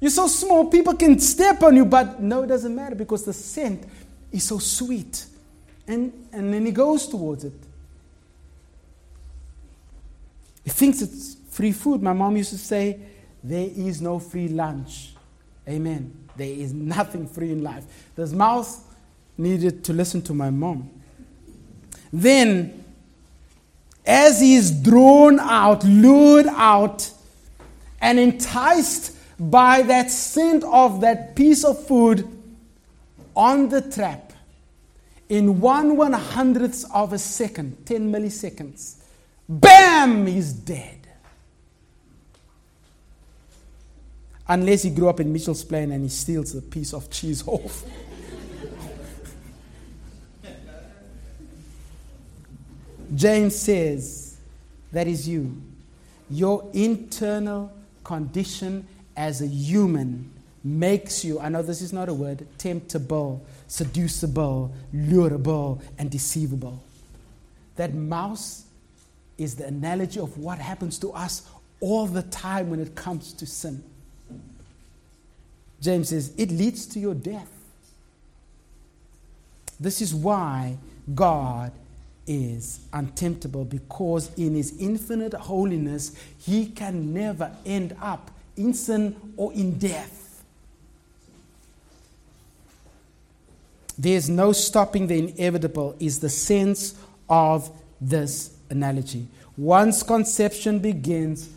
You're 0.00 0.10
so 0.10 0.26
small, 0.26 0.70
people 0.70 0.94
can 0.94 1.18
step 1.18 1.62
on 1.62 1.76
you, 1.76 1.84
but 1.84 2.22
no, 2.22 2.44
it 2.44 2.46
doesn't 2.46 2.74
matter 2.74 2.94
because 2.94 3.24
the 3.24 3.34
scent 3.34 3.84
is 4.32 4.44
so 4.44 4.58
sweet. 4.58 5.26
And, 5.86 6.28
and 6.32 6.52
then 6.52 6.64
he 6.64 6.72
goes 6.72 7.06
towards 7.06 7.44
it. 7.44 7.52
He 10.64 10.70
thinks 10.70 11.02
it's 11.02 11.36
free 11.50 11.72
food. 11.72 12.02
My 12.02 12.12
mom 12.12 12.36
used 12.36 12.50
to 12.50 12.58
say, 12.58 12.98
There 13.42 13.68
is 13.74 14.00
no 14.00 14.18
free 14.18 14.48
lunch. 14.48 15.14
Amen. 15.68 16.12
There 16.36 16.48
is 16.48 16.72
nothing 16.72 17.26
free 17.26 17.52
in 17.52 17.62
life. 17.62 17.84
This 18.16 18.32
mouse 18.32 18.80
needed 19.36 19.84
to 19.84 19.92
listen 19.92 20.22
to 20.22 20.34
my 20.34 20.50
mom. 20.50 20.90
Then, 22.12 22.84
as 24.06 24.40
he 24.40 24.54
is 24.54 24.70
drawn 24.70 25.38
out, 25.40 25.84
lured 25.84 26.46
out, 26.46 27.10
and 28.00 28.18
enticed 28.18 29.16
by 29.38 29.82
that 29.82 30.10
scent 30.10 30.62
of 30.64 31.00
that 31.00 31.34
piece 31.34 31.64
of 31.64 31.86
food 31.86 32.28
on 33.34 33.68
the 33.68 33.80
trap, 33.80 34.32
in 35.34 35.60
one 35.60 35.96
one 35.96 36.12
hundredth 36.12 36.84
of 36.94 37.12
a 37.12 37.18
second, 37.18 37.84
10 37.86 38.12
milliseconds, 38.12 38.98
bam, 39.48 40.26
he's 40.26 40.52
dead. 40.52 41.08
Unless 44.46 44.84
he 44.84 44.90
grew 44.90 45.08
up 45.08 45.18
in 45.18 45.32
Mitchell's 45.32 45.64
Plain 45.64 45.90
and 45.90 46.04
he 46.04 46.08
steals 46.08 46.54
a 46.54 46.62
piece 46.62 46.94
of 46.94 47.10
cheese 47.10 47.42
off. 47.48 47.82
James 53.12 53.56
says, 53.56 54.36
That 54.92 55.08
is 55.08 55.28
you. 55.28 55.60
Your 56.30 56.70
internal 56.72 57.72
condition 58.04 58.86
as 59.16 59.40
a 59.40 59.48
human 59.48 60.30
makes 60.62 61.24
you, 61.24 61.40
I 61.40 61.48
know 61.48 61.62
this 61.62 61.82
is 61.82 61.92
not 61.92 62.08
a 62.08 62.14
word, 62.14 62.46
temptable, 62.56 63.44
seducible, 63.66 64.72
lureable, 64.94 65.80
and 65.98 66.10
deceivable. 66.10 66.82
That 67.76 67.94
mouse 67.94 68.64
is 69.38 69.56
the 69.56 69.66
analogy 69.66 70.20
of 70.20 70.38
what 70.38 70.58
happens 70.58 70.98
to 71.00 71.12
us 71.12 71.48
all 71.80 72.06
the 72.06 72.22
time 72.22 72.70
when 72.70 72.80
it 72.80 72.94
comes 72.94 73.32
to 73.34 73.46
sin. 73.46 73.82
James 75.80 76.08
says, 76.08 76.32
it 76.38 76.50
leads 76.50 76.86
to 76.86 76.98
your 76.98 77.14
death. 77.14 77.50
This 79.78 80.00
is 80.00 80.14
why 80.14 80.78
God 81.14 81.72
is 82.26 82.80
untemptable 82.92 83.68
because 83.68 84.32
in 84.38 84.54
his 84.54 84.78
infinite 84.80 85.34
holiness, 85.34 86.16
he 86.38 86.66
can 86.66 87.12
never 87.12 87.54
end 87.66 87.94
up 88.00 88.30
in 88.56 88.72
sin 88.72 89.14
or 89.36 89.52
in 89.52 89.78
death. 89.78 90.23
There's 93.98 94.28
no 94.28 94.52
stopping 94.52 95.06
the 95.06 95.18
inevitable, 95.18 95.96
is 96.00 96.18
the 96.20 96.28
sense 96.28 96.94
of 97.28 97.70
this 98.00 98.56
analogy. 98.70 99.28
Once 99.56 100.02
conception 100.02 100.80
begins, 100.80 101.48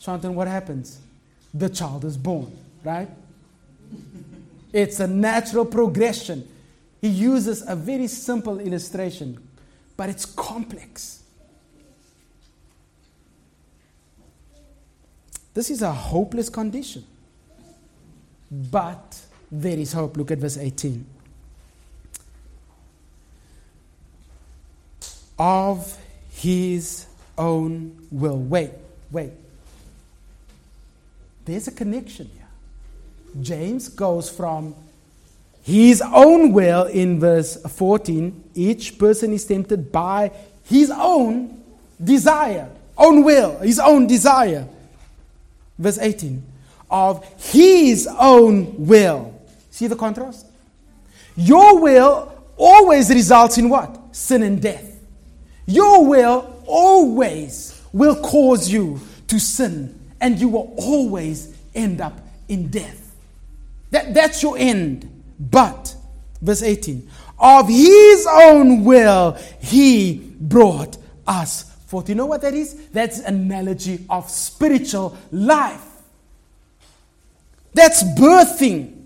Shantan, 0.00 0.34
what 0.34 0.46
happens? 0.46 1.00
The 1.52 1.68
child 1.68 2.04
is 2.04 2.16
born, 2.16 2.56
right? 2.84 3.08
It's 4.72 5.00
a 5.00 5.06
natural 5.06 5.64
progression. 5.64 6.48
He 7.00 7.08
uses 7.08 7.64
a 7.66 7.74
very 7.74 8.06
simple 8.06 8.60
illustration 8.60 9.38
but 10.00 10.08
it's 10.08 10.24
complex. 10.24 11.22
This 15.52 15.68
is 15.68 15.82
a 15.82 15.92
hopeless 15.92 16.48
condition. 16.48 17.04
But 18.50 19.20
there 19.52 19.76
is 19.76 19.92
hope. 19.92 20.16
Look 20.16 20.30
at 20.30 20.38
verse 20.38 20.56
18. 20.56 21.04
Of 25.40 25.96
his 26.32 27.06
own 27.38 27.96
will. 28.10 28.36
Wait, 28.36 28.72
wait. 29.10 29.32
There's 31.46 31.66
a 31.66 31.72
connection 31.72 32.30
here. 32.34 33.42
James 33.42 33.88
goes 33.88 34.28
from 34.28 34.74
his 35.62 36.02
own 36.02 36.52
will 36.52 36.84
in 36.84 37.18
verse 37.18 37.56
14. 37.56 38.50
Each 38.54 38.98
person 38.98 39.32
is 39.32 39.46
tempted 39.46 39.90
by 39.90 40.30
his 40.64 40.92
own 40.94 41.62
desire, 42.02 42.68
own 42.98 43.24
will, 43.24 43.60
his 43.60 43.78
own 43.78 44.06
desire. 44.06 44.68
Verse 45.78 45.96
18. 45.96 46.42
Of 46.90 47.24
his 47.50 48.06
own 48.18 48.74
will. 48.86 49.34
See 49.70 49.86
the 49.86 49.96
contrast? 49.96 50.44
Your 51.34 51.80
will 51.80 52.30
always 52.58 53.08
results 53.08 53.56
in 53.56 53.70
what? 53.70 54.14
Sin 54.14 54.42
and 54.42 54.60
death. 54.60 54.89
Your 55.70 56.04
will 56.04 56.62
always 56.66 57.80
will 57.92 58.16
cause 58.16 58.68
you 58.68 59.00
to 59.28 59.38
sin, 59.38 59.98
and 60.20 60.36
you 60.38 60.48
will 60.48 60.74
always 60.76 61.56
end 61.76 62.00
up 62.00 62.20
in 62.48 62.68
death. 62.68 63.14
That, 63.92 64.12
that's 64.12 64.42
your 64.42 64.58
end. 64.58 65.08
But, 65.38 65.94
verse 66.42 66.64
18, 66.64 67.08
of 67.38 67.68
his 67.68 68.26
own 68.28 68.84
will 68.84 69.38
he 69.60 70.34
brought 70.40 70.98
us 71.24 71.62
forth. 71.86 72.08
You 72.08 72.16
know 72.16 72.26
what 72.26 72.42
that 72.42 72.54
is? 72.54 72.88
That's 72.88 73.20
analogy 73.20 74.04
of 74.10 74.28
spiritual 74.28 75.16
life. 75.30 75.84
That's 77.74 78.02
birthing. 78.02 78.96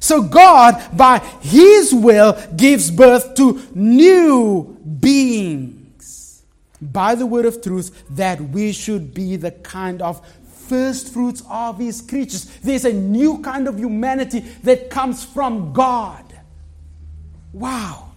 So 0.00 0.22
God, 0.22 0.82
by 0.94 1.20
his 1.40 1.94
will, 1.94 2.38
gives 2.56 2.90
birth 2.90 3.34
to 3.36 3.62
new 3.74 4.76
beings 5.00 5.79
by 6.80 7.14
the 7.14 7.26
word 7.26 7.46
of 7.46 7.62
truth 7.62 8.04
that 8.10 8.40
we 8.40 8.72
should 8.72 9.12
be 9.14 9.36
the 9.36 9.50
kind 9.50 10.00
of 10.00 10.24
first 10.66 11.12
fruits 11.12 11.42
of 11.50 11.78
his 11.78 12.00
creatures. 12.00 12.44
There's 12.62 12.84
a 12.84 12.92
new 12.92 13.38
kind 13.42 13.66
of 13.66 13.78
humanity 13.78 14.40
that 14.62 14.88
comes 14.88 15.24
from 15.24 15.72
God. 15.72 16.24
Wow. 17.52 18.12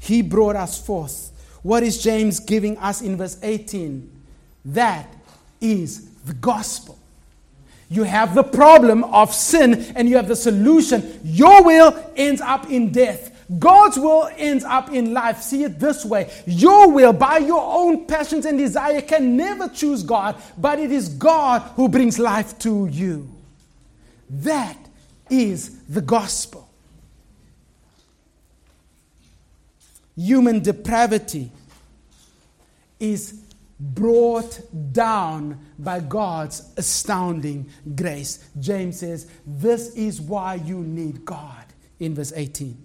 He 0.00 0.22
brought 0.22 0.56
us 0.56 0.84
forth. 0.84 1.30
What 1.62 1.82
is 1.82 2.02
James 2.02 2.40
giving 2.40 2.76
us 2.78 3.02
in 3.02 3.16
verse 3.16 3.38
18? 3.42 4.10
That 4.66 5.06
is 5.60 6.08
the 6.26 6.34
gospel. 6.34 6.98
You 7.90 8.04
have 8.04 8.34
the 8.34 8.42
problem 8.42 9.04
of 9.04 9.32
sin 9.34 9.74
and 9.94 10.08
you 10.08 10.16
have 10.16 10.28
the 10.28 10.36
solution. 10.36 11.20
Your 11.22 11.62
will 11.62 12.12
ends 12.16 12.40
up 12.40 12.70
in 12.70 12.90
death. 12.90 13.33
God's 13.58 13.98
will 13.98 14.28
ends 14.36 14.64
up 14.64 14.90
in 14.90 15.12
life. 15.12 15.40
See 15.40 15.64
it 15.64 15.78
this 15.78 16.04
way. 16.04 16.30
Your 16.46 16.90
will, 16.90 17.12
by 17.12 17.38
your 17.38 17.62
own 17.62 18.06
passions 18.06 18.46
and 18.46 18.58
desire, 18.58 19.00
can 19.02 19.36
never 19.36 19.68
choose 19.68 20.02
God, 20.02 20.36
but 20.56 20.78
it 20.78 20.90
is 20.90 21.08
God 21.08 21.62
who 21.76 21.88
brings 21.88 22.18
life 22.18 22.58
to 22.60 22.86
you. 22.86 23.28
That 24.30 24.78
is 25.28 25.82
the 25.84 26.00
gospel. 26.00 26.68
Human 30.16 30.62
depravity 30.62 31.50
is 33.00 33.40
brought 33.78 34.60
down 34.92 35.58
by 35.78 36.00
God's 36.00 36.72
astounding 36.76 37.68
grace. 37.94 38.48
James 38.58 39.00
says, 39.00 39.28
This 39.46 39.94
is 39.94 40.20
why 40.20 40.54
you 40.54 40.78
need 40.78 41.24
God 41.24 41.64
in 41.98 42.14
verse 42.14 42.32
18. 42.34 42.83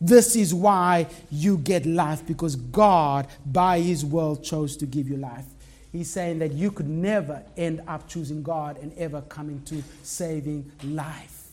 This 0.00 0.36
is 0.36 0.54
why 0.54 1.06
you 1.30 1.58
get 1.58 1.84
life 1.84 2.24
because 2.26 2.54
God, 2.56 3.26
by 3.44 3.80
His 3.80 4.04
will, 4.04 4.36
chose 4.36 4.76
to 4.78 4.86
give 4.86 5.08
you 5.08 5.16
life. 5.16 5.46
He's 5.90 6.10
saying 6.10 6.38
that 6.40 6.52
you 6.52 6.70
could 6.70 6.88
never 6.88 7.42
end 7.56 7.82
up 7.88 8.08
choosing 8.08 8.42
God 8.42 8.78
and 8.80 8.96
ever 8.98 9.22
coming 9.22 9.62
to 9.64 9.82
saving 10.02 10.70
life. 10.84 11.48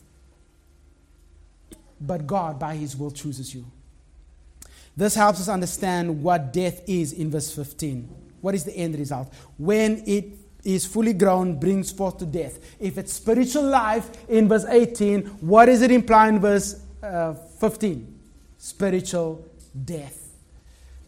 But 2.00 2.28
God, 2.28 2.60
by 2.60 2.76
His 2.76 2.96
will, 2.96 3.12
chooses 3.12 3.56
you. 3.56 3.66
This 4.98 5.16
helps 5.16 5.42
us 5.42 5.50
understand 5.50 6.22
what 6.22 6.54
death 6.54 6.82
is 6.88 7.14
in 7.14 7.32
verse 7.32 7.54
15. 7.54 8.08
What 8.42 8.54
is 8.54 8.64
the 8.64 8.76
end 8.76 8.98
result? 9.00 9.34
When 9.58 10.04
it 10.06 10.26
is 10.64 10.86
fully 10.86 11.14
grown, 11.14 11.60
brings 11.60 11.92
forth 11.92 12.18
to 12.20 12.26
death. 12.26 12.60
If 12.80 12.98
it's 12.98 13.14
spiritual 13.14 13.64
life 13.64 14.10
in 14.30 14.48
verse 14.48 14.66
18, 14.66 15.24
what 15.42 15.70
is 15.70 15.82
it 15.82 15.92
imply 15.92 16.30
in 16.30 16.40
verse 16.40 16.82
uh, 17.02 17.34
15? 17.34 18.15
Spiritual 18.66 19.46
death. 19.86 20.28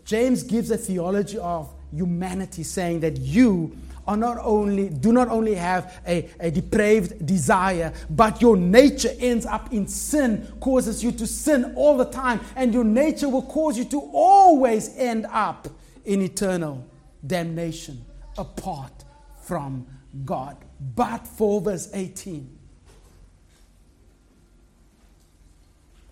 James 0.05 0.43
gives 0.43 0.69
a 0.69 0.77
theology 0.77 1.39
of 1.39 1.73
humanity 1.91 2.61
saying 2.61 2.99
that 2.99 3.17
you 3.17 3.75
are 4.05 4.15
not 4.15 4.37
only 4.43 4.89
do 4.89 5.11
not 5.11 5.27
only 5.29 5.55
have 5.55 5.99
a, 6.05 6.29
a 6.39 6.51
depraved 6.51 7.25
desire 7.25 7.91
but 8.11 8.41
your 8.43 8.55
nature 8.55 9.09
ends 9.19 9.45
up 9.47 9.73
in 9.73 9.87
sin 9.87 10.47
causes 10.59 11.03
you 11.03 11.11
to 11.11 11.25
sin 11.25 11.73
all 11.75 11.97
the 11.97 12.05
time 12.05 12.39
and 12.55 12.73
your 12.73 12.83
nature 12.83 13.27
will 13.27 13.41
cause 13.41 13.77
you 13.77 13.85
to 13.85 13.99
always 14.13 14.95
end 14.95 15.25
up 15.31 15.67
in 16.05 16.21
eternal 16.21 16.85
damnation 17.25 18.05
apart 18.37 19.03
from 19.41 19.85
god 20.25 20.57
but 20.95 21.27
for 21.27 21.59
verse 21.59 21.89
18 21.93 22.56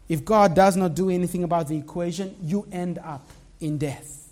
If 0.08 0.24
God 0.24 0.56
does 0.56 0.78
not 0.78 0.96
do 0.96 1.10
anything 1.10 1.44
about 1.44 1.68
the 1.68 1.78
equation, 1.78 2.36
you 2.42 2.68
end 2.72 3.00
up 3.00 3.28
in 3.60 3.78
death. 3.78 4.30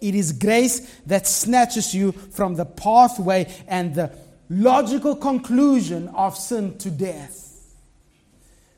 It 0.00 0.14
is 0.14 0.32
grace 0.32 0.80
that 1.06 1.26
snatches 1.26 1.94
you 1.94 2.12
from 2.12 2.56
the 2.56 2.64
pathway 2.64 3.52
and 3.68 3.94
the 3.94 4.12
logical 4.50 5.16
conclusion 5.16 6.08
of 6.08 6.36
sin 6.36 6.76
to 6.78 6.90
death. 6.90 7.44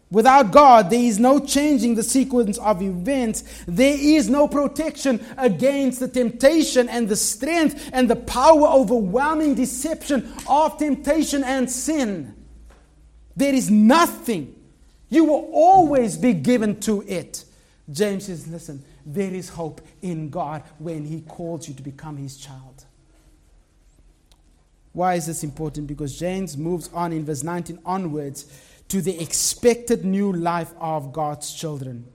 Without 0.09 0.53
God, 0.53 0.89
there 0.89 1.01
is 1.01 1.19
no 1.19 1.41
changing 1.41 1.97
the 1.97 2.03
sequence 2.03 2.59
of 2.59 2.81
events. 2.81 3.43
There 3.67 3.97
is 3.99 4.31
no 4.31 4.47
protection 4.47 5.25
against 5.37 5.99
the 5.99 6.07
temptation 6.07 6.89
and 6.89 7.09
the 7.09 7.17
strength 7.17 7.91
and 7.93 8.09
the 8.09 8.15
power 8.15 8.69
overwhelming 8.69 9.57
deception 9.57 10.33
of 10.49 10.79
temptation 10.79 11.43
and 11.43 11.69
sin. 11.69 12.35
There 13.35 13.53
is 13.53 13.69
nothing 13.69 14.56
You 15.09 15.25
will 15.25 15.49
always 15.53 16.17
be 16.17 16.33
given 16.33 16.81
to 16.81 17.03
it. 17.03 17.45
James 17.91 18.27
says, 18.27 18.49
Listen, 18.49 18.85
there 19.05 19.33
is 19.33 19.51
hope 19.51 19.81
in 20.03 20.31
God 20.31 20.63
when 20.79 21.05
He 21.05 21.21
calls 21.21 21.69
you 21.69 21.75
to 21.75 21.83
become 21.83 22.17
His 22.17 22.37
child. 22.37 22.85
Why 24.93 25.15
is 25.15 25.27
this 25.27 25.45
important? 25.45 25.87
Because 25.87 26.19
James 26.19 26.57
moves 26.57 26.89
on 26.93 27.13
in 27.13 27.25
verse 27.25 27.43
19 27.43 27.81
onwards 27.85 28.47
to 28.89 29.03
the 29.03 29.21
expected 29.21 30.05
new 30.05 30.33
life 30.33 30.73
of 30.81 31.13
God's 31.13 31.53
children. 31.53 32.07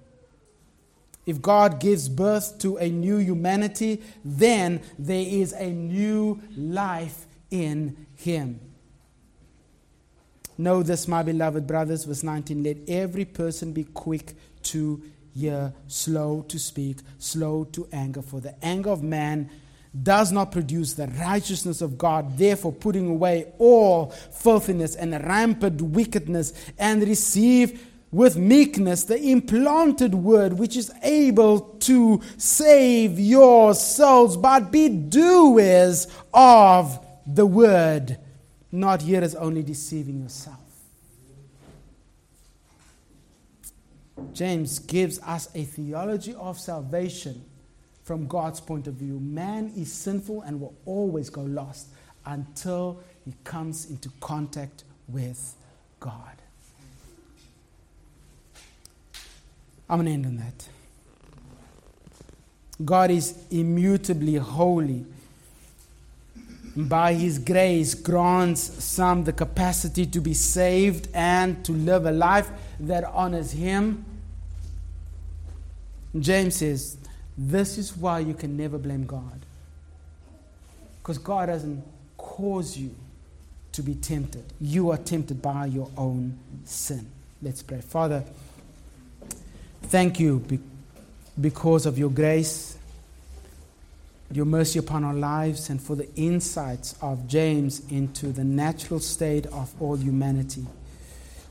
If 1.25 1.41
God 1.41 1.79
gives 1.79 2.09
birth 2.09 2.57
to 2.59 2.77
a 2.77 2.89
new 2.89 3.17
humanity, 3.17 4.01
then 4.25 4.81
there 4.97 5.25
is 5.25 5.53
a 5.53 5.71
new 5.71 6.41
life 6.57 7.27
in 7.51 8.07
Him. 8.15 8.59
Know 10.57 10.83
this, 10.83 11.07
my 11.07 11.23
beloved 11.23 11.65
brothers, 11.65 12.03
verse 12.05 12.23
19 12.23 12.63
let 12.63 12.77
every 12.87 13.25
person 13.25 13.73
be 13.73 13.85
quick 13.85 14.33
to 14.63 15.01
hear, 15.33 15.73
slow 15.87 16.45
to 16.49 16.59
speak, 16.59 16.97
slow 17.17 17.63
to 17.65 17.87
anger, 17.91 18.21
for 18.21 18.39
the 18.39 18.53
anger 18.63 18.89
of 18.89 19.01
man 19.01 19.49
does 20.03 20.31
not 20.31 20.51
produce 20.51 20.93
the 20.93 21.07
righteousness 21.07 21.81
of 21.81 21.97
God, 21.97 22.37
therefore, 22.37 22.71
putting 22.71 23.09
away 23.09 23.51
all 23.57 24.07
filthiness 24.07 24.95
and 24.95 25.11
rampant 25.25 25.81
wickedness, 25.81 26.53
and 26.77 27.01
receive 27.01 27.87
with 28.11 28.37
meekness 28.37 29.03
the 29.05 29.21
implanted 29.21 30.13
word 30.13 30.53
which 30.53 30.75
is 30.75 30.91
able 31.01 31.59
to 31.79 32.21
save 32.37 33.19
your 33.19 33.73
souls, 33.73 34.37
but 34.37 34.71
be 34.71 34.89
doers 34.89 36.07
of 36.33 37.05
the 37.25 37.45
word, 37.45 38.17
not 38.71 39.01
hearers 39.01 39.35
only 39.35 39.63
deceiving 39.63 40.21
yourself. 40.21 40.59
James 44.33 44.79
gives 44.79 45.19
us 45.21 45.49
a 45.55 45.63
theology 45.63 46.33
of 46.35 46.59
salvation 46.59 47.43
from 48.03 48.27
God's 48.27 48.59
point 48.59 48.87
of 48.87 48.95
view. 48.95 49.19
Man 49.19 49.71
is 49.75 49.91
sinful 49.91 50.41
and 50.41 50.59
will 50.59 50.75
always 50.85 51.29
go 51.29 51.41
lost 51.41 51.87
until 52.25 53.01
he 53.25 53.33
comes 53.43 53.89
into 53.89 54.09
contact 54.19 54.83
with 55.07 55.55
God. 55.99 56.41
I'm 59.89 59.97
going 59.97 60.05
to 60.05 60.11
end 60.13 60.25
on 60.25 60.37
that. 60.37 60.67
God 62.83 63.11
is 63.11 63.37
immutably 63.51 64.35
holy. 64.35 65.05
By 66.75 67.13
His 67.13 67.37
grace, 67.39 67.93
grants 67.93 68.83
some 68.83 69.23
the 69.23 69.33
capacity 69.33 70.05
to 70.05 70.21
be 70.21 70.33
saved 70.33 71.09
and 71.13 71.63
to 71.65 71.71
live 71.71 72.05
a 72.05 72.11
life 72.11 72.49
that 72.79 73.03
honors 73.03 73.51
Him. 73.51 74.05
James 76.17 76.57
says, 76.57 76.97
This 77.37 77.77
is 77.77 77.95
why 77.95 78.19
you 78.19 78.33
can 78.33 78.55
never 78.55 78.77
blame 78.77 79.05
God. 79.05 79.45
Because 81.01 81.17
God 81.17 81.47
doesn't 81.47 81.83
cause 82.17 82.77
you 82.77 82.95
to 83.73 83.81
be 83.81 83.95
tempted. 83.95 84.43
You 84.59 84.91
are 84.91 84.97
tempted 84.97 85.41
by 85.41 85.65
your 85.65 85.89
own 85.97 86.37
sin. 86.65 87.07
Let's 87.41 87.63
pray. 87.63 87.81
Father, 87.81 88.23
Thank 89.83 90.21
you 90.21 90.41
because 91.39 91.85
of 91.85 91.97
your 91.97 92.09
grace, 92.09 92.77
your 94.35 94.45
mercy 94.45 94.79
upon 94.79 95.03
our 95.03 95.13
lives, 95.13 95.69
and 95.69 95.81
for 95.81 95.95
the 95.95 96.13
insights 96.15 96.95
of 97.01 97.27
James 97.27 97.81
into 97.89 98.27
the 98.27 98.43
natural 98.43 98.99
state 98.99 99.45
of 99.47 99.73
all 99.81 99.97
humanity. 99.97 100.65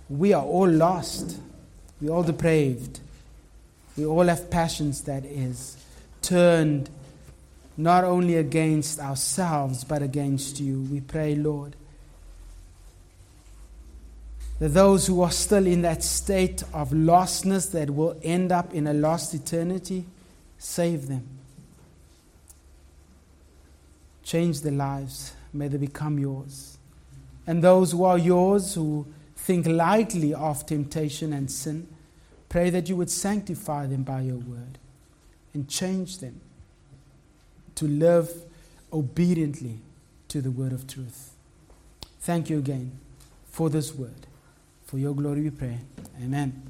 We 0.08 0.32
are 0.32 0.44
all 0.44 0.68
lost, 0.68 1.38
we 2.00 2.08
are 2.08 2.12
all 2.12 2.22
depraved, 2.22 3.00
we 3.96 4.06
all 4.06 4.24
have 4.24 4.50
passions 4.50 5.02
that 5.02 5.24
is 5.24 5.76
turned 6.22 6.90
not 7.76 8.04
only 8.04 8.36
against 8.36 8.98
ourselves 8.98 9.84
but 9.84 10.02
against 10.02 10.60
you. 10.60 10.82
We 10.90 11.00
pray, 11.00 11.34
Lord, 11.34 11.76
that 14.58 14.70
those 14.70 15.06
who 15.06 15.22
are 15.22 15.30
still 15.30 15.66
in 15.66 15.82
that 15.82 16.02
state 16.02 16.62
of 16.74 16.90
lostness 16.90 17.72
that 17.72 17.90
will 17.90 18.18
end 18.22 18.52
up 18.52 18.74
in 18.74 18.86
a 18.86 18.92
lost 18.92 19.34
eternity, 19.34 20.04
save 20.58 21.08
them. 21.08 21.39
Change 24.22 24.60
their 24.60 24.72
lives. 24.72 25.34
May 25.52 25.68
they 25.68 25.78
become 25.78 26.18
yours. 26.18 26.78
And 27.46 27.62
those 27.62 27.92
who 27.92 28.04
are 28.04 28.18
yours, 28.18 28.74
who 28.74 29.06
think 29.34 29.66
lightly 29.66 30.34
of 30.34 30.66
temptation 30.66 31.32
and 31.32 31.50
sin, 31.50 31.88
pray 32.48 32.70
that 32.70 32.88
you 32.88 32.96
would 32.96 33.10
sanctify 33.10 33.86
them 33.86 34.02
by 34.02 34.20
your 34.20 34.36
word 34.36 34.78
and 35.54 35.68
change 35.68 36.18
them 36.18 36.40
to 37.74 37.86
live 37.86 38.30
obediently 38.92 39.78
to 40.28 40.40
the 40.40 40.50
word 40.50 40.72
of 40.72 40.86
truth. 40.86 41.32
Thank 42.20 42.50
you 42.50 42.58
again 42.58 42.98
for 43.50 43.70
this 43.70 43.94
word. 43.94 44.26
For 44.84 44.98
your 44.98 45.14
glory 45.14 45.42
we 45.42 45.50
pray. 45.50 45.78
Amen. 46.22 46.62